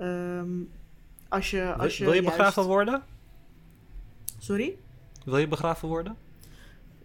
[0.00, 0.70] Um,
[1.28, 2.36] als je, als je wil je juist...
[2.36, 3.02] begraven worden?
[4.38, 4.78] Sorry?
[5.24, 6.16] Wil je begraven worden?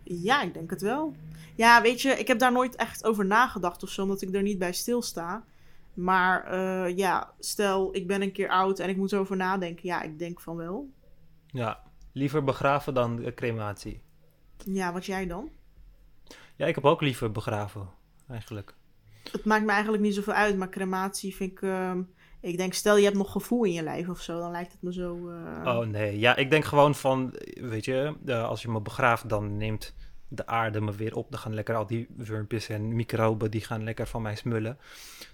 [0.04, 1.16] Ja, ik denk het wel.
[1.56, 4.42] Ja, weet je, ik heb daar nooit echt over nagedacht of zo, omdat ik er
[4.42, 5.44] niet bij stilsta.
[5.94, 9.88] Maar uh, ja, stel ik ben een keer oud en ik moet erover nadenken.
[9.88, 10.90] Ja, ik denk van wel.
[11.48, 11.80] Ja,
[12.20, 14.02] liever begraven dan crematie.
[14.58, 15.50] Ja, wat jij dan?
[16.56, 17.90] Ja, ik heb ook liever begraven,
[18.30, 18.76] eigenlijk.
[19.32, 21.62] Het maakt me eigenlijk niet zoveel uit, maar crematie vind ik.
[21.62, 21.92] Uh,
[22.42, 24.82] ik denk, stel je hebt nog gevoel in je lijf of zo, dan lijkt het
[24.82, 25.30] me zo.
[25.30, 25.78] Uh...
[25.78, 29.58] Oh nee, ja, ik denk gewoon van, weet je, uh, als je me begraaft, dan
[29.58, 29.96] neemt
[30.28, 31.32] de aarde me weer op.
[31.32, 34.78] Dan gaan lekker al die wurmpjes en microben, die gaan lekker van mij smullen.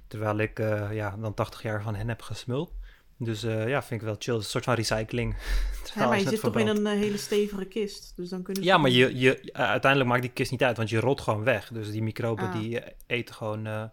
[0.08, 2.74] Terwijl ik uh, ja, dan 80 jaar van hen heb gesmuld.
[3.18, 4.36] Dus uh, ja, vind ik wel chill.
[4.36, 5.36] Een soort van recycling.
[5.96, 8.14] Ja, maar je zit toch in een uh, hele stevige kist.
[8.16, 10.90] Dus dan kunnen ja, maar je, je, uh, uiteindelijk maakt die kist niet uit, want
[10.90, 11.68] je rot gewoon weg.
[11.68, 12.54] Dus die microben ah.
[12.54, 13.92] die eten gewoon.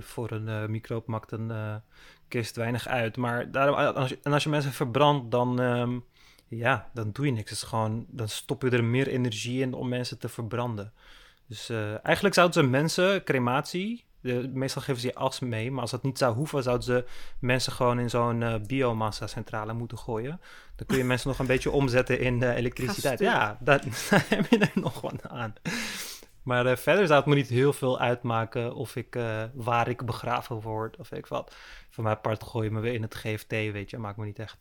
[0.00, 1.52] voor een microop maakt een
[2.28, 3.16] kist weinig uit.
[3.16, 5.60] Maar daarom, als je, en als je mensen verbrandt, dan.
[5.60, 6.04] Um,
[6.48, 7.50] ja, dan doe je niks.
[7.50, 10.92] Het is gewoon, dan stop je er meer energie in om mensen te verbranden.
[11.46, 11.70] Dus
[12.02, 16.02] eigenlijk zouden ze mensen, crematie, de, meestal geven ze je as mee, maar als dat
[16.02, 17.04] niet zou hoeven, zouden ze
[17.38, 20.40] mensen gewoon in zo'n uh, biomassa-centrale moeten gooien.
[20.76, 23.18] Dan kun je mensen nog een beetje omzetten in uh, elektriciteit.
[23.18, 25.54] Ja, daar, daar, heb je er nog wat aan.
[26.42, 29.18] Maar uh, verder zou het me niet heel veel uitmaken of ik,
[29.54, 31.56] waar ik begraven word of ik wat.
[31.90, 33.98] Van mijn part gooi je me weer in het GFT, weet je.
[33.98, 34.56] Maakt me niet echt...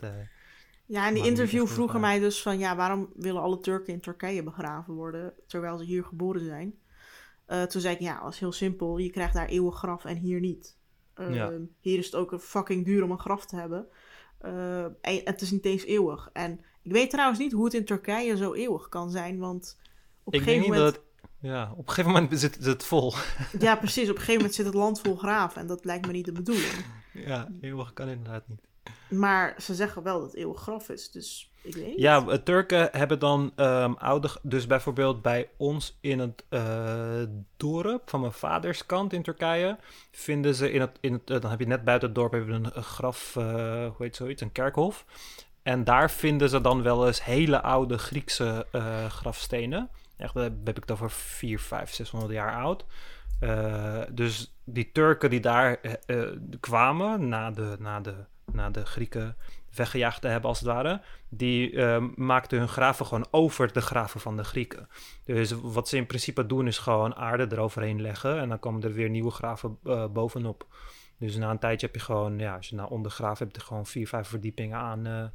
[0.86, 4.44] Ja, in die interview vroegen mij dus van ja, waarom willen alle Turken in Turkije
[4.44, 6.74] begraven worden terwijl ze hier geboren zijn?
[7.48, 8.98] Uh, toen zei ik ja, dat is heel simpel.
[8.98, 10.78] Je krijgt daar eeuwig graf en hier niet.
[11.16, 11.52] Uh, ja.
[11.80, 13.88] Hier is het ook fucking duur om een graf te hebben.
[14.46, 16.30] Uh, en het is niet eens eeuwig.
[16.34, 19.80] En ik weet trouwens niet hoe het in Turkije zo eeuwig kan zijn, want
[20.24, 21.00] op een gegeven moment.
[21.40, 23.14] Ja, op een gegeven moment zit het vol.
[23.60, 24.10] Ja, precies.
[24.10, 26.32] Op een gegeven moment zit het land vol graven en dat lijkt me niet de
[26.32, 26.86] bedoeling.
[27.14, 28.68] Ja, eeuwig kan inderdaad niet.
[29.10, 31.94] Maar ze zeggen wel dat het eeuwig graf is, dus ik weet.
[32.00, 34.30] Ja, Turken hebben dan um, oude...
[34.42, 37.22] Dus bijvoorbeeld bij ons in het uh,
[37.58, 39.78] dorp van mijn vaders kant in Turkije...
[40.12, 40.98] vinden ze in het...
[41.02, 43.36] In het uh, dan heb je net buiten het dorp hebben een, graf...
[43.38, 43.44] Uh,
[43.86, 44.42] hoe heet zoiets?
[44.42, 45.06] Een kerkhof.
[45.64, 48.66] En daar vinden ze dan wel eens hele oude Griekse
[49.10, 49.90] grafstenen.
[50.18, 52.86] Echt, daar heb ik het over 4, 5, 600 jaar oud.
[54.12, 55.80] dus die Turken die daar
[56.60, 57.76] kwamen na de...
[57.80, 58.16] Na de
[58.54, 59.36] na de Grieken
[59.76, 64.20] weggejaagd te hebben als het ware, die uh, maakten hun graven gewoon over de graven
[64.20, 64.88] van de Grieken.
[65.26, 68.94] Dus wat ze in principe doen is gewoon aarde eroverheen leggen en dan komen er
[68.94, 70.68] weer nieuwe graven uh, bovenop.
[71.20, 73.86] Dus na een tijdje heb je gewoon, ja, als je naar ondergraven hebt, je gewoon
[73.86, 75.26] vier, vijf verdiepingen aan, uh,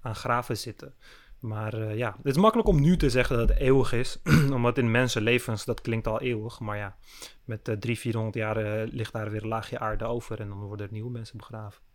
[0.00, 0.94] aan graven zitten.
[1.38, 4.18] Maar uh, ja, het is makkelijk om nu te zeggen dat het eeuwig is,
[4.52, 6.96] omdat in mensenlevens, dat klinkt al eeuwig, maar ja,
[7.44, 10.86] met uh, drie, vierhonderd jaar ligt daar weer een laagje aarde over en dan worden
[10.86, 11.85] er nieuwe mensen begraven.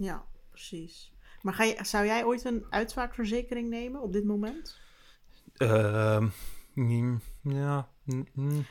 [0.00, 1.12] Ja, precies.
[1.42, 4.78] Maar ga je, zou jij ooit een uitvaartverzekering nemen op dit moment?
[5.58, 6.26] Uh,
[7.42, 7.88] ja.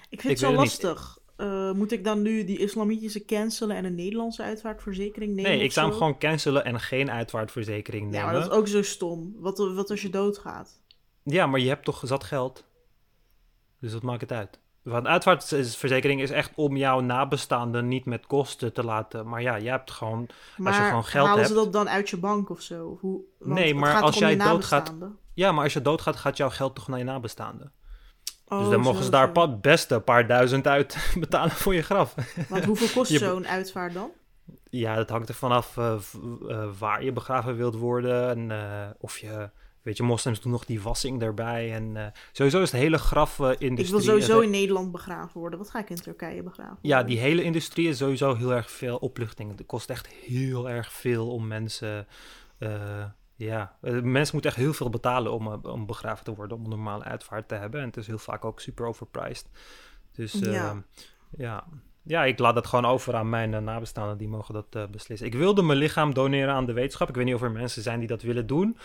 [0.10, 1.18] Ik vind het zo lastig.
[1.38, 5.52] Uh, moet ik dan nu die islamitische cancelen en een Nederlandse uitvaartverzekering nemen?
[5.52, 8.20] Nee, ik zou hem gewoon cancelen en geen uitvaartverzekering nemen.
[8.20, 9.36] Ja, maar dat is ook zo stom.
[9.38, 10.82] Wat, wat als je doodgaat?
[11.24, 12.66] Ja, maar je hebt toch zat geld.
[13.80, 14.60] Dus dat maakt het uit.
[14.90, 19.28] Want uitvaartverzekering is echt om jouw nabestaanden niet met kosten te laten.
[19.28, 20.30] Maar ja, je hebt gewoon.
[20.58, 22.98] Maar als je gewoon geld halen ze dat dan uit je bank of zo?
[23.02, 24.94] Hoe, nee, maar als jij doodgaat.
[25.34, 27.72] Ja, maar als je doodgaat, gaat jouw geld toch naar je nabestaanden.
[28.48, 31.82] Oh, dus dan mogen ze daar het beste een paar duizend uit betalen voor je
[31.82, 32.16] graf.
[32.50, 34.12] Want hoeveel kost zo'n uitvaart dan?
[34.70, 35.96] Ja, dat hangt er vanaf uh,
[36.48, 39.50] uh, waar je begraven wilt worden en uh, of je
[39.82, 41.74] Weet je, moslims doen nog die wassing erbij.
[41.74, 43.72] En uh, sowieso is de hele grafindustrie...
[43.72, 45.60] Uh, ik wil sowieso in Nederland begraven worden.
[45.60, 48.98] Wat ga ik in Turkije begraven Ja, die hele industrie is sowieso heel erg veel
[48.98, 49.58] opluchting.
[49.58, 52.08] Het kost echt heel erg veel om mensen...
[52.60, 56.70] Uh, ja, mensen moeten echt heel veel betalen om, om begraven te worden, om een
[56.70, 57.80] normale uitvaart te hebben.
[57.82, 59.46] En het is heel vaak ook super overpriced.
[60.12, 60.84] Dus ja.
[61.38, 61.68] ja.
[62.04, 65.28] Ja, ik laat dat gewoon over aan mijn nabestaanden, die mogen dat uh, beslissen.
[65.28, 67.10] Ik wilde mijn lichaam doneren aan de wetenschap.
[67.10, 68.78] Ik weet niet of er mensen zijn die dat willen doen.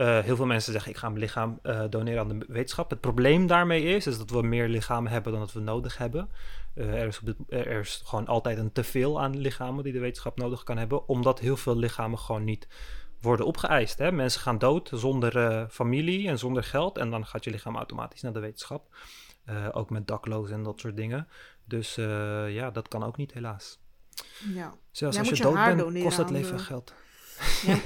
[0.00, 2.90] Uh, heel veel mensen zeggen, ik ga mijn lichaam uh, doneren aan de wetenschap.
[2.90, 6.28] Het probleem daarmee is, is dat we meer lichamen hebben dan dat we nodig hebben.
[6.74, 10.62] Uh, er, is er, is gewoon altijd een teveel aan lichamen die de wetenschap nodig
[10.62, 12.68] kan hebben, omdat heel veel lichamen gewoon niet
[13.20, 13.98] worden opgeëist.
[13.98, 14.12] Hè?
[14.12, 16.98] Mensen gaan dood zonder familie en zonder geld.
[16.98, 18.94] En dan gaat je lichaam automatisch naar de wetenschap.
[19.72, 21.28] Ook met daklozen en dat soort dingen.
[21.64, 21.94] Dus
[22.48, 23.78] ja, dat kan ook niet helaas.
[24.54, 24.74] Ja.
[24.90, 26.94] Zelfs Jij als je je dood bent, kost het leven de- geld.
[27.66, 27.76] Ja,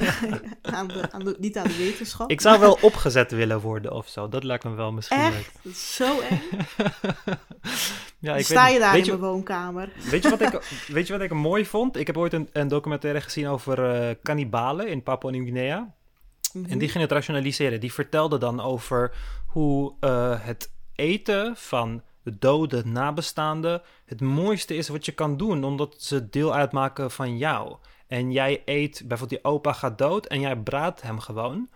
[0.78, 2.30] aan de, aan de, niet aan de wetenschap.
[2.30, 4.28] Ik zou wel opgezet willen worden of zo.
[4.28, 5.32] Dat lijkt me wel misschien leuk.
[5.32, 5.58] Echt?
[5.62, 6.42] Dat is zo eng.
[8.18, 9.92] ja, ik sta weet, je daar weet in je, mijn woonkamer.
[10.10, 11.96] weet, je wat ik, weet je wat ik mooi vond?
[11.96, 15.94] Ik heb ooit een, een documentaire gezien over eh kannibalen in Papua Nieuw-Guinea.
[16.52, 16.70] Mhm.
[16.70, 17.80] En die ging het rationaliseren.
[17.80, 19.12] Die vertelde dan over
[19.46, 25.64] hoe eh, het eten van de dode nabestaanden het mooiste is wat je kan doen,
[25.64, 27.76] omdat ze deel uitmaken van jou.
[28.14, 31.68] En jij eet, bijvoorbeeld die opa gaat dood en jij braadt hem gewoon,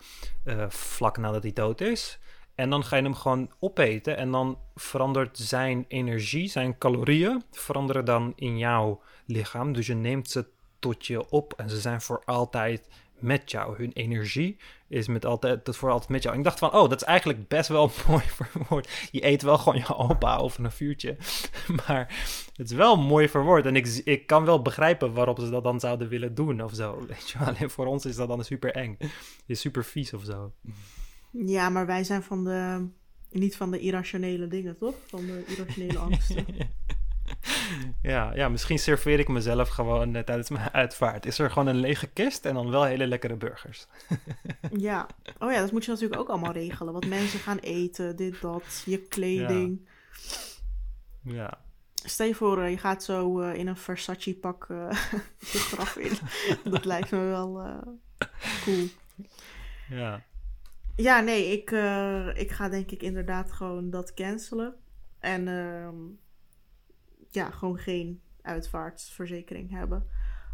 [0.45, 2.19] eh, vlak nadat hij dood is.
[2.55, 8.05] En dan ga je hem gewoon opeten en dan verandert zijn energie, zijn calorieën, veranderen
[8.05, 9.73] dan in jouw lichaam.
[9.73, 10.47] Dus je neemt ze
[10.79, 12.89] tot je op en ze zijn voor altijd
[13.21, 13.77] met jou.
[13.77, 14.57] Hun energie
[14.89, 16.35] is met altijd, dat voor altijd met jou.
[16.35, 19.09] En ik dacht van, oh, dat is eigenlijk best wel mooi verwoord.
[19.11, 21.17] Je eet wel gewoon je opa over een vuurtje.
[21.87, 22.15] Maar
[22.57, 23.67] het is wel mooi verwoord.
[23.67, 26.99] En ik, ik kan wel begrijpen waarop ze dat dan zouden willen doen of zo.
[27.09, 27.49] Weet je, wel.
[27.49, 28.97] alleen voor ons is dat dan super eng.
[29.47, 30.53] Is super vies of zo.
[31.31, 32.89] Ja, maar wij zijn van de...
[33.31, 34.95] Niet van de irrationele dingen, toch?
[35.07, 36.47] Van de irrationele angsten.
[38.03, 41.27] Ja, ja, misschien serveer ik mezelf gewoon eh, tijdens mijn uitvaart.
[41.27, 43.87] Is er gewoon een lege kist en dan wel hele lekkere burgers.
[44.71, 45.07] Ja.
[45.39, 46.93] Oh ja, dat moet je natuurlijk ook allemaal regelen.
[46.93, 49.89] Wat mensen gaan eten, dit, dat, je kleding.
[51.23, 51.59] Ja,
[51.95, 54.67] Stel je voor, eh, je gaat zo eh, in een Versace pak
[55.53, 56.13] de graf in.
[56.71, 57.63] dat lijkt me wel
[58.65, 58.87] cool.
[59.89, 60.23] ja.
[60.97, 61.71] Ja, nee, ik,
[62.37, 64.75] ik ga denk ik inderdaad gewoon dat cancelen.
[65.19, 65.95] En ehm,
[67.31, 70.07] ja, gewoon geen uitvaartverzekering hebben.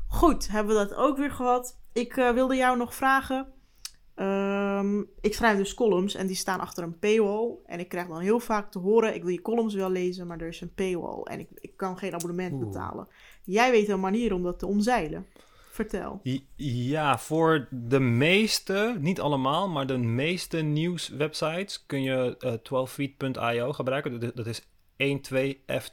[0.09, 1.79] Goed, hebben we dat ook weer gehad.
[1.93, 3.47] Ik eh, wilde jou nog vragen.
[4.15, 7.51] Ehm, ik schrijf dus columns en die staan achter een paywall.
[7.67, 10.41] En ik krijg dan heel vaak te horen, ik wil je columns wel lezen, maar
[10.41, 11.23] er is een paywall.
[11.23, 12.65] En ik, ik kan geen abonnement Oeh.
[12.67, 13.09] betalen.
[13.45, 15.27] Jij weet een manier om dat te omzeilen.
[15.71, 16.21] Vertel.
[16.57, 24.21] Ja, voor de meeste, niet allemaal, maar de meeste nieuwswebsites kun je eh 12feet.io gebruiken.
[24.21, 24.69] Dat- Dat is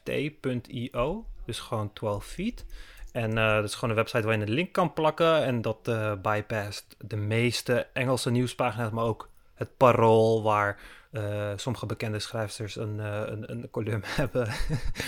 [0.03, 2.65] 12ft.io, dus gewoon 12 feet.
[3.11, 5.87] En eh, dat is gewoon een website waar je een link kan plakken en dat
[5.87, 10.79] eh bypast de meeste Engelse nieuwspagina's, maar ook het parool waar
[11.11, 12.99] eh, sommige bekende schrijfsters een,
[13.31, 14.47] een, een column hebben.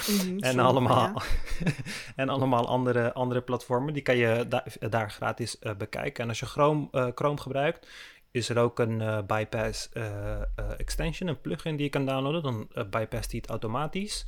[0.08, 1.22] Mhm, En allemaal,
[2.16, 3.94] en allemaal andere, andere platformen.
[3.94, 6.24] Die kan je da- daar gratis bekijken.
[6.24, 7.88] En als je Chrome, Chrome gebruikt,
[8.34, 10.46] is er ook een eh, bypass eh, eh,
[10.78, 12.44] extension, een plugin die je kan downloaden.
[12.44, 14.26] Dan bypasst die het automatisch.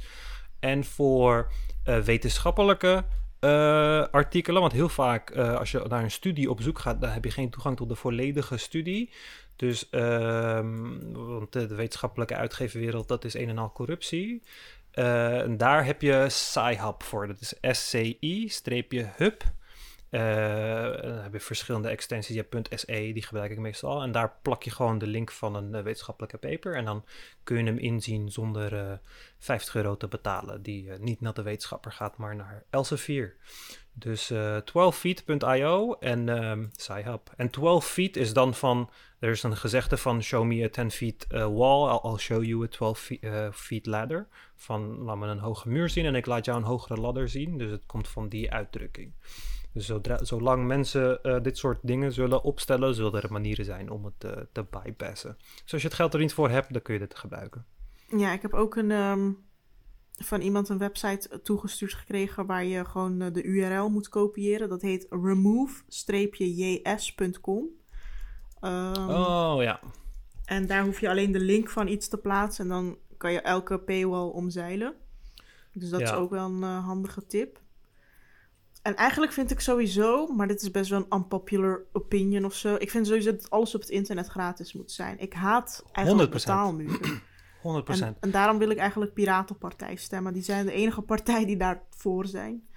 [0.59, 1.51] En voor
[1.83, 3.05] wetenschappelijke
[4.11, 7.31] artikelen, want heel vaak als je naar een studie op zoek gaat, dan heb je
[7.31, 9.11] geen toegang tot de volledige studie.
[9.55, 14.43] Dus, ehm, want de, wetenschappelijke uitgeverwereld, dat is een en al corruptie.
[14.91, 17.27] En daar heb je Sci-Hub voor.
[17.27, 19.43] Dat is SCI-hub.
[20.15, 22.35] Eh, dan heb je verschillende extensies.
[22.35, 24.01] Je hebt .se, die gebruik ik meestal.
[24.01, 26.75] En daar plak je gewoon de link van een eh, wetenschappelijke paper.
[26.75, 27.05] En dan
[27.43, 28.97] kun je hem inzien zonder eh
[29.39, 30.61] 50 euro te betalen.
[30.61, 33.35] Die eh, niet naar de wetenschapper gaat, maar naar Elsevier.
[33.93, 37.33] Dus eh 12feet.io en ehm Sci-Hub.
[37.35, 38.89] En 12 feet is dan van...
[39.19, 42.63] Er is een gezegde van show me a 10 feet eh, wall, I'll, show you
[42.63, 44.27] a 12 feet, eh, feet ladder.
[44.55, 47.57] Van laat me een hoge muur zien en ik laat jou een hogere ladder zien.
[47.57, 49.13] Dus het komt van die uitdrukking.
[49.75, 54.05] Dus zodra, zolang mensen eh, dit soort dingen zullen opstellen, zullen er manieren zijn om
[54.05, 55.37] het eh, te bypassen.
[55.63, 57.65] Dus als je het geld er niet voor hebt, dan kun je dit gebruiken.
[58.17, 59.31] Ja, ik heb ook een, ehm,
[60.11, 64.69] van iemand een website toegestuurd gekregen waar je gewoon eh, de URL moet kopiëren.
[64.69, 67.67] Dat heet remove-js.com.
[68.59, 69.79] Ehm, Oh ja,
[70.45, 73.41] En daar hoef je alleen de link van iets te plaatsen en dan kan je
[73.41, 74.93] elke paywall omzeilen.
[75.73, 77.63] Dus dat is ook wel een handige tip.
[78.85, 82.75] En eigenlijk vind ik sowieso, maar dit is best wel een unpopular opinion of zo.
[82.75, 85.19] Ik vind sowieso dat alles op het internet gratis moet zijn.
[85.19, 86.33] Ik haat eigenlijk 100%.
[86.33, 87.21] betaalmuren.
[87.61, 87.61] 100%.
[87.85, 90.33] En, en daarom wil ik eigenlijk Piratenpartij stemmen.
[90.33, 92.67] Die zijn de enige partij die daarvoor zijn.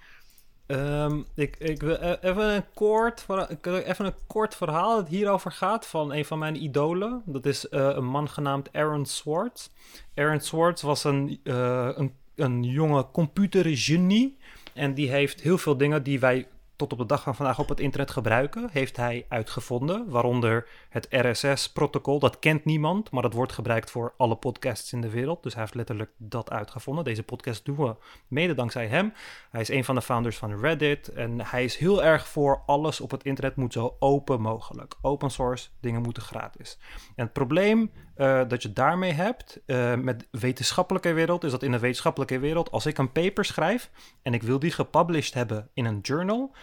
[0.65, 3.25] Ehm, ik, ik wil e- even een, kort,
[3.63, 7.21] even een kort verhaal dat hierover gaat van een van mijn idolen.
[7.25, 9.69] Dat is eh, een man genaamd Aaron Swartz.
[10.15, 14.37] Aaron Swartz was een, eh, een, een jonge computergenie.
[14.73, 16.47] En die heeft heel veel dingen die wij
[16.79, 20.09] tot op de dag van vandaag op het internet gebruiken, heeft hij uitgevonden.
[20.09, 22.19] Waaronder het RSS-protocol.
[22.19, 25.43] Dat kent niemand, maar dat wordt gebruikt voor alle podcasts in de wereld.
[25.43, 27.03] Dus hij heeft letterlijk dat uitgevonden.
[27.03, 27.95] Deze podcast doen we
[28.27, 29.13] mede dankzij hem.
[29.51, 31.07] Hij is een van de founders van Reddit.
[31.07, 34.95] En hij is heel erg voor alles op het internet moet zo open mogelijk.
[35.01, 36.77] Open source, dingen moeten gratis.
[37.15, 41.71] En het probleem uh, dat je daarmee hebt uh, met wetenschappelijke wereld, is dat in
[41.71, 43.89] de wetenschappelijke wereld, als ik een paper schrijf
[44.21, 46.55] en ik wil die gepublished hebben in een journal,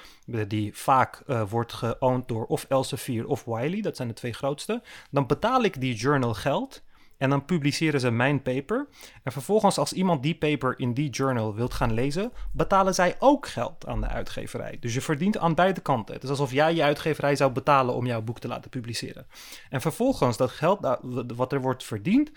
[0.48, 5.26] die vaak wordt geowned door of Elsevier of Wiley, dat zijn de twee grootste, dan
[5.26, 6.84] betaal ik die journal geld
[7.18, 8.88] en dan publiceren ze mijn paper.
[9.22, 13.48] En vervolgens, als iemand die paper in die journal wilt gaan lezen, betalen zij ook
[13.48, 14.76] geld aan de uitgeverij.
[14.80, 16.14] Dus je verdient aan beide kanten.
[16.14, 19.26] Het is alsof jij je uitgeverij zou betalen om jouw boek te laten publiceren.
[19.70, 20.98] En vervolgens, dat geld
[21.36, 22.30] wat er wordt verdiend,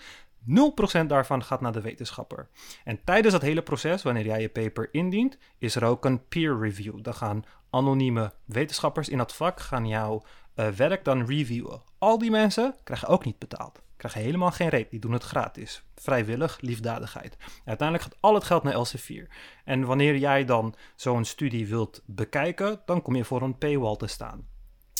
[1.02, 2.48] 0% daarvan gaat naar de wetenschapper.
[2.84, 6.58] En tijdens dat hele proces, wanneer jij je paper indient, is er ook een peer
[6.58, 7.02] review.
[7.02, 10.22] Dan gaan anonieme wetenschappers in dat vak gaan jouw
[10.56, 11.82] uh, werk dan reviewen.
[11.98, 14.90] Al die mensen krijgen ook niet betaald krijgen helemaal geen reet.
[14.90, 15.82] Die doen het gratis.
[15.94, 17.36] Vrijwillig, liefdadigheid.
[17.64, 19.28] Uiteindelijk gaat al het geld naar Elsevier.
[19.64, 24.06] En wanneer jij dan zo'n studie wilt bekijken, dan kom je voor een paywall te
[24.06, 24.48] staan.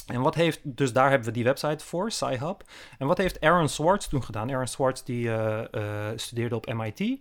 [0.06, 2.62] En wat heeft, dus daar hebben we die website voor, SciHub.
[2.98, 4.50] En wat heeft Aaron Swartz toen gedaan?
[4.50, 7.18] Aaron Swartz die uh, uh, studeerde op MIT.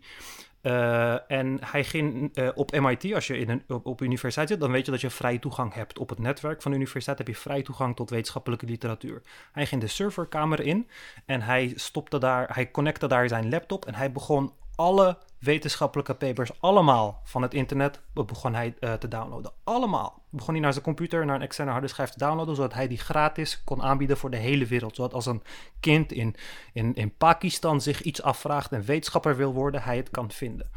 [0.61, 4.60] Uh, en hij ging uh, op MIT, als je in een, op, op, universiteit zit,
[4.60, 5.99] dan weet je dat je vrij toegang hebt.
[5.99, 9.22] Op het netwerk van de universiteit heb je vrij toegang tot wetenschappelijke literatuur.
[9.52, 10.88] Hij ging de serverkamer in
[11.26, 16.61] en hij stopte daar, hij connecte daar zijn laptop en hij begon alle wetenschappelijke papers,
[16.61, 19.51] allemaal van het internet, begon hij uh, te downloaden.
[19.64, 20.23] Allemaal.
[20.30, 22.97] Begon hij naar zijn computer, naar een externe harde schijf te downloaden, zodat hij die
[22.97, 24.95] gratis kon aanbieden voor de hele wereld.
[24.95, 25.43] Zodat als een
[25.80, 26.35] kind in,
[26.73, 30.69] in, in Pakistan zich iets afvraagt en wetenschapper wil worden, hij het kan vinden.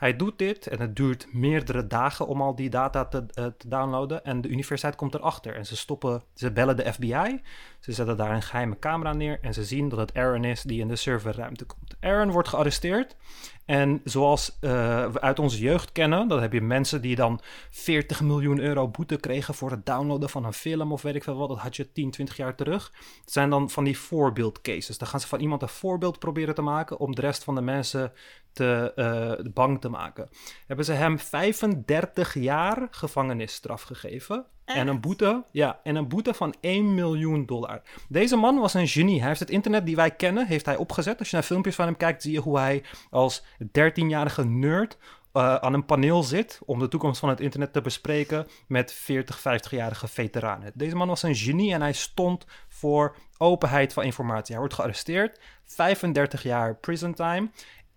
[0.00, 4.24] Hij doet dit en het duurt meerdere dagen om al die data te, te, downloaden.
[4.24, 5.54] En de universiteit komt erachter.
[5.54, 7.42] En ze stoppen, ze bellen de FBI.
[7.80, 9.38] Ze zetten daar een geheime camera neer.
[9.40, 11.96] En ze zien dat het Aaron is die in de serverruimte komt.
[12.00, 13.16] Aaron wordt gearresteerd.
[13.64, 17.40] En zoals we uit onze jeugd kennen, dan heb je mensen die dan
[17.70, 21.36] 40 miljoen euro boete kregen voor het downloaden van een film of weet ik veel
[21.36, 21.48] wat.
[21.48, 22.92] Dat had je 10, 20 jaar terug.
[23.20, 24.98] Het zijn dan van die voorbeeldcases.
[24.98, 27.60] Dan gaan ze van iemand een voorbeeld proberen te maken om de rest van de
[27.60, 28.12] mensen
[28.52, 30.28] te uh, bang te maken.
[30.66, 34.44] Hebben ze hem 35 jaar gevangenisstraf gegeven.
[34.64, 37.82] En een boete, ja, en een boete van 1 miljoen dollar.
[38.08, 39.18] Deze man was een genie.
[39.18, 41.18] Hij heeft het internet die wij kennen, heeft hij opgezet.
[41.18, 44.98] Als je naar filmpjes van hem kijkt, zie je hoe hij als 13-jarige nerd
[45.32, 49.38] uh, aan een paneel zit om de toekomst van het internet te bespreken met 40,
[49.38, 50.72] 50-jarige veteranen.
[50.74, 54.50] Deze man was een genie en hij stond voor openheid van informatie.
[54.50, 57.50] Hij wordt gearresteerd, 35 jaar prison time,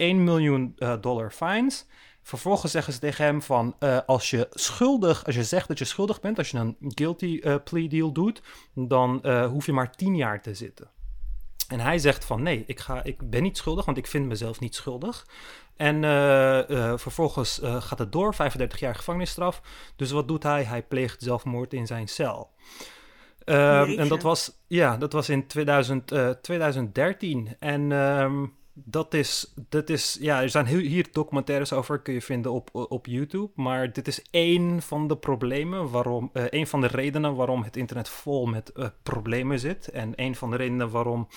[0.03, 1.85] 1 miljoen uh, dollar fines.
[2.21, 5.85] Vervolgens zeggen ze tegen hem van, uh, als je schuldig, als je zegt dat je
[5.85, 8.41] schuldig bent, als je een guilty uh, plea deal doet,
[8.73, 10.89] dan uh, hoef je maar 10 jaar te zitten.
[11.67, 14.59] En hij zegt van, nee, ik, ga, ik ben niet schuldig, want ik vind mezelf
[14.59, 15.27] niet schuldig.
[15.75, 16.01] En
[16.99, 19.61] vervolgens gaat het door, 35 jaar gevangenisstraf.
[19.95, 20.63] Dus wat doet hij?
[20.63, 22.49] Hij pleegt zelfmoord in zijn cel.
[23.43, 27.55] Ehm, en dat was, ja, dat was in 2000, 2013.
[27.59, 27.91] En...
[27.91, 32.69] Um, dat is, dat is, ja, er zijn hier documentaires over, kun je vinden op,
[32.73, 33.51] op YouTube.
[33.55, 37.77] Maar dit is één van de problemen waarom, uh, één van de redenen waarom het
[37.77, 39.87] internet vol met uh, problemen zit.
[39.87, 41.27] En een van de redenen waarom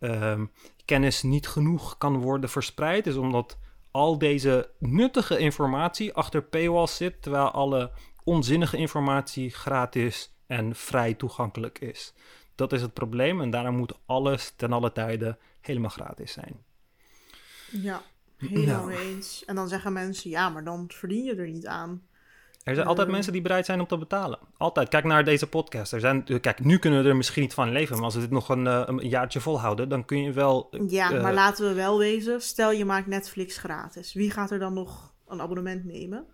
[0.00, 0.40] uh,
[0.84, 3.58] kennis niet genoeg kan worden verspreid, is omdat
[3.90, 7.90] al deze nuttige informatie achter paywalls zit, terwijl alle
[8.24, 12.14] onzinnige informatie gratis en vrij toegankelijk is.
[12.54, 16.64] Dat is het probleem en daarom moet alles ten alle tijde helemaal gratis zijn.
[17.70, 18.02] Ja,
[18.36, 18.98] helemaal nou.
[18.98, 19.44] eens.
[19.44, 22.02] En dan zeggen mensen, ja, maar dan verdien je er niet aan.
[22.62, 24.38] Er zijn altijd mensen die bereid zijn om te betalen.
[24.56, 24.88] Altijd.
[24.88, 25.92] Kijk naar deze podcast.
[25.92, 27.96] Er zijn, kijk, nu kunnen we er misschien niet van leven.
[27.96, 30.68] Maar als we dit nog een, een jaartje volhouden, dan kun je wel.
[30.88, 32.42] Ja, uh, maar laten we wel wezen.
[32.42, 34.12] Stel je maakt Netflix gratis.
[34.12, 36.26] Wie gaat er dan nog een abonnement nemen?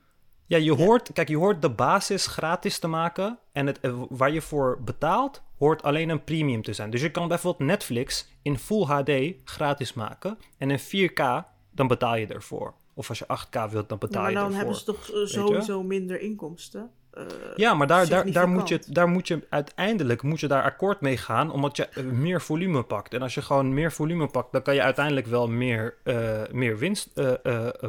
[0.47, 3.39] Ja, je hoort, kijk, je hoort de basis gratis te maken.
[3.53, 3.79] En het,
[4.09, 6.91] waar je voor betaalt, hoort alleen een premium te zijn.
[6.91, 9.11] Dus je kan bijvoorbeeld Netflix in Full HD
[9.45, 10.39] gratis maken.
[10.59, 11.23] En in 4K,
[11.71, 12.75] dan betaal je ervoor.
[12.95, 14.43] Of als je 8K wilt, dan betaal je ervoor.
[14.43, 16.91] Maar dan hebben ze toch sowieso minder inkomsten?
[17.15, 17.25] Uh,
[17.57, 21.01] ja, maar daar, daar, daar, moet je, daar moet je uiteindelijk moet je daar akkoord
[21.01, 23.15] mee gaan, omdat je uh, meer volume pakt.
[23.15, 26.79] En als je gewoon meer volume pakt, dan kan je uiteindelijk wel meer, uh, meer
[26.79, 27.11] winst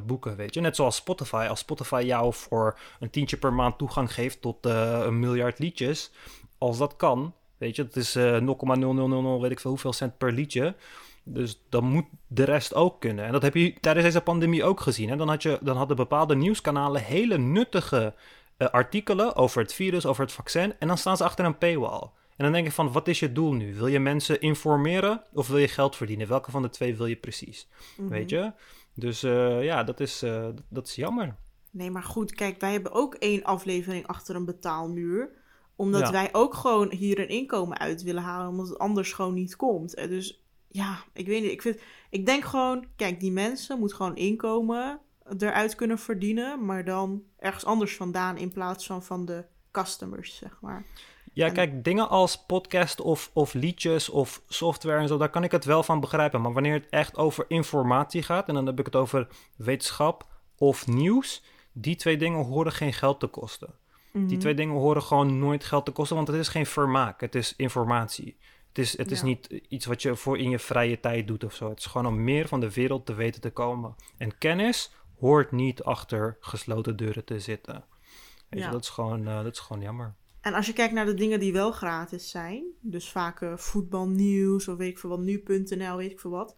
[0.05, 0.61] boeken, weet je.
[0.61, 1.45] Net zoals Spotify.
[1.49, 6.11] Als Spotify jou voor een tientje per maand toegang geeft tot een miljard liedjes,
[6.57, 7.33] als dat kan,
[7.63, 10.75] weet je, dat is 0,0000 weet ik veel hoeveel cent per liedje.
[11.23, 13.25] Dus dan moet de rest ook kunnen.
[13.25, 15.09] En dat heb je tijdens deze pandemie ook gezien.
[15.09, 15.15] Hè?
[15.15, 18.13] Dan, had je, dan hadden bepaalde nieuwskanalen hele nuttige
[18.57, 20.73] eh, artikelen over het virus, over het vaccin.
[20.79, 22.01] En dan staan ze achter een paywall.
[22.35, 23.75] En dan denk ik van, wat is je doel nu?
[23.75, 26.27] Wil je mensen informeren of wil je geld verdienen?
[26.27, 27.67] Welke van de twee wil je precies?
[27.97, 28.09] Mhm.
[28.09, 28.51] Weet je?
[28.93, 31.35] Dus eh, ja, dat is, uh, dat is jammer.
[31.71, 35.29] Nee, maar goed, kijk, wij hebben ook één aflevering achter een betaalmuur.
[35.75, 39.55] Omdat wij ook gewoon hier een inkomen uit willen halen, omdat het anders gewoon niet
[39.55, 39.95] komt.
[39.95, 41.51] Dus ja, ik weet niet.
[41.51, 41.79] Ik, vind,
[42.09, 44.99] ik denk gewoon, kijk, die mensen moeten gewoon inkomen
[45.37, 50.57] eruit kunnen verdienen, maar dan ergens anders vandaan in plaats van van de customers, zeg
[50.61, 50.85] maar.
[51.33, 55.51] Ja, kijk, dingen als podcast of, of liedjes of software en zo, daar kan ik
[55.51, 56.41] het wel van begrijpen.
[56.41, 60.27] Maar wanneer het echt over informatie gaat, en dan heb ik het over wetenschap
[60.57, 63.73] of nieuws, die twee dingen horen geen geld te kosten.
[64.13, 64.39] Die Mhm.
[64.39, 67.53] twee dingen horen gewoon nooit geld te kosten, want het is geen vermaak, het is
[67.55, 68.37] informatie.
[68.67, 69.25] Het is, het is Ja.
[69.25, 71.69] niet iets wat je voor in je vrije tijd doet of zo.
[71.69, 73.95] Het is gewoon om meer van de wereld te weten te komen.
[74.17, 77.73] En kennis hoort niet achter gesloten deuren te zitten.
[77.73, 78.71] Weet je, Ja.
[78.71, 80.13] dat, is gewoon, eh, dat is gewoon jammer.
[80.41, 84.67] En als je kijkt naar de dingen die wel gratis zijn, dus vaak eh, voetbalnieuws
[84.67, 86.55] of weet ik veel wat, nu.nl, weet ik veel wat.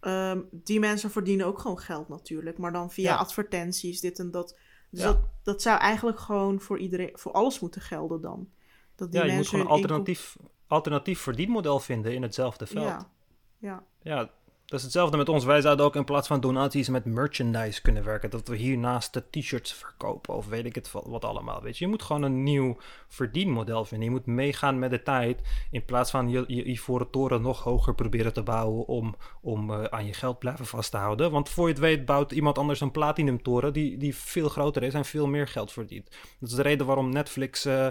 [0.00, 3.16] ehm, die mensen verdienen ook gewoon geld natuurlijk, maar dan via Ja.
[3.16, 4.56] advertenties, dit en dat.
[4.90, 5.06] Dus Ja.
[5.06, 8.48] dat, dat zou eigenlijk gewoon voor iedereen, voor alles moeten gelden dan.
[8.94, 10.36] Dat die Ja, je moet gewoon een hun inkom- alternatief,
[10.66, 12.86] alternatief verdienmodel vinden in hetzelfde veld.
[12.86, 13.10] Ja,
[13.58, 13.84] ja.
[14.02, 14.30] Ja,
[14.66, 15.44] dat is hetzelfde met ons.
[15.44, 18.30] Wij zouden ook in plaats van donaties met merchandise kunnen werken.
[18.30, 21.62] Dat we hiernaast de t-shirts verkopen of weet ik het wat, allemaal.
[21.62, 21.84] Weet je.
[21.84, 22.76] je moet gewoon een nieuw
[23.08, 24.06] verdienmodel vinden.
[24.08, 25.40] Je moet meegaan met de tijd.
[25.70, 29.84] In plaats van je, je ivoren toren nog hoger proberen te bouwen om, om eh,
[29.84, 31.30] aan je geld blijven vast te houden.
[31.30, 34.82] Want voor je het weet bouwt iemand anders een platinum toren die, die veel groter
[34.82, 36.10] is en veel meer geld verdient.
[36.38, 37.86] Dat is de reden waarom Netflix eh,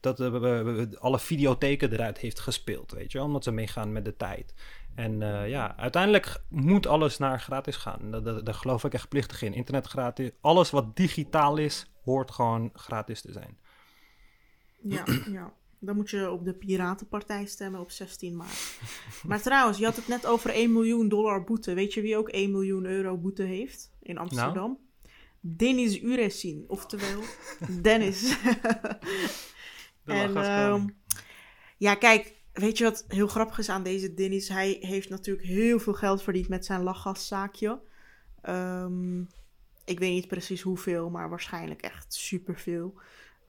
[0.00, 2.92] dat, eh, alle videotheken eruit heeft gespeeld.
[2.92, 4.54] Weet je, omdat ze meegaan met de tijd.
[4.94, 8.10] En eh, ja, uiteindelijk moet alles naar gratis gaan.
[8.10, 9.54] Daar, daar, daar geloof ik echt plichtig in.
[9.54, 10.30] Internet gratis.
[10.40, 13.58] Alles wat digitaal is, hoort gewoon gratis te zijn.
[14.82, 15.04] Ja,
[15.38, 15.52] ja.
[15.82, 18.78] Dan moet je op de Piratenpartij stemmen op 16 maart.
[19.26, 21.74] Maar trouwens, je had het net over 1 miljoen dollar boete.
[21.74, 24.54] Weet je wie ook 1 miljoen euro boete heeft in Amsterdam?
[24.54, 24.78] Nou?
[25.40, 27.20] Dennis Uresin, oftewel
[27.82, 28.36] Dennis.
[30.10, 30.86] En ehm,
[31.76, 34.48] ja, kijk, weet je wat heel grappig is aan deze Dennis?
[34.48, 37.80] Hij heeft natuurlijk heel veel geld verdiend met zijn lachgaszaakje.
[38.42, 39.20] Ehm,
[39.84, 42.94] ik weet niet precies hoeveel, maar waarschijnlijk echt superveel.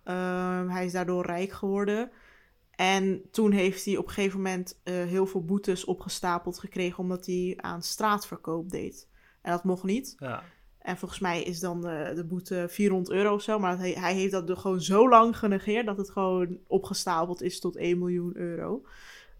[0.04, 2.12] Ehm, hij is daardoor rijk geworden.
[2.72, 7.26] En toen heeft hij op een gegeven moment eh, heel veel boetes opgestapeld gekregen omdat
[7.26, 9.08] hij aan straatverkoop deed.
[9.42, 10.16] En dat mocht niet.
[10.20, 10.44] ja.
[10.82, 13.60] En volgens mij is dan de, de boete 400 euro of zo.
[13.60, 17.60] Maar hij, hij heeft dat er gewoon zo lang genegeerd dat het gewoon opgestapeld is
[17.60, 18.86] tot 1 miljoen euro.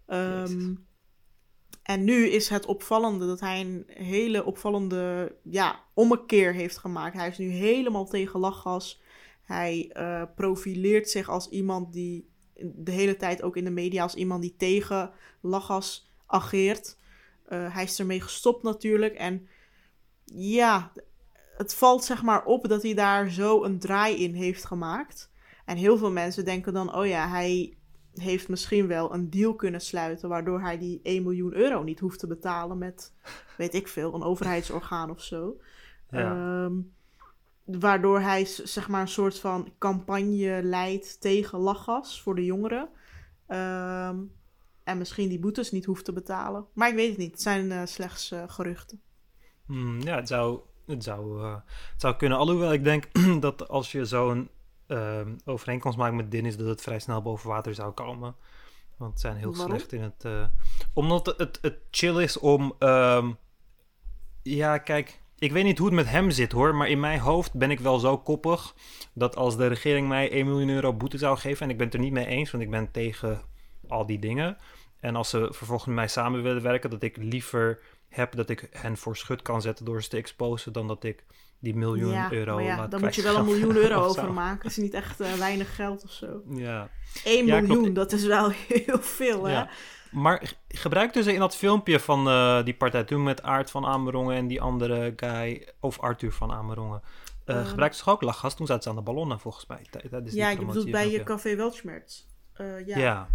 [0.06, 0.74] Ehm,
[1.82, 7.16] en nu is het opvallende dat hij een hele opvallende ja, ommekeer heeft gemaakt.
[7.16, 9.02] Hij is nu helemaal tegen lachgas.
[9.42, 12.30] Hij eh, profileert zich als iemand die
[12.74, 15.10] de hele tijd ook in de media als iemand die tegen
[15.40, 16.98] lachgas ageert.
[17.44, 19.14] Eh, hij is ermee gestopt natuurlijk.
[19.14, 19.48] En
[20.34, 20.92] ja,
[21.62, 25.30] het valt zeg maar op dat hij daar zo een draai in heeft gemaakt.
[25.64, 27.76] En heel veel mensen denken dan, oh ja, hij
[28.14, 30.28] heeft misschien wel een deal kunnen sluiten...
[30.28, 33.12] waardoor hij die 1 miljoen euro niet hoeft te betalen met,
[33.56, 35.56] weet ik veel, een overheidsorgaan of zo.
[36.10, 36.64] Ja.
[36.64, 36.74] Ehm,
[37.64, 42.88] waardoor hij zeg maar een soort van campagne leidt tegen lachgas voor de jongeren.
[43.46, 44.16] Ehm,
[44.84, 46.66] en misschien die boetes niet hoeft te betalen.
[46.72, 47.30] Maar ik weet het niet.
[47.30, 49.00] Het zijn eh, slechts eh, geruchten.
[49.66, 51.54] Hmm, ja, het zou, het, zou, eh,
[51.92, 52.38] het zou kunnen.
[52.38, 53.08] Alhoewel ik denk
[53.40, 54.48] dat als je zo'n
[54.86, 58.34] ehm, overeenkomst maakt met Dennis, dat het vrij snel boven water zou komen.
[58.96, 59.68] Want ze zijn heel Waarom?
[59.76, 60.24] slecht in het.
[60.24, 60.44] eh,
[60.92, 62.74] omdat het, het, het chill is om.
[62.78, 63.30] ehm,
[64.42, 65.20] ja, kijk.
[65.38, 67.80] Ik weet niet hoe het met hem zit hoor, maar in mijn hoofd ben ik
[67.80, 68.74] wel zo koppig
[69.12, 71.94] dat als de regering mij 1 miljoen euro boete zou geven, en ik ben het
[71.94, 73.40] er niet mee eens, want ik ben tegen
[73.88, 74.56] al die dingen.
[75.00, 77.80] En als ze vervolgens met mij samen willen werken, dat ik liever
[78.14, 81.24] heb dat ik hen voor schut kan zetten door ze te exposen, dan dat ik
[81.58, 84.62] die miljoen ja, euro maar ja, dan moet je wel een miljoen euro overmaken.
[84.62, 86.42] Dat is niet echt eh, weinig geld of zo.
[86.48, 86.88] Ja.
[87.24, 87.94] 1 Ja, miljoen, klopt.
[87.94, 89.52] dat is wel heel veel, hè?
[89.52, 89.68] Ja.
[90.10, 93.86] Maar g- gebruikten ze in dat filmpje van eh, die partij toen met Aart van
[93.86, 97.02] Amerongen en die andere guy, of Arthur van Amerongen,
[97.44, 97.66] eh Eh.
[97.68, 98.54] gebruikten ze toch ook lachgas?
[98.56, 99.86] Toen zaten ze aan de ballonnen volgens mij.
[99.90, 101.22] tij- tijdens die ja, je bedoelt bij je.
[101.22, 102.22] Café Weltschmerz.
[102.86, 103.28] Ja, Ja.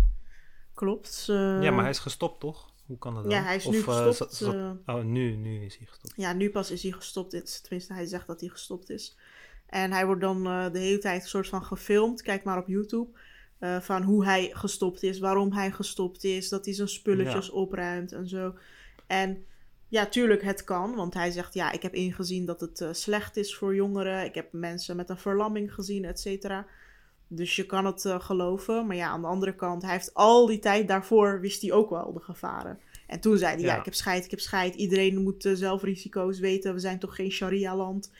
[0.74, 1.24] klopt.
[1.28, 2.70] Ja, maar hij is gestopt toch?
[2.88, 3.32] Hoe kan dat dan?
[3.32, 4.16] Ja, hij is Of, nu eh, gestopt.
[4.16, 4.54] zat- zat-
[4.86, 6.14] eh, oh, nu, nu is hij gestopt.
[6.16, 7.32] Ja, nu pas is hij gestopt.
[7.32, 9.18] Dit, tenminste, hij zegt dat hij gestopt is.
[9.68, 12.22] En hij wordt dan eh, de hele tijd een soort van gefilmd.
[12.22, 13.10] Kijk maar op YouTube.
[13.82, 18.28] van hoe hij gestopt is, waarom hij gestopt is, dat hij zijn spulletjes opruimt en
[18.28, 18.54] zo.
[19.08, 19.46] En
[19.88, 20.96] ja, tuurlijk, het kan.
[20.96, 24.26] Want hij zegt, ja, ik heb ingezien dat het uh, slecht is voor jongeren.
[24.26, 26.66] Ik heb mensen met een verlamming gezien, et cetera.
[27.28, 28.88] Dus je kan het uh, geloven.
[28.88, 31.90] Maar ja, aan de andere kant, hij heeft al die tijd daarvoor, wist hij ook
[31.90, 32.80] wel de gevaren.
[33.08, 34.76] En toen zei hij, ja, ik heb scheid, ik heb scheid.
[34.76, 36.74] Iedereen moet uh, zelf risico's weten.
[36.74, 38.12] We zijn toch geen sharia-land.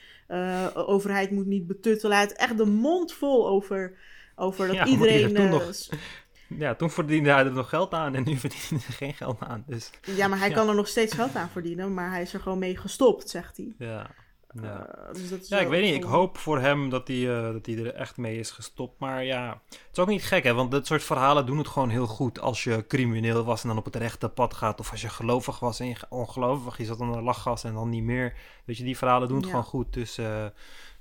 [0.74, 2.16] overheid moet niet betuttelen.
[2.16, 3.98] Hij had echt de mond vol over,
[4.36, 5.34] over dat ja, iedereen...
[5.34, 5.72] Toen nog,
[6.48, 9.40] ja, toen verdiende hij er nog geld aan en nu verdient hij er geen geld
[9.40, 9.64] aan.
[9.66, 11.94] Dus, ja, maar hij kan er nog steeds geld aan verdienen.
[11.94, 13.74] Maar hij is er gewoon mee gestopt, zegt hij.
[13.78, 14.10] Ja,
[14.52, 15.08] ja.
[15.08, 15.94] Uh, dus ja ik weet niet.
[15.94, 18.98] Ik hoop voor hem dat hij, uh, dat hij er echt mee is gestopt.
[18.98, 20.54] Maar ja, het is ook niet gek, hè?
[20.54, 22.40] Want dit soort verhalen doen het gewoon heel goed.
[22.40, 24.80] Als je crimineel was en dan op het rechte pad gaat.
[24.80, 26.76] Of als je gelovig was en je ongelovig.
[26.76, 28.34] Je zat onder lachgas en dan niet meer.
[28.64, 29.50] Weet je, die verhalen doen het ja.
[29.50, 29.92] gewoon goed.
[29.92, 30.46] Dus uh,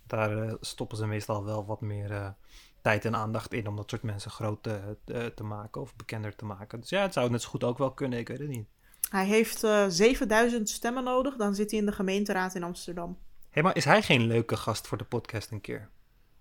[0.07, 2.35] daar stoppen ze meestal wel wat meer
[2.81, 6.79] tijd en aandacht in om dat soort mensen groot te, maken of bekender te maken.
[6.79, 8.67] Dus ja, het zou net zo goed ook wel kunnen, ik weet het niet.
[9.09, 13.17] Hij heeft uh, 7000 stemmen nodig, dan zit hij in de gemeenteraad in Amsterdam.
[13.57, 15.89] Hey, maar is hij geen leuke gast voor de podcast een keer?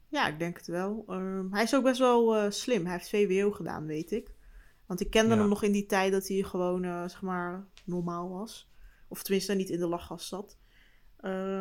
[0.09, 1.05] Ja, ik denk het wel.
[1.09, 2.85] Uh, hij is ook best wel uh, slim.
[2.85, 4.31] Hij heeft VWO gedaan, weet ik.
[4.87, 5.41] Want ik kende ja.
[5.41, 8.71] hem nog in die tijd dat hij gewoon, uh, zeg maar, normaal was.
[9.09, 10.59] Of tenminste niet in de lachgas zat.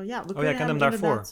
[0.05, 1.25] ja, we oh, jij kent hem daarvoor?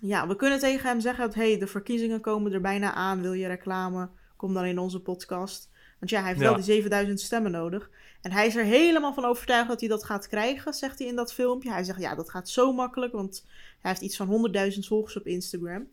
[0.00, 3.20] ja, we kunnen tegen hem zeggen dat hey, de verkiezingen komen er bijna aan.
[3.20, 4.10] Wil je reclame?
[4.36, 5.70] Kom dan in onze podcast.
[5.98, 6.46] Want ja, hij heeft ja.
[6.46, 7.90] wel die 7000 stemmen nodig.
[8.24, 11.16] En hij is er helemaal van overtuigd dat hij dat gaat krijgen, zegt hij in
[11.16, 11.70] dat filmpje.
[11.70, 13.46] Hij zegt ja, dat gaat zo makkelijk, want
[13.80, 15.86] hij heeft iets van 100.000 volgers op Instagram.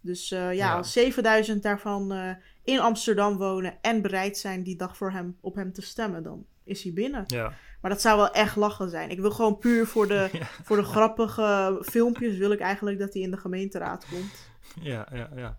[0.00, 2.30] Dus uh, ja, ja, als 7000 daarvan uh,
[2.64, 6.46] in Amsterdam wonen en bereid zijn die dag voor hem, op hem te stemmen, dan
[6.64, 7.24] is hij binnen.
[7.26, 7.52] Ja.
[7.80, 9.10] Maar dat zou wel echt lachen zijn.
[9.10, 10.46] Ik wil gewoon puur voor de, ja.
[10.62, 14.50] voor de grappige filmpjes wil ik eigenlijk dat hij in de gemeenteraad komt.
[14.80, 15.58] Ja, ja, ja.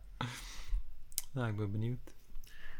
[1.31, 2.15] Nou, ik ben benieuwd.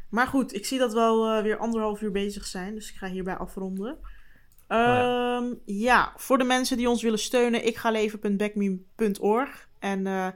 [0.08, 2.74] Maar goed, ik zie dat we wel uh, weer anderhalf uur bezig zijn.
[2.74, 3.88] Dus ik ga hierbij afronden.
[3.88, 5.52] Um, oh ja.
[5.64, 6.12] ja.
[6.16, 9.68] voor de mensen die ons willen steunen, ik ga leven.backme.org.
[9.78, 10.28] En uh,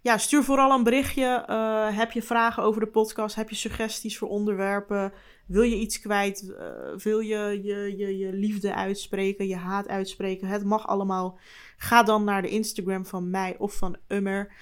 [0.00, 1.44] ja, stuur vooral een berichtje.
[1.50, 3.36] Uh, heb je vragen over de podcast?
[3.36, 5.12] Heb je suggesties voor onderwerpen?
[5.46, 6.54] Wil je iets kwijt?
[6.96, 10.48] Wil je je, je je liefde uitspreken, je haat uitspreken?
[10.48, 11.38] Het mag allemaal.
[11.76, 14.52] Ga dan naar de Instagram van mij of van Ummer.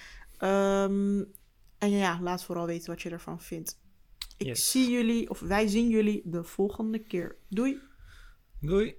[0.41, 1.33] Um,
[1.79, 3.79] en ja, laat vooral weten wat je ervan vindt.
[4.37, 4.71] Ik yes.
[4.71, 7.37] zie jullie, of wij zien jullie de volgende keer.
[7.49, 7.79] Doei!
[8.61, 8.97] Doei!